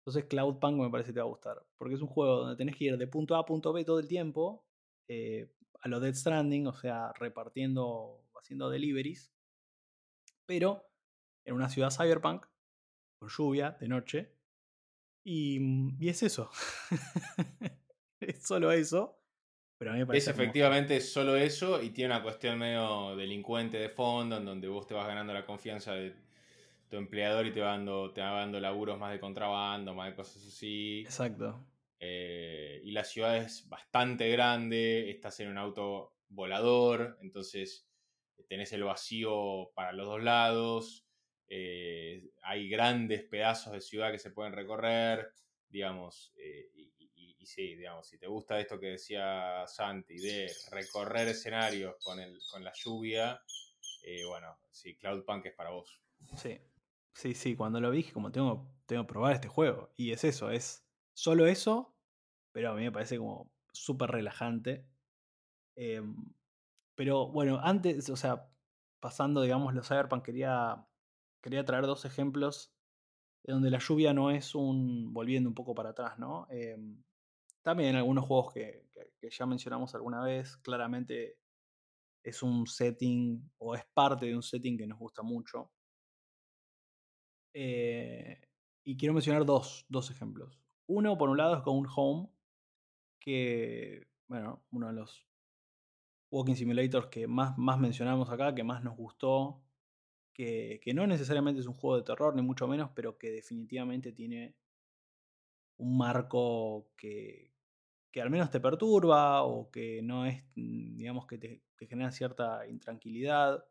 entonces 0.00 0.24
Cloudpunk 0.28 0.78
me 0.78 0.90
parece 0.90 1.10
que 1.10 1.14
te 1.14 1.20
va 1.20 1.26
a 1.26 1.30
gustar. 1.30 1.62
Porque 1.76 1.94
es 1.94 2.00
un 2.00 2.08
juego 2.08 2.36
donde 2.36 2.56
tenés 2.56 2.76
que 2.76 2.86
ir 2.86 2.96
de 2.96 3.06
punto 3.06 3.34
A 3.36 3.40
a 3.40 3.44
punto 3.44 3.72
B 3.72 3.84
todo 3.84 3.98
el 3.98 4.08
tiempo, 4.08 4.64
eh, 5.08 5.52
a 5.80 5.88
lo 5.88 6.00
Dead 6.00 6.14
Stranding, 6.14 6.66
o 6.66 6.72
sea, 6.72 7.12
repartiendo, 7.18 8.24
haciendo 8.34 8.70
deliveries. 8.70 9.32
Pero 10.46 10.86
en 11.44 11.54
una 11.54 11.68
ciudad 11.68 11.90
cyberpunk, 11.90 12.46
con 13.18 13.28
lluvia, 13.28 13.76
de 13.78 13.88
noche. 13.88 14.34
Y, 15.24 15.60
mm, 15.60 16.02
y 16.02 16.08
es 16.08 16.22
eso. 16.22 16.50
es 18.20 18.42
solo 18.46 18.72
eso. 18.72 19.18
Pero 19.78 19.92
a 19.92 19.94
mí 19.94 20.00
me 20.00 20.06
parece 20.06 20.30
es 20.30 20.36
efectivamente 20.36 21.00
solo 21.00 21.36
eso 21.36 21.82
y 21.82 21.90
tiene 21.90 22.14
una 22.14 22.22
cuestión 22.22 22.58
medio 22.58 23.16
delincuente 23.16 23.78
de 23.78 23.88
fondo, 23.88 24.36
en 24.36 24.44
donde 24.44 24.68
vos 24.68 24.86
te 24.86 24.94
vas 24.94 25.06
ganando 25.06 25.32
la 25.32 25.46
confianza 25.46 25.92
de 25.92 26.14
tu 26.90 26.96
empleador 26.96 27.46
y 27.46 27.52
te 27.52 27.60
va 27.60 27.70
dando, 27.70 28.12
te 28.12 28.20
va 28.20 28.40
dando 28.40 28.60
laburos 28.60 28.98
más 28.98 29.12
de 29.12 29.20
contrabando, 29.20 29.94
más 29.94 30.10
de 30.10 30.16
cosas 30.16 30.44
así. 30.46 31.00
Exacto. 31.00 31.64
Eh, 31.98 32.80
y 32.84 32.90
la 32.90 33.04
ciudad 33.04 33.36
es 33.36 33.68
bastante 33.68 34.28
grande, 34.30 35.10
estás 35.10 35.38
en 35.40 35.48
un 35.48 35.58
auto 35.58 36.16
volador, 36.28 37.18
entonces 37.22 37.86
tenés 38.48 38.72
el 38.72 38.84
vacío 38.84 39.70
para 39.74 39.92
los 39.92 40.06
dos 40.06 40.22
lados, 40.22 41.06
eh, 41.46 42.30
hay 42.42 42.68
grandes 42.68 43.24
pedazos 43.24 43.72
de 43.72 43.80
ciudad 43.80 44.12
que 44.12 44.18
se 44.18 44.30
pueden 44.30 44.52
recorrer, 44.52 45.32
digamos, 45.68 46.32
eh, 46.36 46.70
y, 46.74 47.46
sí, 47.46 47.74
digamos, 47.74 48.06
si 48.06 48.18
te 48.18 48.28
gusta 48.28 48.60
esto 48.60 48.78
que 48.78 48.86
decía 48.86 49.66
Santi, 49.66 50.16
de 50.18 50.52
recorrer 50.70 51.28
escenarios 51.28 51.96
con, 52.02 52.20
el, 52.20 52.38
con 52.50 52.62
la 52.62 52.72
lluvia, 52.72 53.42
eh, 54.04 54.24
bueno, 54.24 54.58
sí, 54.70 54.96
Cloudpunk 54.96 55.46
es 55.46 55.54
para 55.54 55.70
vos. 55.70 56.00
Sí, 56.36 56.56
sí, 57.20 57.34
sí, 57.34 57.56
cuando 57.56 57.80
lo 57.80 57.90
vi 57.90 58.04
como 58.04 58.32
tengo, 58.32 58.66
tengo 58.86 59.02
que 59.04 59.12
probar 59.12 59.34
este 59.34 59.48
juego, 59.48 59.90
y 59.96 60.12
es 60.12 60.24
eso, 60.24 60.50
es 60.50 60.86
solo 61.14 61.46
eso, 61.46 61.94
pero 62.52 62.70
a 62.70 62.74
mí 62.74 62.82
me 62.82 62.92
parece 62.92 63.18
como 63.18 63.52
súper 63.72 64.10
relajante. 64.10 64.86
Em, 65.76 66.16
pero 66.96 67.28
bueno, 67.28 67.60
antes, 67.62 68.08
o 68.10 68.16
sea, 68.16 68.48
pasando, 69.00 69.42
digamos, 69.42 69.74
los 69.74 69.88
Cyberpunk, 69.88 70.24
quería, 70.24 70.86
quería 71.42 71.64
traer 71.64 71.86
dos 71.86 72.04
ejemplos 72.04 72.74
de 73.44 73.52
donde 73.54 73.70
la 73.70 73.78
lluvia 73.78 74.14
no 74.14 74.30
es 74.30 74.54
un. 74.54 75.12
volviendo 75.12 75.48
un 75.50 75.54
poco 75.54 75.74
para 75.74 75.90
atrás, 75.90 76.18
¿no? 76.18 76.46
Em, 76.50 77.02
también 77.62 77.96
algunos 77.96 78.26
juegos 78.26 78.52
que, 78.54 78.88
ya 79.30 79.46
mencionamos 79.46 79.94
alguna 79.94 80.22
vez, 80.22 80.56
claramente 80.58 81.38
es 82.24 82.42
un 82.42 82.66
setting 82.66 83.50
o 83.58 83.74
es 83.74 83.84
parte 83.94 84.26
de 84.26 84.36
un 84.36 84.42
setting 84.42 84.78
que 84.78 84.86
nos 84.86 84.98
gusta 84.98 85.22
mucho. 85.22 85.70
Eh, 87.52 88.40
y 88.84 88.96
quiero 88.96 89.14
mencionar 89.14 89.44
dos, 89.44 89.86
dos 89.88 90.10
ejemplos. 90.10 90.58
Uno, 90.86 91.16
por 91.18 91.28
un 91.28 91.36
lado, 91.36 91.56
es 91.56 91.62
con 91.62 91.76
un 91.76 91.88
Home, 91.94 92.28
que, 93.18 94.08
bueno, 94.28 94.64
uno 94.70 94.88
de 94.88 94.94
los 94.94 95.26
Walking 96.30 96.54
Simulators 96.54 97.08
que 97.08 97.26
más, 97.26 97.56
más 97.58 97.78
mencionamos 97.78 98.30
acá, 98.30 98.54
que 98.54 98.64
más 98.64 98.82
nos 98.82 98.96
gustó, 98.96 99.62
que, 100.32 100.80
que, 100.82 100.94
no 100.94 101.06
necesariamente 101.06 101.60
es 101.60 101.66
un 101.66 101.74
juego 101.74 101.96
de 101.96 102.04
terror, 102.04 102.34
ni 102.34 102.42
mucho 102.42 102.66
menos, 102.66 102.90
pero 102.94 103.18
que 103.18 103.30
definitivamente 103.30 104.12
tiene 104.12 104.56
un 105.76 105.96
marco 105.98 106.88
que, 106.96 107.50
que 108.10 108.20
al 108.20 108.30
menos 108.30 108.50
te 108.50 108.60
perturba 108.60 109.42
o 109.44 109.70
que 109.70 110.02
no 110.02 110.26
es, 110.26 110.44
mm, 110.54 110.96
digamos, 110.96 111.26
que 111.26 111.38
te, 111.38 111.62
genera 111.86 112.10
cierta 112.10 112.66
intranquilidad. 112.66 113.64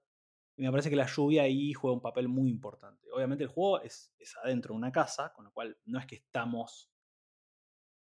Y 0.60 0.64
me 0.64 0.72
parece 0.72 0.90
que 0.90 0.98
la 0.98 1.08
lluvia 1.08 1.44
ahí 1.44 1.72
juega 1.72 1.96
un 1.96 2.02
papel 2.02 2.28
muy 2.28 2.50
importante. 2.50 3.08
Obviamente 3.14 3.46
el 3.46 3.50
juego 3.50 3.80
es, 3.80 4.14
es 4.20 4.36
adentro 4.44 4.74
de 4.74 4.80
una 4.80 4.92
casa, 4.92 5.32
con 5.34 5.46
lo 5.46 5.54
cual 5.54 5.78
no 5.86 5.98
es 5.98 6.06
que 6.06 6.16
estamos 6.16 6.92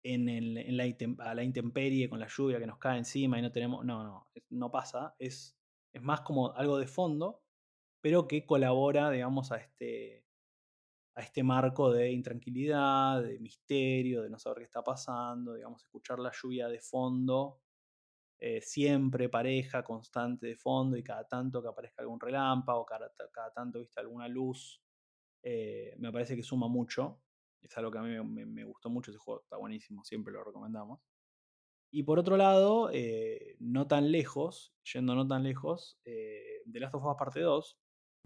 en, 0.03 0.77
la, 0.77 0.85
a 1.19 1.35
la 1.35 1.43
intemperie 1.43 2.09
con 2.09 2.17
la 2.17 2.29
lluvia 2.29 2.57
que 2.57 2.65
nos 2.65 2.77
cae 2.77 2.97
encima 2.97 3.37
y 3.37 3.41
no 3.41 3.51
tenemos... 3.51 3.83
No, 3.83 4.05
no, 4.05 4.29
no 4.51 4.71
pasa. 4.71 5.13
Es, 5.19 5.59
es 5.91 6.01
más 6.01 6.21
como 6.21 6.53
algo 6.53 6.77
de 6.77 6.87
fondo, 6.87 7.43
pero 7.99 8.25
que 8.25 8.45
colabora, 8.45 9.11
digamos, 9.11 9.51
a 9.51 9.57
este, 9.57 10.25
a 11.15 11.23
este 11.23 11.43
marco 11.43 11.91
de 11.91 12.09
intranquilidad, 12.13 13.21
de 13.21 13.37
misterio, 13.37 14.21
de 14.21 14.29
no 14.29 14.39
saber 14.39 14.59
qué 14.59 14.63
está 14.63 14.81
pasando, 14.81 15.55
digamos, 15.55 15.83
escuchar 15.83 16.19
la 16.19 16.31
lluvia 16.31 16.69
de 16.69 16.79
fondo, 16.79 17.59
eh, 18.39 18.61
siempre 18.61 19.29
pareja, 19.29 19.83
constante 19.83 20.47
de 20.47 20.55
fondo, 20.55 20.97
y 20.97 21.03
cada 21.03 21.27
tanto 21.27 21.61
que 21.61 21.67
aparezca 21.67 22.01
algún 22.01 22.19
relámpago, 22.19 22.85
cada, 22.85 23.11
cada 23.31 23.51
tanto 23.51 23.79
viste 23.79 23.99
alguna 23.99 24.27
luz, 24.27 24.81
eh, 25.43 25.95
me 25.97 26.11
parece 26.11 26.35
que 26.35 26.43
suma 26.43 26.67
mucho. 26.67 27.21
Es 27.61 27.75
algo 27.77 27.91
que 27.91 27.97
a 27.97 28.01
mí 28.01 28.45
me, 28.45 28.63
gustó 28.63 28.89
mucho 28.89 29.11
ese 29.11 29.17
juego, 29.17 29.41
está 29.41 29.57
buenísimo, 29.57 30.03
siempre 30.03 30.31
lo 30.33 30.43
recomendamos. 30.43 30.99
Y 31.91 32.03
por 32.03 32.19
otro 32.19 32.37
lado, 32.37 32.89
eh, 32.93 33.55
no 33.59 33.87
tan 33.87 34.11
lejos, 34.11 34.75
yendo 34.93 35.15
no 35.15 35.27
tan 35.27 35.43
lejos, 35.43 35.99
The 36.03 36.79
Last 36.79 36.95
of 36.95 37.05
Us 37.05 37.15
Parte 37.17 37.39
2. 37.39 37.79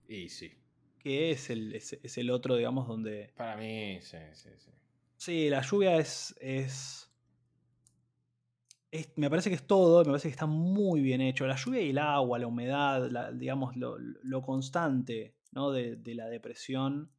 Y 0.07 0.29
sí 0.29 0.59
que 0.99 1.31
es 1.31 1.49
el, 1.49 1.73
es, 1.73 2.17
el 2.17 2.29
otro, 2.29 2.55
digamos, 2.55 2.87
donde... 2.87 3.31
Para 3.35 3.55
mí, 3.55 3.99
sí, 4.01 4.17
sí, 4.33 4.49
sí. 4.57 4.71
Sí, 5.17 5.49
la 5.49 5.61
lluvia 5.61 5.97
es, 5.97 6.35
es, 6.39 7.08
Me 9.15 9.29
parece 9.29 9.49
que 9.49 9.55
es 9.55 9.67
todo, 9.67 9.99
me 9.99 10.05
parece 10.05 10.29
que 10.29 10.33
está 10.33 10.47
muy 10.47 11.01
bien 11.01 11.21
hecho. 11.21 11.45
La 11.45 11.55
lluvia 11.55 11.81
y 11.81 11.91
el 11.91 11.97
agua, 11.99 12.39
la 12.39 12.47
humedad, 12.47 13.31
digamos, 13.33 13.75
lo, 13.75 13.97
lo 13.99 14.41
constante 14.41 15.35
¿no? 15.51 15.71
de, 15.71 15.95
de, 15.95 16.15
la 16.15 16.27
depresión. 16.27 17.11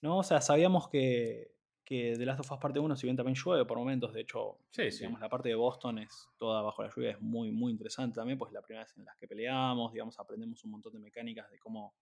¿no? 0.00 0.18
O 0.18 0.22
sea, 0.22 0.40
sabíamos 0.40 0.88
que, 0.88 1.56
que 1.84 2.14
The 2.16 2.24
Last 2.24 2.40
of 2.40 2.52
Us 2.52 2.58
Parte 2.58 2.78
1, 2.78 2.96
si 2.96 3.06
bien 3.06 3.16
también 3.16 3.34
llueve 3.34 3.64
por 3.64 3.78
momentos, 3.78 4.12
de 4.12 4.20
hecho, 4.20 4.58
digamos, 4.76 5.20
la 5.20 5.28
parte 5.28 5.48
de 5.48 5.56
Boston 5.56 5.98
es 5.98 6.28
toda 6.38 6.62
bajo 6.62 6.82
la 6.82 6.90
lluvia, 6.94 7.10
es 7.10 7.20
muy, 7.20 7.50
muy 7.50 7.72
interesante 7.72 8.16
también, 8.16 8.38
pues 8.38 8.50
es 8.50 8.54
la 8.54 8.62
primera 8.62 8.84
vez 8.84 8.96
en 8.96 9.04
la 9.04 9.16
que 9.18 9.26
peleamos, 9.26 9.92
digamos, 9.92 10.18
aprendemos 10.20 10.62
un 10.62 10.70
montón 10.70 10.92
de 10.92 11.00
mecánicas 11.00 11.50
de 11.50 11.58
cómo 11.58 11.94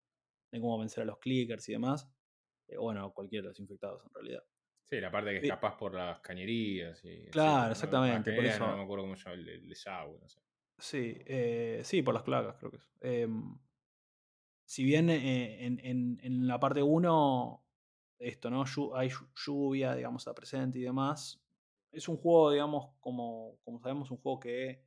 de 0.51 0.61
cómo 0.61 0.79
vencer 0.79 1.03
a 1.03 1.07
los 1.07 1.19
clickers 1.19 1.69
y 1.69 1.73
demás. 1.73 2.09
Eh, 2.69 2.77
bueno, 2.77 3.13
cualquiera 3.13 3.45
de 3.45 3.49
los 3.49 3.61
infectados 3.61 4.05
en 4.05 4.13
realidad. 4.13 4.43
Sí, 4.91 5.01
la 5.01 5.11
parte 5.11 5.31
que 5.31 5.47
escapas 5.47 5.75
por 5.75 5.95
las 5.95 6.19
cañerías. 6.19 7.01
Y, 7.05 7.27
claro, 7.31 7.71
exactamente. 7.71 8.33
por 8.33 8.45
eso... 8.45 8.67
No 8.67 8.77
me 8.77 8.83
acuerdo 8.83 9.05
cómo 9.05 9.17
se 9.17 9.23
llama 9.23 9.37
el, 9.37 9.69
desagüe, 9.69 10.19
no 10.21 10.29
sé. 10.29 10.41
Sí, 10.79 11.17
eh, 11.27 11.83
sí, 11.85 12.03
por 12.03 12.13
las 12.13 12.25
cloacas 12.25 12.57
creo 12.57 12.73
que 12.73 12.79
es. 12.79 12.91
Em, 13.01 13.57
si 14.65 14.83
bien 14.83 15.09
eh, 15.09 15.65
en, 15.65 15.79
en, 15.85 16.19
en, 16.23 16.49
la 16.49 16.59
parte 16.59 16.83
1, 16.83 17.65
esto, 18.19 18.51
¿no? 18.51 18.65
Hay 18.97 19.11
lluvia, 19.37 19.95
digamos, 19.95 20.27
a 20.27 20.35
presente 20.35 20.81
y 20.81 20.83
demás. 20.83 21.41
Es 21.93 22.09
un 22.09 22.17
juego, 22.17 22.51
digamos, 22.51 22.91
como, 22.99 23.59
como 23.63 23.79
sabemos, 23.79 24.11
un 24.11 24.17
juego 24.17 24.41
que 24.41 24.83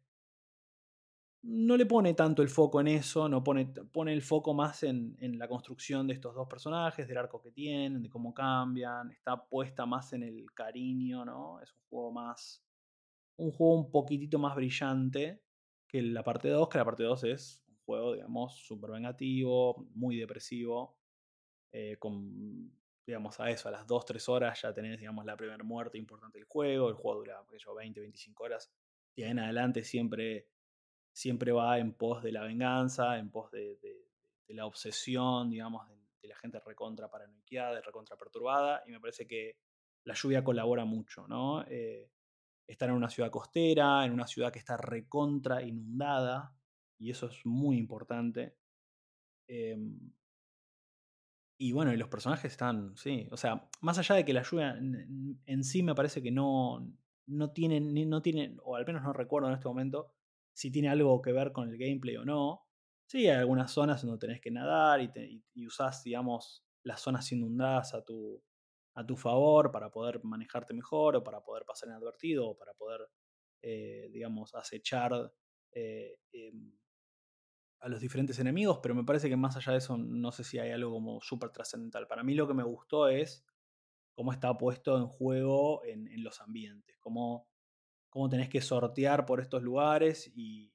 no 1.43 1.75
le 1.75 1.85
pone 1.85 2.13
tanto 2.13 2.41
el 2.41 2.47
foco 2.47 2.79
en 2.79 2.87
eso, 2.87 3.27
no 3.27 3.43
pone, 3.43 3.65
pone 3.65 4.13
el 4.13 4.21
foco 4.21 4.53
más 4.53 4.83
en, 4.83 5.17
la 5.37 5.47
construcción 5.47 6.07
de 6.07 6.13
estos 6.13 6.33
dos 6.33 6.47
personajes, 6.47 7.05
del 7.07 7.17
arco 7.17 7.41
que 7.41 7.51
tienen, 7.51 8.01
de 8.01 8.09
cómo 8.09 8.33
cambian, 8.33 9.11
está 9.11 9.45
puesta 9.45 9.85
más 9.85 10.13
en 10.13 10.23
el 10.23 10.53
cariño, 10.53 11.25
¿no? 11.25 11.59
Es 11.61 11.73
un 11.73 11.81
juego 11.89 12.11
más. 12.11 12.63
Un 13.35 13.51
juego 13.51 13.75
un 13.75 13.91
poquitito 13.91 14.39
más 14.39 14.55
brillante 14.55 15.43
que 15.87 16.01
la 16.01 16.23
parte 16.23 16.49
2, 16.49 16.69
que 16.69 16.77
la 16.77 16.85
parte 16.85 17.03
2 17.03 17.23
es 17.25 17.63
un 17.67 17.77
juego, 17.85 18.13
digamos, 18.13 18.55
súper 18.55 18.91
vengativo, 18.91 19.85
muy 19.95 20.17
depresivo, 20.17 20.97
eh, 21.73 21.97
con, 21.99 22.71
digamos, 23.05 23.37
a 23.41 23.49
eso, 23.49 23.67
a 23.67 23.71
las 23.71 23.85
2-3 23.85 24.29
horas 24.29 24.61
ya 24.61 24.73
tenés, 24.73 24.97
digamos, 24.97 25.25
la 25.25 25.35
primera 25.35 25.63
muerte 25.63 25.97
importante 25.97 26.37
del 26.37 26.47
juego, 26.47 26.87
el 26.87 26.95
juego 26.95 27.19
dura, 27.19 27.43
20-25 27.49 28.33
horas, 28.39 28.71
y 29.15 29.23
en 29.23 29.39
adelante 29.39 29.83
siempre 29.83 30.47
siempre 31.13 31.51
va 31.51 31.77
en 31.77 31.93
pos 31.93 32.23
de 32.23 32.31
la 32.31 32.43
venganza, 32.43 33.17
en 33.17 33.29
pos 33.29 33.51
de, 33.51 33.79
la 34.49 34.65
obsesión, 34.65 35.49
digamos, 35.49 35.87
de, 35.87 36.27
la 36.27 36.35
gente 36.37 36.59
recontra 36.65 37.09
paranoiqueada, 37.09 37.81
recontra 37.81 38.17
perturbada, 38.17 38.81
y 38.87 38.91
me 38.91 38.99
parece 38.99 39.27
que 39.27 39.57
la 40.05 40.13
lluvia 40.13 40.43
colabora 40.43 40.85
mucho, 40.85 41.27
¿no? 41.27 41.63
Eh, 41.67 42.09
estar 42.65 42.89
en 42.89 42.95
una 42.95 43.09
ciudad 43.09 43.29
costera, 43.29 44.05
en 44.05 44.13
una 44.13 44.25
ciudad 44.25 44.51
que 44.51 44.59
está 44.59 44.77
recontra 44.77 45.61
inundada, 45.61 46.55
y 46.97 47.11
eso 47.11 47.27
es 47.27 47.45
muy 47.45 47.77
importante. 47.77 48.55
Em, 49.47 50.13
y 51.57 51.71
bueno, 51.71 51.93
y 51.93 51.97
los 51.97 52.09
personajes 52.09 52.51
están, 52.51 52.95
sí, 52.97 53.27
o 53.31 53.37
sea, 53.37 53.69
más 53.81 53.97
allá 53.97 54.15
de 54.15 54.25
que 54.25 54.33
la 54.33 54.43
lluvia 54.43 54.77
en, 54.77 55.63
sí 55.63 55.83
me 55.83 55.95
parece 55.95 56.21
que 56.21 56.31
no, 56.31 56.87
no 57.27 57.51
tienen, 57.51 58.09
no 58.09 58.21
tienen, 58.21 58.57
o 58.63 58.75
al 58.75 58.85
menos 58.85 59.03
no 59.03 59.13
recuerdo 59.13 59.49
en 59.49 59.55
este 59.55 59.67
momento, 59.67 60.11
si 60.53 60.71
tiene 60.71 60.89
algo 60.89 61.21
que 61.21 61.31
ver 61.31 61.51
con 61.51 61.69
el 61.69 61.77
gameplay 61.77 62.17
o 62.17 62.25
no. 62.25 62.61
Sí, 63.07 63.27
hay 63.27 63.37
algunas 63.37 63.71
zonas 63.71 64.01
donde 64.01 64.19
tenés 64.19 64.41
que 64.41 64.51
nadar 64.51 65.01
y, 65.01 65.43
y, 65.53 65.67
usás, 65.67 66.03
digamos, 66.03 66.63
las 66.83 67.01
zonas 67.01 67.31
inundadas 67.31 67.93
a 67.93 68.03
tu, 68.03 68.41
a 68.95 69.05
tu 69.05 69.17
favor 69.17 69.71
para 69.71 69.91
poder 69.91 70.23
manejarte 70.23 70.73
mejor 70.73 71.15
o 71.15 71.23
para 71.23 71.41
poder 71.41 71.65
pasar 71.65 71.89
inadvertido 71.89 72.49
o 72.49 72.57
para 72.57 72.73
poder, 72.73 73.01
eh, 73.61 74.09
digamos, 74.11 74.53
acechar 74.55 75.31
eh, 75.73 76.17
em, 76.31 76.73
a 77.81 77.89
los 77.89 77.99
diferentes 77.99 78.39
enemigos, 78.39 78.79
pero 78.81 78.95
me 78.95 79.03
parece 79.03 79.29
que 79.29 79.35
más 79.35 79.57
allá 79.57 79.73
de 79.73 79.79
eso 79.79 79.97
no 79.97 80.31
sé 80.31 80.43
si 80.43 80.57
hay 80.57 80.71
algo 80.71 80.91
como 80.91 81.19
súper 81.21 81.49
trascendental. 81.49 82.07
Para 82.07 82.23
mí 82.23 82.33
lo 82.33 82.47
que 82.47 82.53
me 82.53 82.63
gustó 82.63 83.09
es 83.09 83.45
cómo 84.15 84.31
está 84.31 84.57
puesto 84.57 84.97
en 84.97 85.07
juego 85.07 85.83
en, 85.83 86.07
en 86.07 86.23
los 86.23 86.39
ambientes, 86.39 86.97
cómo 86.99 87.47
cómo 88.13 88.29
tenés 88.29 88.47
que 88.47 88.61
sortear 88.61 89.25
por 89.25 89.41
estos 89.41 89.63
lugares 89.63 90.31
y, 90.35 90.71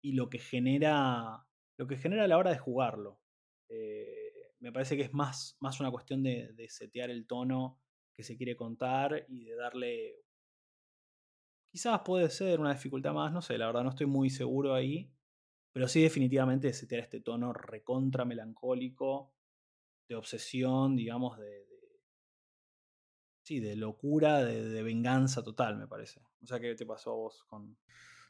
lo 0.00 0.30
que 0.30 0.38
genera 0.38 1.44
lo 1.76 1.88
que 1.88 1.96
genera 1.96 2.22
a 2.24 2.28
la 2.28 2.38
hora 2.38 2.52
de 2.52 2.58
jugarlo. 2.58 3.20
Eh, 3.68 4.54
me 4.60 4.70
parece 4.72 4.96
que 4.96 5.02
es 5.02 5.12
más, 5.12 5.56
más 5.60 5.80
una 5.80 5.90
cuestión 5.90 6.22
de, 6.22 6.54
setear 6.68 7.10
el 7.10 7.26
tono 7.26 7.80
que 8.16 8.22
se 8.22 8.36
quiere 8.36 8.56
contar 8.56 9.26
y 9.28 9.44
de 9.44 9.56
darle. 9.56 10.24
Quizás 11.72 12.00
puede 12.04 12.30
ser 12.30 12.60
una 12.60 12.72
dificultad 12.72 13.12
más, 13.12 13.32
no 13.32 13.42
sé, 13.42 13.58
la 13.58 13.66
verdad 13.66 13.82
no 13.82 13.90
estoy 13.90 14.06
muy 14.06 14.30
seguro 14.30 14.72
ahí. 14.72 15.12
Pero 15.72 15.88
sí, 15.88 16.00
definitivamente 16.00 16.72
setear 16.72 17.02
este 17.02 17.20
tono 17.20 17.52
recontra 17.52 18.24
melancólico, 18.24 19.34
de 20.08 20.14
obsesión, 20.14 20.94
digamos, 20.94 21.38
de, 21.38 21.67
sí, 23.48 23.60
de 23.60 23.76
locura, 23.76 24.44
de, 24.44 24.82
venganza 24.82 25.42
total, 25.42 25.78
me 25.78 25.86
parece. 25.86 26.20
O 26.42 26.46
sea, 26.46 26.60
¿qué 26.60 26.74
te 26.74 26.84
pasó 26.84 27.12
a 27.12 27.14
vos 27.14 27.44
con...? 27.48 27.78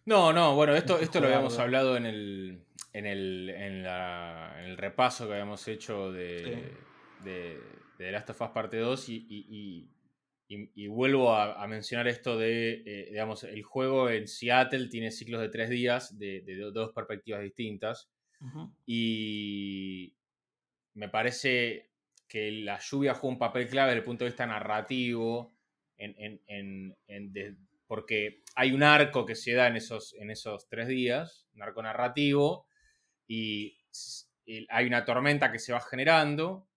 No, 0.05 0.33
no, 0.33 0.55
bueno, 0.55 0.77
esto, 0.77 0.97
esto 1.01 1.21
lo 1.21 1.27
habíamos 1.27 1.59
hablado 1.59 1.97
en 1.97 2.07
el, 2.07 2.65
en 2.93 3.05
el, 3.05 3.51
en, 3.51 3.85
el 3.85 4.77
repaso 4.77 5.27
que 5.27 5.33
habíamos 5.33 5.67
hecho 5.67 6.13
de, 6.13 6.73
de, 7.25 7.61
de, 7.99 8.13
Last 8.13 8.31
of 8.31 8.41
Us 8.41 8.49
Parte 8.51 8.79
2 8.79 9.09
y, 9.09 9.91
y, 10.49 10.87
vuelvo 10.87 11.35
a, 11.35 11.67
mencionar 11.67 12.07
esto 12.07 12.39
de, 12.39 12.85
eh, 12.87 13.09
digamos, 13.11 13.43
el 13.43 13.65
juego 13.65 14.09
en 14.09 14.29
Seattle 14.29 14.87
tiene 14.87 15.11
ciclos 15.11 15.41
de 15.41 15.49
tres 15.49 15.69
días 15.69 16.17
de, 16.17 16.43
dos 16.73 16.93
perspectivas 16.93 17.43
distintas 17.43 18.09
y 18.87 20.15
me 20.95 21.09
parece 21.09 21.88
que 22.29 22.51
la 22.53 22.79
lluvia 22.79 23.15
juega 23.15 23.33
un 23.33 23.39
papel 23.39 23.69
clave 23.69 23.91
desde 23.91 24.01
el 24.01 24.05
punto 24.05 24.25
de 24.25 24.31
vista 24.31 24.47
narrativo, 24.47 25.55
porque 27.87 28.43
hay 28.55 28.73
un 28.73 28.83
arco 28.83 29.25
que 29.25 29.35
se 29.35 29.55
da 29.55 29.67
en 29.67 29.77
esos, 29.77 30.15
en 30.15 30.31
esos 30.31 30.69
tres 30.69 30.89
días, 30.89 31.49
un 31.55 31.63
arco 31.63 31.83
narrativo, 31.83 32.67
y, 33.27 33.75
hay 34.71 34.87
una 34.87 35.05
tormenta 35.05 35.53
que 35.53 35.59
se 35.59 35.75
va 35.75 35.81
generando, 35.81 36.69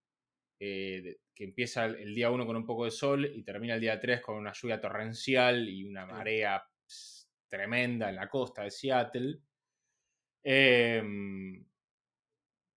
eh, 0.58 1.20
que 1.34 1.44
empieza 1.44 1.86
el, 1.86 2.14
día 2.14 2.30
1 2.30 2.44
con 2.46 2.56
un 2.56 2.66
poco 2.66 2.84
de 2.84 2.90
sol 2.90 3.24
y 3.24 3.42
termina 3.42 3.74
el 3.74 3.80
día 3.80 3.98
3 3.98 4.20
con 4.20 4.36
una 4.36 4.52
lluvia 4.52 4.78
torrencial 4.78 5.68
y 5.68 5.84
una 5.84 6.04
marea 6.04 6.62
tremenda 7.48 8.10
en 8.10 8.16
la 8.16 8.28
costa 8.28 8.62
de 8.64 8.70
Seattle. 8.70 9.38
Em, 10.42 11.64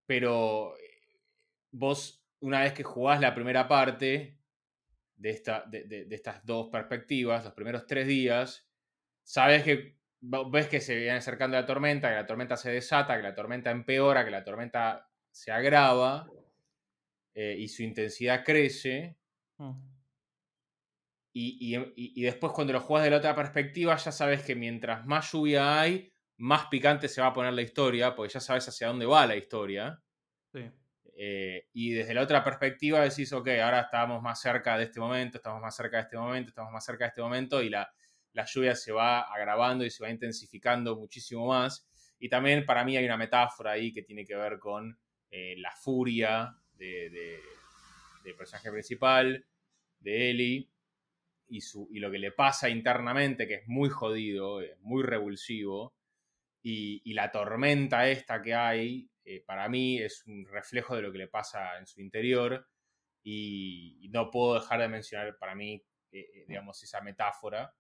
pero 0.05 0.76
vos, 1.71 2.24
una 2.40 2.62
vez 2.62 2.74
que 2.74 2.84
jugás 2.84 3.20
la 3.20 3.34
primera 3.34 3.68
parte 3.68 4.38
de, 5.16 5.30
esta, 5.30 5.64
de, 5.68 6.08
estas 6.12 6.46
dos 6.46 6.70
perspectivas, 6.70 7.44
los 7.44 7.54
primeros 7.54 7.86
tres 7.86 8.08
días, 8.08 8.68
sabes 9.24 9.64
que 9.64 9.98
ves 10.22 10.68
que 10.68 10.82
se 10.82 10.96
viene 10.96 11.18
acercando 11.18 11.58
la 11.58 11.66
tormenta, 11.66 12.10
que 12.10 12.16
la 12.16 12.26
tormenta 12.26 12.58
se 12.58 12.72
desata, 12.72 13.16
que 13.16 13.24
la 13.24 13.36
tormenta 13.36 13.72
empeora, 13.72 14.26
que 14.26 14.32
la 14.32 14.44
tormenta 14.44 15.10
se 15.32 15.52
agrava 15.52 16.28
eh, 17.34 17.56
y 17.60 17.68
su 17.68 17.84
intensidad 17.84 18.44
crece. 18.44 19.18
Mm. 19.58 19.96
Y, 21.38 22.24
después 22.24 22.54
cuando 22.54 22.72
lo 22.72 22.80
juegas 22.80 23.04
de 23.04 23.12
la 23.12 23.18
otra 23.18 23.36
perspectiva, 23.36 23.98
ya 23.98 24.12
sabes 24.14 24.42
que 24.42 24.56
mientras 24.56 25.06
más 25.06 25.34
lluvia 25.34 25.82
hay, 25.82 26.14
más 26.38 26.68
picante 26.68 27.10
se 27.10 27.20
va 27.20 27.28
a 27.28 27.34
poner 27.34 27.54
la 27.54 27.62
historia, 27.62 28.16
porque 28.16 28.34
ya 28.34 28.40
sabes 28.40 28.68
hacia 28.70 28.88
dónde 28.88 29.06
va 29.06 29.28
la 29.28 29.36
historia. 29.36 30.02
Eh, 31.18 31.68
y 31.74 31.91
desde 31.91 32.13
la 32.13 32.22
otra 32.22 32.43
perspectiva 32.43 33.01
decís, 33.01 33.32
ok, 33.32 33.47
ahora 33.63 33.82
estamos 33.82 34.22
más 34.22 34.41
cerca 34.41 34.78
de 34.78 34.84
este 34.84 34.99
momento, 34.99 35.38
estamos 35.38 35.61
más 35.61 35.76
cerca 35.76 35.97
de 35.97 36.03
este 36.03 36.18
momento, 36.18 36.49
estamos 36.49 36.74
más 36.74 36.86
cerca 36.86 37.05
de 37.05 37.09
este 37.09 37.22
momento, 37.22 37.61
y 37.61 37.70
la, 37.70 37.89
lluvia 38.45 38.76
se 38.76 38.91
va 38.91 39.22
agravando 39.22 39.86
y 39.86 39.89
se 39.89 40.03
va 40.03 40.09
intensificando 40.09 40.97
muchísimo 40.97 41.47
más. 41.47 41.88
Y 42.20 42.28
también 42.28 42.66
para 42.66 42.84
mí 42.84 42.97
hay 42.97 43.05
una 43.05 43.18
metáfora 43.18 43.72
ahí 43.72 43.93
que 43.93 44.03
tiene 44.03 44.26
que 44.26 44.36
ver 44.36 44.59
con 44.59 44.97
eh, 45.32 45.55
la 45.57 45.72
furia 45.72 46.53
de, 46.74 47.39
del 48.24 48.36
personaje 48.36 48.72
principal, 48.72 49.45
de 49.99 50.30
Ellie, 50.30 50.70
y, 51.47 51.61
su, 51.61 51.88
y 51.91 51.99
lo 51.99 52.11
que 52.11 52.20
le 52.20 52.32
pasa 52.32 52.70
internamente, 52.70 53.47
que 53.47 53.55
es 53.55 53.68
muy 53.68 53.89
jodido, 53.89 54.61
es 54.61 54.78
muy 54.82 55.03
revulsivo, 55.03 55.93
y, 56.66 57.13
la 57.13 57.32
tormenta 57.32 58.09
esta 58.09 58.41
que 58.41 58.55
hay, 58.55 59.07
eh, 59.26 59.43
para 59.45 59.67
mí 59.69 59.99
es 59.99 60.26
un 60.28 60.45
reflejo 60.45 60.95
de 60.95 61.01
lo 61.01 61.11
que 61.11 61.17
le 61.17 61.28
pasa 61.28 61.78
en 61.78 61.88
su 61.88 62.01
interior, 62.01 62.67
y, 63.23 64.07
no 64.11 64.30
puedo 64.32 64.55
dejar 64.55 64.80
de 64.80 64.88
mencionar 64.88 65.38
para 65.38 65.55
mí, 65.55 65.84
eh, 66.11 66.45
digamos, 66.47 66.82
esa 66.84 67.01
metáfora 67.01 67.73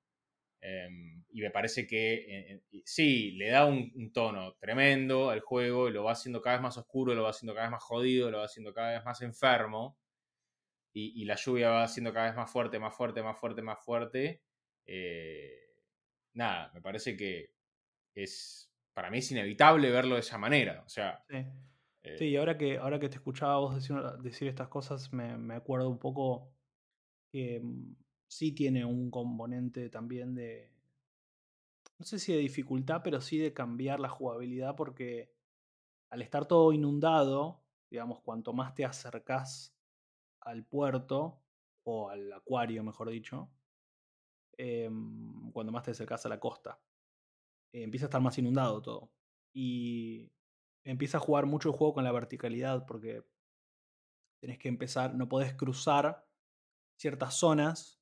Em, 0.67 1.23
y 1.29 1.41
me 1.41 1.51
parece 1.51 1.85
que 1.85 2.61
sí, 2.85 3.31
le 3.33 3.49
da 3.49 3.65
un, 3.65 4.11
tono 4.11 4.55
tremendo 4.55 5.29
al 5.29 5.41
juego, 5.41 5.91
lo 5.91 6.03
va 6.03 6.13
haciendo 6.13 6.41
cada 6.41 6.55
vez 6.57 6.63
más 6.63 6.77
oscuro, 6.77 7.13
lo 7.13 7.23
va 7.23 7.29
haciendo 7.29 7.53
cada 7.53 7.67
vez 7.67 7.71
más 7.73 7.83
jodido, 7.83 8.31
lo 8.31 8.39
va 8.39 8.45
haciendo 8.45 8.73
cada 8.73 8.93
vez 8.93 9.05
más 9.05 9.21
enfermo. 9.21 9.97
Y, 10.93 11.25
la 11.25 11.35
lluvia 11.35 11.69
va 11.69 11.83
haciendo 11.83 12.13
cada 12.13 12.27
vez 12.27 12.35
más 12.35 12.49
fuerte, 12.51 12.79
más 12.79 12.95
fuerte, 12.95 13.21
más 13.21 13.37
fuerte, 13.39 13.61
más 13.61 13.83
fuerte. 13.83 14.41
Eh, 14.85 15.75
nada, 16.33 16.71
me 16.73 16.81
parece 16.81 17.17
que 17.17 17.51
es. 18.15 18.71
Para 18.95 19.11
mí 19.11 19.19
es 19.19 19.31
inevitable 19.31 19.91
verlo 19.91 20.15
de 20.15 20.21
esa 20.21 20.39
manera. 20.39 20.81
O 20.83 20.89
sea. 20.89 21.23
Sí. 21.29 21.45
Eh, 22.01 22.25
y 22.25 22.35
ahora 22.37 22.57
que, 22.57 22.79
ahora 22.79 22.99
que 22.99 23.09
te 23.09 23.17
escuchaba 23.17 23.59
vos 23.59 23.75
decir, 23.75 23.95
decir 24.23 24.47
estas 24.47 24.67
cosas, 24.67 25.13
me, 25.13 25.37
me 25.37 25.53
acuerdo 25.53 25.87
un 25.89 25.99
poco 25.99 26.51
que 27.31 27.59
mm, 27.59 27.95
sí 28.27 28.53
tiene 28.53 28.83
un 28.83 29.11
componente 29.11 29.89
también 29.89 30.33
de, 30.33 30.71
no 31.99 32.05
sé 32.05 32.17
si 32.17 32.33
de 32.33 32.39
dificultad, 32.39 33.01
pero 33.03 33.21
sí 33.21 33.37
de 33.37 33.53
cambiar 33.53 33.99
la 33.99 34.09
jugabilidad 34.09 34.75
porque 34.75 35.31
al 36.09 36.21
estar 36.23 36.47
todo 36.47 36.73
inundado, 36.73 37.61
digamos, 37.91 38.21
cuanto 38.21 38.53
más 38.53 38.73
te 38.73 38.85
acercas 38.85 39.75
al 40.41 40.63
puerto, 40.63 41.41
o 41.85 42.09
al 42.09 42.33
acuario, 42.33 42.83
mejor 42.83 43.09
dicho, 43.09 43.49
em, 44.57 45.51
cuando 45.51 45.71
más 45.71 45.83
te 45.83 45.91
acercas 45.91 46.25
a 46.25 46.29
la 46.29 46.39
costa, 46.39 46.79
eh, 47.75 47.83
empieza 47.83 48.05
a 48.05 48.09
estar 48.09 48.21
más 48.21 48.37
inundado 48.37 48.81
todo. 48.81 49.11
Y 49.53 50.31
empieza 50.83 51.17
a 51.17 51.21
jugar 51.21 51.45
mucho 51.45 51.69
el 51.69 51.75
juego 51.75 51.93
con 51.95 52.03
la 52.03 52.11
verticalidad 52.11 52.85
porque 52.85 53.23
tenés 54.39 54.59
que 54.59 54.67
empezar, 54.67 55.15
no 55.15 55.29
podés 55.29 55.53
cruzar 55.55 56.27
ciertas 56.97 57.35
zonas 57.35 57.95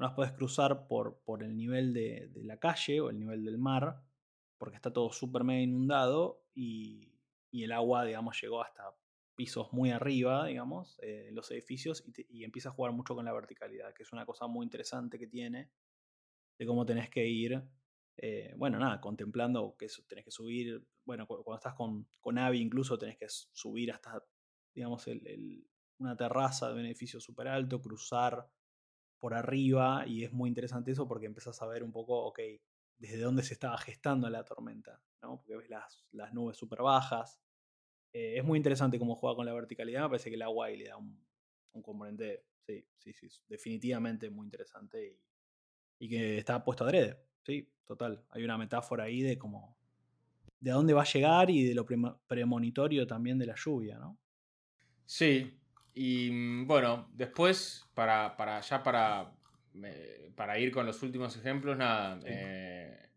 no 0.00 0.06
las 0.06 0.14
puedes 0.14 0.32
cruzar 0.32 0.86
por, 0.88 1.20
por 1.24 1.42
el 1.42 1.54
nivel 1.54 1.92
de, 1.92 2.30
la 2.36 2.58
calle 2.58 3.02
o 3.02 3.10
el 3.10 3.18
nivel 3.18 3.44
del 3.44 3.58
mar, 3.58 4.02
porque 4.56 4.76
está 4.76 4.90
todo 4.90 5.12
súper 5.12 5.44
medio 5.44 5.64
inundado 5.64 6.42
y, 6.54 7.06
el 7.52 7.70
agua, 7.72 8.06
digamos, 8.06 8.40
llegó 8.40 8.62
hasta 8.62 8.94
pisos 9.34 9.70
muy 9.74 9.90
arriba, 9.90 10.46
digamos, 10.46 10.98
eh, 11.02 11.26
en 11.28 11.34
los 11.34 11.50
edificios 11.50 12.02
y, 12.30 12.44
empieza 12.44 12.70
a 12.70 12.72
jugar 12.72 12.92
mucho 12.92 13.14
con 13.14 13.26
la 13.26 13.32
verticalidad, 13.34 13.92
que 13.92 14.04
es 14.04 14.12
una 14.12 14.24
cosa 14.24 14.46
muy 14.46 14.64
interesante 14.64 15.18
que 15.18 15.26
tiene, 15.26 15.70
de 16.58 16.66
cómo 16.66 16.86
tenés 16.86 17.10
que 17.10 17.26
ir, 17.26 17.62
eh, 18.22 18.52
bueno, 18.58 18.78
nada, 18.78 19.00
contemplando 19.00 19.74
que 19.78 19.86
tenés 20.06 20.26
que 20.26 20.30
subir, 20.30 20.86
bueno, 21.06 21.26
cuando 21.26 21.54
estás 21.54 21.74
con, 21.74 22.06
con 22.20 22.36
Abby 22.36 22.60
incluso 22.60 22.98
tenés 22.98 23.16
que 23.16 23.26
subir 23.30 23.90
hasta, 23.92 24.22
digamos, 24.74 25.06
una 25.98 26.16
terraza 26.18 26.68
de 26.68 26.74
un 26.74 26.84
edificio 26.84 27.18
súper 27.18 27.48
alto, 27.48 27.80
cruzar 27.80 28.46
por 29.18 29.32
arriba 29.32 30.04
y 30.06 30.24
es 30.24 30.32
muy 30.32 30.50
interesante 30.50 30.90
eso 30.90 31.08
porque 31.08 31.24
empezás 31.24 31.62
a 31.62 31.66
ver 31.66 31.82
un 31.82 31.92
poco, 31.92 32.26
ok, 32.26 32.40
desde 32.98 33.20
dónde 33.20 33.42
se 33.42 33.54
estaba 33.54 33.78
gestando 33.78 34.28
la 34.28 34.44
tormenta, 34.44 35.02
¿no? 35.22 35.38
Porque 35.38 35.56
ves 35.56 35.70
las, 35.70 36.06
las 36.12 36.34
nubes 36.34 36.58
súper 36.58 36.82
bajas. 36.82 37.40
Eh, 38.12 38.36
es 38.36 38.44
muy 38.44 38.58
interesante 38.58 38.98
cómo 38.98 39.16
juega 39.16 39.36
con 39.36 39.46
la 39.46 39.54
verticalidad, 39.54 40.02
me 40.02 40.08
parece 40.10 40.28
que 40.28 40.36
el 40.36 40.42
agua 40.42 40.66
ahí 40.66 40.76
le 40.76 40.88
da 40.88 40.98
un, 40.98 41.26
un 41.72 41.82
componente, 41.82 42.44
sí, 42.66 42.86
sí, 42.98 43.14
sí, 43.14 43.28
definitivamente 43.48 44.28
muy 44.28 44.44
interesante 44.44 45.06
y, 45.06 45.22
y 46.00 46.08
que 46.10 46.36
está 46.36 46.62
puesto 46.62 46.84
adrede, 46.84 47.29
sí, 47.42 47.68
total. 47.86 48.24
Hay 48.30 48.44
una 48.44 48.58
metáfora 48.58 49.04
ahí 49.04 49.22
de 49.22 49.38
cómo, 49.38 49.76
de 50.60 50.70
dónde 50.70 50.92
va 50.92 51.02
a 51.02 51.12
llegar 51.12 51.50
y 51.50 51.64
de 51.64 51.74
lo 51.74 51.86
premonitorio 52.26 53.06
también 53.06 53.38
de 53.38 53.46
la 53.46 53.54
lluvia, 53.56 53.98
¿no? 53.98 54.18
Sí, 55.06 55.58
y 55.94 56.30
mm, 56.30 56.66
bueno, 56.66 57.08
después, 57.12 57.88
para, 57.94 58.36
para 58.36 58.60
ya 58.60 58.82
para, 58.82 59.32
para 60.36 60.58
ir 60.58 60.70
con 60.70 60.86
los 60.86 61.02
últimos 61.02 61.36
ejemplos, 61.36 61.76
nada. 61.76 62.20
Eh, 62.24 63.10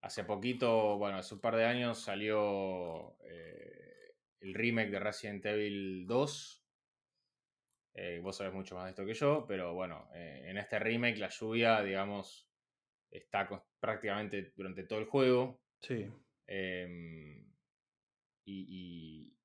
hace 0.00 0.24
poquito, 0.24 0.98
bueno, 0.98 1.18
hace 1.18 1.34
un 1.34 1.40
par 1.40 1.56
de 1.56 1.64
años 1.64 2.00
salió 2.00 3.16
eh, 3.24 4.14
el 4.40 4.54
remake 4.54 4.90
de 4.90 5.00
Resident 5.00 5.46
Evil 5.46 6.06
2. 6.06 6.66
Eh, 7.94 8.20
vos 8.22 8.36
sabés 8.36 8.54
mucho 8.54 8.74
más 8.74 8.84
de 8.84 8.90
esto 8.90 9.04
que 9.04 9.14
yo, 9.14 9.44
pero 9.46 9.74
bueno, 9.74 10.08
en 10.14 10.56
este 10.56 10.78
remake 10.78 11.18
la 11.18 11.28
lluvia, 11.28 11.82
digamos, 11.82 12.51
está 13.12 13.48
prácticamente 13.78 14.52
durante 14.56 14.84
todo 14.84 14.98
el 14.98 15.06
juego. 15.06 15.60
Sí. 15.80 16.10
Em, 16.46 17.46
y, 18.44 18.66
y, 18.68 19.36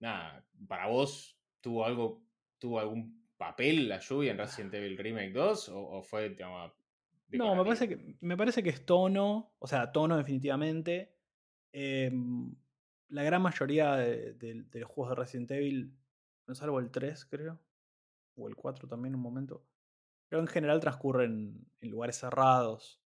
nada, 0.00 0.46
para 0.66 0.86
vos, 0.86 1.34
¿Tuvo 1.64 1.86
algo, 1.86 2.22
tuvo 2.58 2.78
algún 2.78 3.26
papel 3.38 3.88
la 3.88 3.98
lluvia 3.98 4.32
en 4.32 4.36
Resident 4.36 4.74
Evil 4.74 4.98
Remake 4.98 5.32
2? 5.32 5.70
¿O, 5.70 6.02
fue, 6.02 6.36
No, 7.30 7.56
me 7.56 7.64
parece, 7.64 7.88
que, 7.88 8.16
me 8.20 8.36
parece 8.36 8.62
que 8.62 8.68
es 8.68 8.84
tono, 8.84 9.54
o 9.58 9.66
sea, 9.66 9.92
tono 9.92 10.18
definitivamente. 10.18 11.16
Em, 11.72 12.54
la 13.08 13.22
gran 13.22 13.40
mayoría 13.40 13.94
de, 13.94 14.66
los 14.74 14.90
juegos 14.90 15.16
de 15.16 15.22
Resident 15.22 15.50
Evil, 15.52 15.96
no 16.46 16.54
salvo 16.54 16.80
el 16.80 16.90
3, 16.90 17.24
creo, 17.24 17.58
o 18.36 18.46
el 18.46 18.56
4 18.56 18.86
también 18.86 19.12
en 19.12 19.16
un 19.16 19.22
momento, 19.22 19.66
pero 20.34 20.42
en 20.42 20.48
general 20.48 20.80
transcurren 20.80 21.64
en 21.80 21.90
lugares 21.92 22.16
cerrados, 22.16 23.00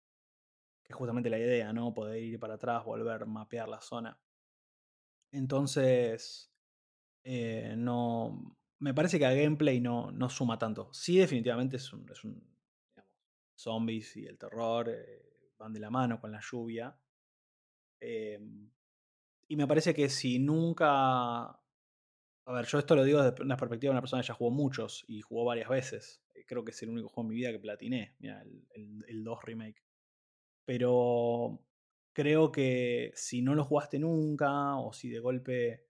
que 0.83 0.93
es 0.93 0.95
justamente 0.95 1.31
la 1.31 1.39
idea, 1.39 1.73
¿no? 1.73 1.95
Poder 1.95 2.23
ir 2.23 2.39
para 2.39 2.57
atrás, 2.57 2.85
volver, 2.85 3.25
mapear 3.25 3.67
la 3.67 3.81
zona. 3.81 4.21
Entonces, 5.33 6.53
eh, 7.25 7.77
no. 7.79 8.59
Me 8.79 8.93
parece 8.93 9.19
que 9.19 9.25
a 9.25 9.33
gameplay 9.33 9.81
no, 9.81 10.13
no 10.13 10.29
suma 10.29 10.59
tanto. 10.59 10.93
Sí, 10.93 11.17
definitivamente 11.17 11.77
es 11.77 11.91
un. 11.95 12.05
Digamos, 12.05 13.15
zombies 13.55 14.19
y 14.19 14.27
el 14.27 14.37
terror 14.37 14.91
eh, 14.91 15.55
van 15.57 15.73
de 15.73 15.81
la 15.81 15.89
mano 15.89 16.21
con 16.21 16.31
la 16.31 16.43
lluvia. 16.43 16.95
Em, 18.01 18.71
y 19.49 19.57
me 19.57 19.67
parece 19.67 19.95
que 19.95 20.11
si 20.11 20.39
nunca. 20.39 21.45
A 21.47 22.53
ver, 22.53 22.67
yo 22.67 22.79
esto 22.79 22.95
lo 22.95 23.03
digo 23.03 23.23
desde 23.23 23.43
una 23.43 23.57
perspectiva 23.57 23.93
de 23.93 23.95
una 23.95 24.03
persona 24.03 24.21
que 24.21 24.29
ya 24.29 24.35
jugó 24.35 24.51
muchos 24.51 25.07
y 25.09 25.23
jugó 25.23 25.47
varias 25.47 25.71
veces. 25.71 26.21
Creo 26.47 26.65
que 26.65 26.73
es 26.73 26.83
el 26.83 26.91
único 26.91 27.09
juego 27.09 27.29
en 27.29 27.35
mi 27.35 27.37
vida 27.37 27.53
que 27.53 27.59
platiné. 27.59 28.15
Mira, 28.19 28.43
el, 28.43 28.67
el, 28.75 29.05
el 29.09 29.25
2 29.25 29.43
remake. 29.43 29.83
Pero 30.65 31.61
creo 32.13 32.53
que 32.53 33.13
si 33.15 33.43
no 33.43 33.55
lo 33.55 33.65
jugaste 33.65 33.99
nunca 33.99 34.77
o 34.77 34.93
si 34.93 35.09
de 35.09 35.21
golpe 35.21 35.85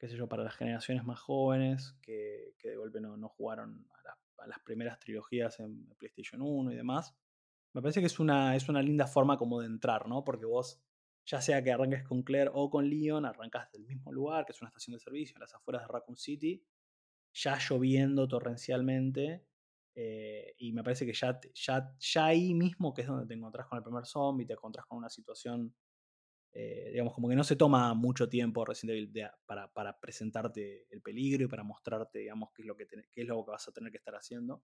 qué 0.00 0.08
sé 0.08 0.16
yo, 0.16 0.26
para 0.26 0.42
las 0.42 0.56
generaciones 0.56 1.04
más 1.04 1.20
jóvenes 1.20 1.94
que, 2.00 2.54
de 2.62 2.76
golpe 2.76 3.02
no, 3.02 3.28
jugaron 3.28 3.86
a, 4.38 4.46
las 4.46 4.58
primeras 4.60 4.98
trilogías 4.98 5.60
en 5.60 5.86
PlayStation 5.98 6.40
1 6.40 6.72
y 6.72 6.76
demás. 6.76 7.14
Me 7.74 7.82
parece 7.82 8.00
que 8.00 8.06
es 8.06 8.18
una, 8.18 8.56
es 8.56 8.70
una 8.70 8.80
linda 8.80 9.06
forma 9.06 9.36
como 9.36 9.60
de 9.60 9.66
entrar, 9.66 10.08
¿no? 10.08 10.24
Porque 10.24 10.46
vos 10.46 10.82
ya 11.26 11.42
sea 11.42 11.62
que 11.62 11.70
arranques 11.70 12.02
con 12.02 12.22
Claire 12.22 12.50
o 12.54 12.70
con 12.70 12.88
Leon, 12.88 13.26
arrancas 13.26 13.70
del 13.72 13.84
mismo 13.84 14.10
lugar, 14.10 14.46
que 14.46 14.52
es 14.52 14.62
una 14.62 14.68
estación 14.68 14.94
de 14.94 15.00
servicio, 15.00 15.36
en 15.36 15.40
las 15.40 15.54
afueras 15.54 15.82
de 15.82 15.88
Raccoon 15.88 16.16
City, 16.16 16.64
ya 17.34 17.58
lloviendo 17.58 18.26
torrencialmente. 18.26 19.44
Eh, 19.94 20.54
y 20.58 20.72
me 20.72 20.82
parece 20.82 21.04
que 21.04 21.12
ya, 21.12 21.38
ya, 21.54 21.94
ya 21.98 22.26
ahí 22.26 22.54
mismo, 22.54 22.94
que 22.94 23.02
es 23.02 23.08
donde 23.08 23.26
te 23.26 23.34
encontrás 23.34 23.66
con 23.66 23.78
el 23.78 23.82
primer 23.82 24.06
zombie, 24.06 24.46
te 24.46 24.52
encontrás 24.52 24.86
con 24.86 24.98
una 24.98 25.10
situación, 25.10 25.74
eh, 26.52 26.90
digamos, 26.92 27.14
como 27.14 27.28
que 27.28 27.36
no 27.36 27.44
se 27.44 27.56
toma 27.56 27.92
mucho 27.94 28.28
tiempo 28.28 28.64
Resident 28.64 28.98
Evil 28.98 29.30
para, 29.46 29.72
para, 29.72 29.98
presentarte 29.98 30.86
el 30.90 31.02
peligro 31.02 31.44
y 31.44 31.48
para 31.48 31.64
mostrarte, 31.64 32.20
digamos, 32.20 32.50
qué 32.54 32.62
es 32.62 32.66
lo 32.66 32.76
que, 32.76 32.86
es 33.14 33.26
lo 33.26 33.44
que 33.44 33.50
vas 33.50 33.68
a 33.68 33.72
tener 33.72 33.90
que 33.90 33.98
estar 33.98 34.14
haciendo. 34.14 34.62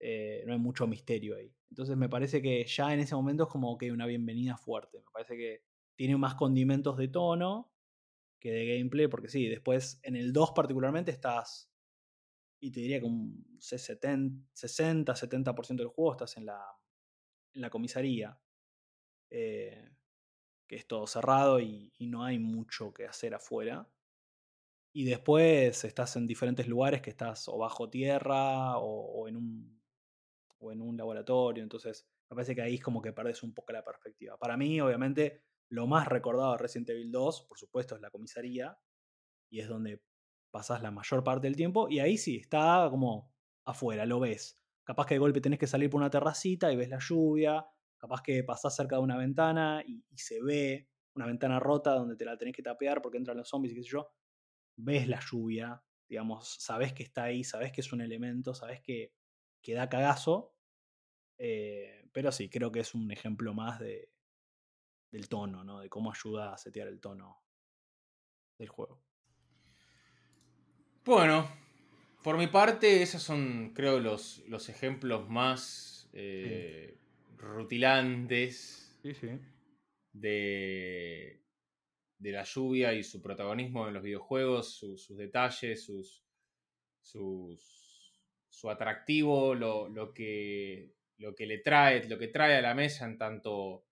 Eh, 0.00 0.42
no 0.46 0.52
hay 0.52 0.58
mucho 0.58 0.86
misterio 0.86 1.36
ahí. 1.36 1.54
Entonces 1.70 1.96
me 1.96 2.08
parece 2.08 2.42
que 2.42 2.64
ya 2.64 2.92
en 2.92 3.00
ese 3.00 3.14
momento 3.14 3.44
es 3.44 3.48
como 3.48 3.78
que 3.78 3.86
hay 3.86 3.92
una 3.92 4.06
bienvenida 4.06 4.56
fuerte. 4.56 4.98
Me 4.98 5.10
parece 5.12 5.36
que 5.36 5.62
tiene 5.94 6.16
más 6.16 6.34
condimentos 6.34 6.96
de 6.96 7.08
tono 7.08 7.72
que 8.40 8.50
de 8.50 8.66
gameplay, 8.76 9.06
porque 9.06 9.28
sí, 9.28 9.46
después 9.46 10.00
en 10.02 10.16
el 10.16 10.32
2 10.32 10.50
particularmente 10.50 11.12
estás, 11.12 11.71
y 12.62 12.70
te 12.70 12.78
diría 12.78 13.00
que 13.00 13.06
un 13.06 13.44
60-70% 13.58 15.76
del 15.76 15.88
juego 15.88 16.12
estás 16.12 16.36
en 16.36 16.46
la, 16.46 16.64
en 17.54 17.60
la 17.60 17.70
comisaría, 17.70 18.40
eh, 19.30 19.90
que 20.68 20.76
es 20.76 20.86
todo 20.86 21.08
cerrado 21.08 21.58
y, 21.58 21.92
no 21.98 22.24
hay 22.24 22.38
mucho 22.38 22.94
que 22.94 23.06
hacer 23.06 23.34
afuera. 23.34 23.90
Y 24.92 25.04
después 25.04 25.84
estás 25.84 26.14
en 26.14 26.28
diferentes 26.28 26.68
lugares 26.68 27.02
que 27.02 27.10
estás 27.10 27.48
o 27.48 27.58
bajo 27.58 27.90
tierra 27.90 28.78
o, 28.78 29.22
o 29.22 29.26
en 29.26 29.36
un 29.36 29.82
o 30.60 30.70
en 30.70 30.82
un 30.82 30.96
laboratorio. 30.96 31.64
Entonces, 31.64 32.08
me 32.30 32.36
parece 32.36 32.54
que 32.54 32.62
ahí 32.62 32.76
es 32.76 32.82
como 32.82 33.02
que 33.02 33.12
perdes 33.12 33.42
un 33.42 33.54
poco 33.54 33.72
la 33.72 33.82
perspectiva. 33.82 34.38
Para 34.38 34.56
mí, 34.56 34.80
obviamente, 34.80 35.42
lo 35.68 35.88
más 35.88 36.06
recordado 36.06 36.52
de 36.52 36.58
Resident 36.58 36.90
Evil 36.90 37.10
2, 37.10 37.42
por 37.42 37.58
supuesto, 37.58 37.96
es 37.96 38.00
la 38.00 38.10
comisaría. 38.10 38.78
Y 39.50 39.58
es 39.58 39.68
donde 39.68 40.00
pasas 40.52 40.82
la 40.82 40.92
mayor 40.92 41.24
parte 41.24 41.48
del 41.48 41.56
tiempo. 41.56 41.88
Y 41.88 41.98
ahí 41.98 42.16
sí, 42.16 42.36
está 42.36 42.86
como 42.90 43.32
afuera, 43.64 44.06
lo 44.06 44.20
ves. 44.20 44.60
Capaz 44.84 45.06
que 45.06 45.14
de 45.14 45.18
golpe 45.18 45.40
tenés 45.40 45.58
que 45.58 45.66
salir 45.66 45.90
por 45.90 46.00
una 46.00 46.10
terracita 46.10 46.72
y 46.72 46.76
ves 46.76 46.88
la 46.88 47.00
lluvia. 47.00 47.66
Capaz 47.98 48.22
que 48.22 48.44
pasás 48.44 48.76
cerca 48.76 48.96
de 48.96 49.02
una 49.02 49.16
ventana 49.16 49.82
y, 49.84 50.04
y 50.10 50.18
se 50.18 50.40
ve 50.42 50.88
una 51.14 51.26
ventana 51.26 51.58
rota 51.58 51.94
donde 51.94 52.16
te 52.16 52.24
la 52.24 52.36
tenés 52.36 52.54
que 52.54 52.62
tapear 52.62 53.02
porque 53.02 53.18
entran 53.18 53.36
los 53.36 53.48
zombies 53.48 53.72
y 53.72 53.76
qué 53.76 53.82
sé 53.82 53.90
yo. 53.90 54.12
Ves 54.76 55.08
la 55.08 55.20
lluvia, 55.20 55.82
digamos, 56.08 56.56
sabes 56.60 56.92
que 56.92 57.02
está 57.02 57.24
ahí, 57.24 57.44
sabes 57.44 57.72
que 57.72 57.80
es 57.80 57.92
un 57.92 58.00
elemento, 58.00 58.54
sabes 58.54 58.80
que, 58.80 59.12
que 59.62 59.74
da 59.74 59.88
cagazo. 59.88 60.54
Eh, 61.38 62.08
pero 62.12 62.32
sí, 62.32 62.48
creo 62.48 62.70
que 62.70 62.80
es 62.80 62.94
un 62.94 63.10
ejemplo 63.10 63.54
más 63.54 63.80
de, 63.80 64.10
del 65.10 65.28
tono, 65.28 65.64
¿no? 65.64 65.80
De 65.80 65.88
cómo 65.88 66.10
ayuda 66.10 66.52
a 66.52 66.58
setear 66.58 66.88
el 66.88 67.00
tono 67.00 67.42
del 68.58 68.68
juego. 68.68 69.02
Bueno, 71.04 71.50
por 72.22 72.38
mi 72.38 72.46
parte, 72.46 73.02
esos 73.02 73.22
son, 73.22 73.72
creo, 73.74 73.98
los, 73.98 74.42
los 74.46 74.68
ejemplos 74.68 75.28
más 75.28 76.08
eh, 76.12 76.94
sí. 76.94 77.36
rutilantes 77.38 78.96
sí, 79.02 79.14
sí. 79.14 79.28
De, 80.12 81.42
de 82.18 82.32
la 82.32 82.44
lluvia 82.44 82.92
y 82.92 83.02
su 83.02 83.20
protagonismo 83.20 83.88
en 83.88 83.94
los 83.94 84.02
videojuegos, 84.02 84.76
su, 84.76 84.96
sus 84.96 85.16
detalles, 85.16 85.84
sus, 85.84 86.22
sus, 87.00 88.22
su 88.48 88.70
atractivo, 88.70 89.56
lo, 89.56 89.88
lo, 89.88 90.14
que, 90.14 90.94
lo 91.18 91.34
que 91.34 91.46
le 91.46 91.58
trae, 91.58 92.08
lo 92.08 92.16
que 92.16 92.28
trae 92.28 92.58
a 92.58 92.62
la 92.62 92.74
mesa 92.74 93.06
en 93.06 93.18
tanto 93.18 93.86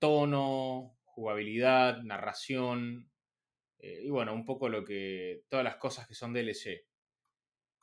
tono, 0.00 0.98
jugabilidad, 1.04 2.02
narración, 2.02 3.08
eh, 3.84 4.00
y 4.02 4.08
bueno, 4.08 4.32
un 4.32 4.46
poco 4.46 4.70
lo 4.70 4.82
que. 4.82 5.44
todas 5.50 5.62
las 5.62 5.76
cosas 5.76 6.08
que 6.08 6.14
son 6.14 6.32
DLC. 6.32 6.86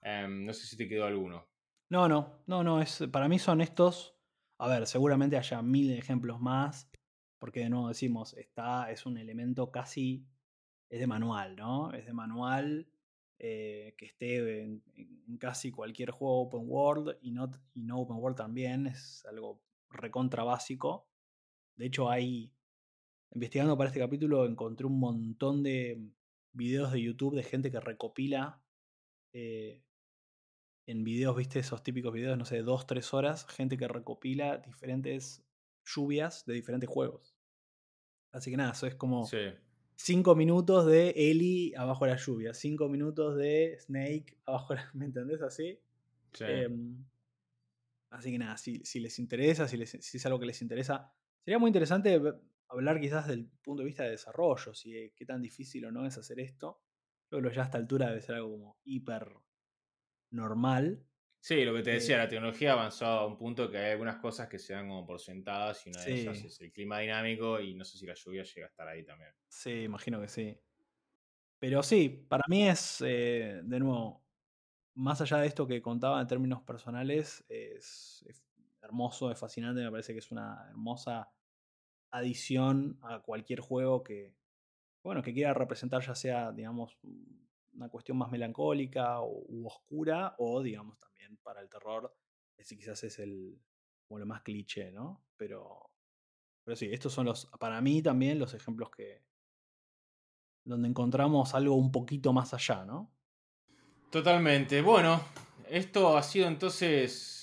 Um, 0.02 0.45
no 0.45 0.54
sé 0.54 0.66
si 0.66 0.76
te 0.76 0.88
quedó 0.88 1.06
alguno. 1.06 1.47
No, 1.89 2.08
no, 2.08 2.41
no, 2.47 2.64
no. 2.64 2.82
Es, 2.82 3.04
para 3.12 3.28
mí 3.28 3.38
son 3.38 3.62
estos. 3.62 4.16
A 4.58 4.68
ver, 4.68 4.88
seguramente 4.88 5.38
haya 5.38 5.62
mil 5.62 5.91
ejemplos 5.91 6.39
más. 6.39 6.89
Porque 7.38 7.60
de 7.60 7.70
nuevo 7.70 7.88
decimos, 7.88 8.34
está, 8.34 8.91
es 8.91 9.06
un 9.06 9.18
elemento 9.20 9.70
casi. 9.70 10.26
Es 10.89 10.99
de 10.99 11.06
manual, 11.06 11.56
¿no? 11.56 11.93
Es 11.93 12.08
de 12.08 12.14
manual. 12.14 12.88
Eh, 13.38 13.93
que 13.95 14.06
esté 14.06 14.62
en, 14.62 14.84
en, 14.95 15.38
casi 15.38 15.72
cualquier 15.72 16.12
juego 16.12 16.41
open 16.41 16.62
world 16.66 17.18
y 17.22 17.32
no, 17.32 17.49
y 17.74 17.84
no 17.84 17.99
open 17.99 18.18
world 18.18 18.38
también. 18.38 18.88
Es 18.88 19.24
algo 19.26 19.62
recontra 19.91 20.43
básico. 20.43 21.08
De 21.76 21.86
hecho, 21.86 22.10
hay 22.10 22.52
investigando 23.34 23.78
para 23.78 23.90
este 23.90 24.00
capítulo 24.00 24.46
encontré 24.46 24.86
un 24.86 25.00
montón 25.00 25.64
de 25.64 26.02
videos 26.54 26.92
de 26.92 27.02
YouTube 27.02 27.36
de 27.36 27.44
gente 27.44 27.72
que 27.72 27.80
recopila 27.80 28.62
eh, 29.34 29.82
en 30.88 31.04
videos, 31.04 31.36
viste, 31.36 31.60
esos 31.60 31.84
típicos 31.84 32.12
videos, 32.12 32.38
no 32.38 32.46
sé, 32.46 32.56
de 32.56 32.64
dos, 32.64 32.86
tres 32.86 33.14
horas, 33.14 33.46
gente 33.48 33.78
que 33.78 33.88
recopila 33.88 34.58
diferentes 34.58 35.44
lluvias 35.86 36.46
de 36.46 36.54
diferentes 36.54 36.90
juegos. 36.90 37.36
Así 38.34 38.52
que 38.52 38.58
nada, 38.58 38.72
eso 38.72 38.88
es 38.88 38.96
como 38.96 39.26
Sí. 39.26 39.38
cinco 39.96 40.36
minutos 40.36 40.86
de 40.86 41.14
Ellie 41.16 41.74
abajo 41.78 42.06
de 42.06 42.12
la 42.12 42.18
lluvia, 42.18 42.54
cinco 42.54 42.90
minutos 42.90 43.38
de 43.38 43.78
Snake 43.80 44.38
abajo 44.46 44.74
de 44.74 44.82
la... 44.82 44.90
¿Me 44.94 45.06
entendés 45.06 45.42
así? 45.42 45.80
sí. 46.34 46.44
Em, 46.46 47.06
así 48.10 48.32
que 48.32 48.40
nada, 48.40 48.58
si, 48.58 48.84
si 48.84 49.00
les 49.00 49.20
interesa, 49.20 49.68
si, 49.68 49.78
les, 49.78 49.92
si 49.92 50.18
es 50.18 50.26
algo 50.26 50.40
que 50.40 50.46
les 50.46 50.62
interesa, 50.62 51.14
sería 51.46 51.60
muy 51.60 51.70
interesante 51.70 52.20
hablar 52.72 52.99
quizás 52.99 53.28
del 53.28 53.49
punto 53.49 53.82
de 53.84 53.88
vista 53.88 54.03
de 54.03 54.11
desarrollo, 54.11 54.74
si 54.74 54.97
eh, 54.97 55.13
qué 55.15 55.26
tan 55.26 55.41
difícil 55.41 55.86
o 55.86 55.91
no 55.91 56.05
es 56.05 56.17
hacer 56.17 56.39
esto. 56.39 56.82
Creo 57.30 57.41
que 57.43 57.55
ya 57.55 57.61
a 57.63 57.65
esta 57.65 57.78
altura 57.78 58.07
debe 58.09 58.22
ser 58.22 58.36
algo 58.36 58.51
como 58.51 58.80
hiper 58.84 59.34
normal. 60.32 61.07
Sí, 61.39 61.63
lo 61.65 61.74
que 61.76 61.82
te 61.84 61.91
decía, 61.91 62.17
Eh, 62.17 62.19
la 62.19 62.28
tecnología 62.28 62.72
ha 62.72 62.74
avanzado 62.74 63.19
a 63.19 63.26
un 63.28 63.38
punto 63.38 63.69
que 63.69 63.78
hay 63.78 63.91
algunas 63.91 64.17
cosas 64.17 64.47
que 64.49 64.57
se 64.59 64.74
dan 64.74 64.88
como 64.88 65.05
por 65.05 65.19
sentadas 65.19 65.86
y 65.86 65.89
una 65.89 66.03
de 66.03 66.13
ellas 66.13 66.43
es 66.43 66.59
el 66.61 66.72
clima 66.72 66.99
dinámico 66.99 67.59
y 67.59 67.74
no 67.76 67.84
sé 67.86 67.97
si 67.99 68.05
la 68.07 68.13
lluvia 68.15 68.43
llega 68.43 68.65
a 68.67 68.69
estar 68.69 68.88
ahí 68.88 69.03
también. 69.03 69.32
Sí, 69.49 69.84
imagino 69.84 70.19
que 70.22 70.28
sí. 70.30 70.57
Pero 71.59 71.84
sí, 71.84 72.09
para 72.09 72.43
mí 72.49 72.67
es, 72.67 73.01
eh, 73.01 73.61
de 73.63 73.80
nuevo, 73.80 74.26
más 74.95 75.22
allá 75.22 75.38
de 75.39 75.47
esto 75.47 75.67
que 75.67 75.82
contaba 75.82 76.22
en 76.22 76.28
términos 76.28 76.63
personales, 76.63 77.45
es, 77.49 78.26
es 78.28 78.45
hermoso, 78.82 79.32
es 79.32 79.39
fascinante, 79.39 79.82
me 79.84 79.91
parece 79.91 80.13
que 80.13 80.19
es 80.19 80.32
una 80.32 80.67
hermosa 80.69 81.32
adición 82.12 82.99
a 83.01 83.22
cualquier 83.22 83.59
juego 83.59 84.03
que, 84.03 84.36
bueno, 85.03 85.22
que 85.22 85.34
quiera 85.34 85.53
representar 85.53 86.01
ya 86.05 86.16
sea, 86.16 86.51
digamos, 86.51 86.97
una 87.74 87.89
cuestión 87.89 88.18
más 88.18 88.32
melancólica 88.32 89.22
o, 89.22 89.43
u 89.47 89.68
oscura, 89.68 90.36
o 90.38 90.62
digamos 90.62 90.99
también 90.99 91.38
para 91.38 91.62
el 91.62 91.70
terror, 91.70 92.16
ese 92.57 92.78
quizás 92.78 93.03
es 93.03 93.20
el, 93.20 93.59
como 94.07 94.20
lo 94.20 94.26
más 94.26 94.41
cliché, 94.41 94.91
¿no? 94.91 95.24
Pero, 95.38 95.89
pero 96.64 96.76
sí, 96.76 96.89
estos 96.91 97.14
son 97.14 97.26
los, 97.26 97.47
para 97.59 97.82
mí 97.82 98.01
también 98.01 98.38
los 98.38 98.53
ejemplos 98.53 98.91
que, 98.91 99.24
donde 100.64 100.88
encontramos 100.88 101.55
algo 101.55 101.76
un 101.76 101.91
poquito 101.91 102.34
más 102.34 102.53
allá, 102.53 102.86
¿no? 102.86 103.12
Totalmente. 104.12 104.82
Bueno, 104.82 105.22
esto 105.70 106.18
ha 106.18 106.24
sido 106.24 106.47
entonces 106.47 107.41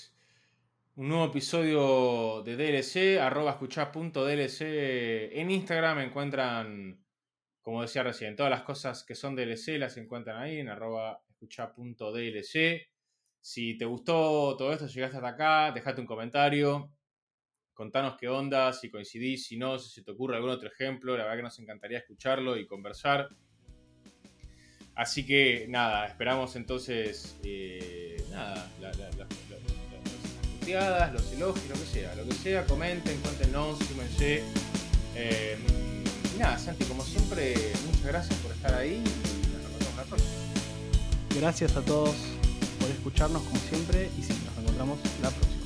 un 0.99 1.11
nuevo 1.11 1.27
episodio 1.27 2.43
de 2.43 2.57
DLC, 2.57 3.21
arroba 3.21 3.53
escuchá.dlc. 3.53 4.61
En 4.61 5.49
Instagram 5.49 6.01
encuentran, 6.01 7.05
como 7.63 7.83
decía 7.83 8.03
recién, 8.03 8.35
todas 8.35 8.51
las 8.51 8.63
cosas 8.63 9.05
que 9.05 9.15
son 9.15 9.37
DLC 9.37 9.79
las 9.79 9.97
encuentran 9.97 10.43
ahí 10.43 10.59
en 10.59 10.69
arroba 10.69 11.23
escuchá.dlc. 11.29 12.89
Si 13.41 13.79
te 13.79 13.85
gustó 13.85 14.57
todo 14.57 14.73
esto, 14.73 14.89
llegaste 14.89 15.19
hasta 15.19 15.29
acá, 15.29 15.71
dejate 15.71 16.01
un 16.01 16.07
comentario. 16.09 16.93
Contanos 17.75 18.17
qué 18.19 18.29
onda, 18.29 18.73
si 18.73 18.91
coincidís, 18.91 19.47
si 19.47 19.57
no, 19.57 19.79
si 19.79 19.91
se 19.91 20.03
te 20.03 20.11
ocurre 20.11 20.35
algún 20.35 20.51
otro 20.51 20.69
ejemplo. 20.69 21.17
La 21.17 21.23
verdad 21.23 21.37
que 21.37 21.43
nos 21.45 21.59
encantaría 21.61 21.99
escucharlo 21.99 22.57
y 22.57 22.67
conversar. 22.67 23.29
Así 24.97 25.25
que 25.25 25.67
nada, 25.69 26.09
esperamos 26.09 26.57
entonces 26.57 27.39
eh, 27.45 28.21
nada, 28.33 28.69
puteadas, 30.69 31.15
los 31.15 31.33
elogios, 31.33 31.67
lo 31.67 31.75
que 31.77 31.87
sea, 31.87 32.15
lo 32.15 32.25
que 32.27 32.35
sea, 32.35 32.67
comenten, 32.67 33.19
cuéntenos, 33.21 33.79
súmense. 33.79 34.43
Eh, 35.15 35.57
y 36.35 36.39
nada, 36.39 36.59
Santi, 36.59 36.85
como 36.85 37.03
siempre, 37.03 37.55
muchas 37.87 38.05
gracias 38.05 38.39
por 38.41 38.53
estar 38.53 38.75
ahí 38.75 38.97
y 38.97 39.49
nos 39.51 39.65
encontramos 39.65 39.97
la 39.97 40.03
próxima. 40.05 40.31
Gracias 41.41 41.75
a 41.75 41.81
todos 41.81 42.15
por 42.79 42.91
escucharnos 42.91 43.43
como 43.45 43.59
siempre 43.61 44.11
y 44.19 44.23
sí, 44.23 44.35
nos 44.45 44.59
encontramos 44.59 44.99
la 45.23 45.31
próxima. 45.31 45.58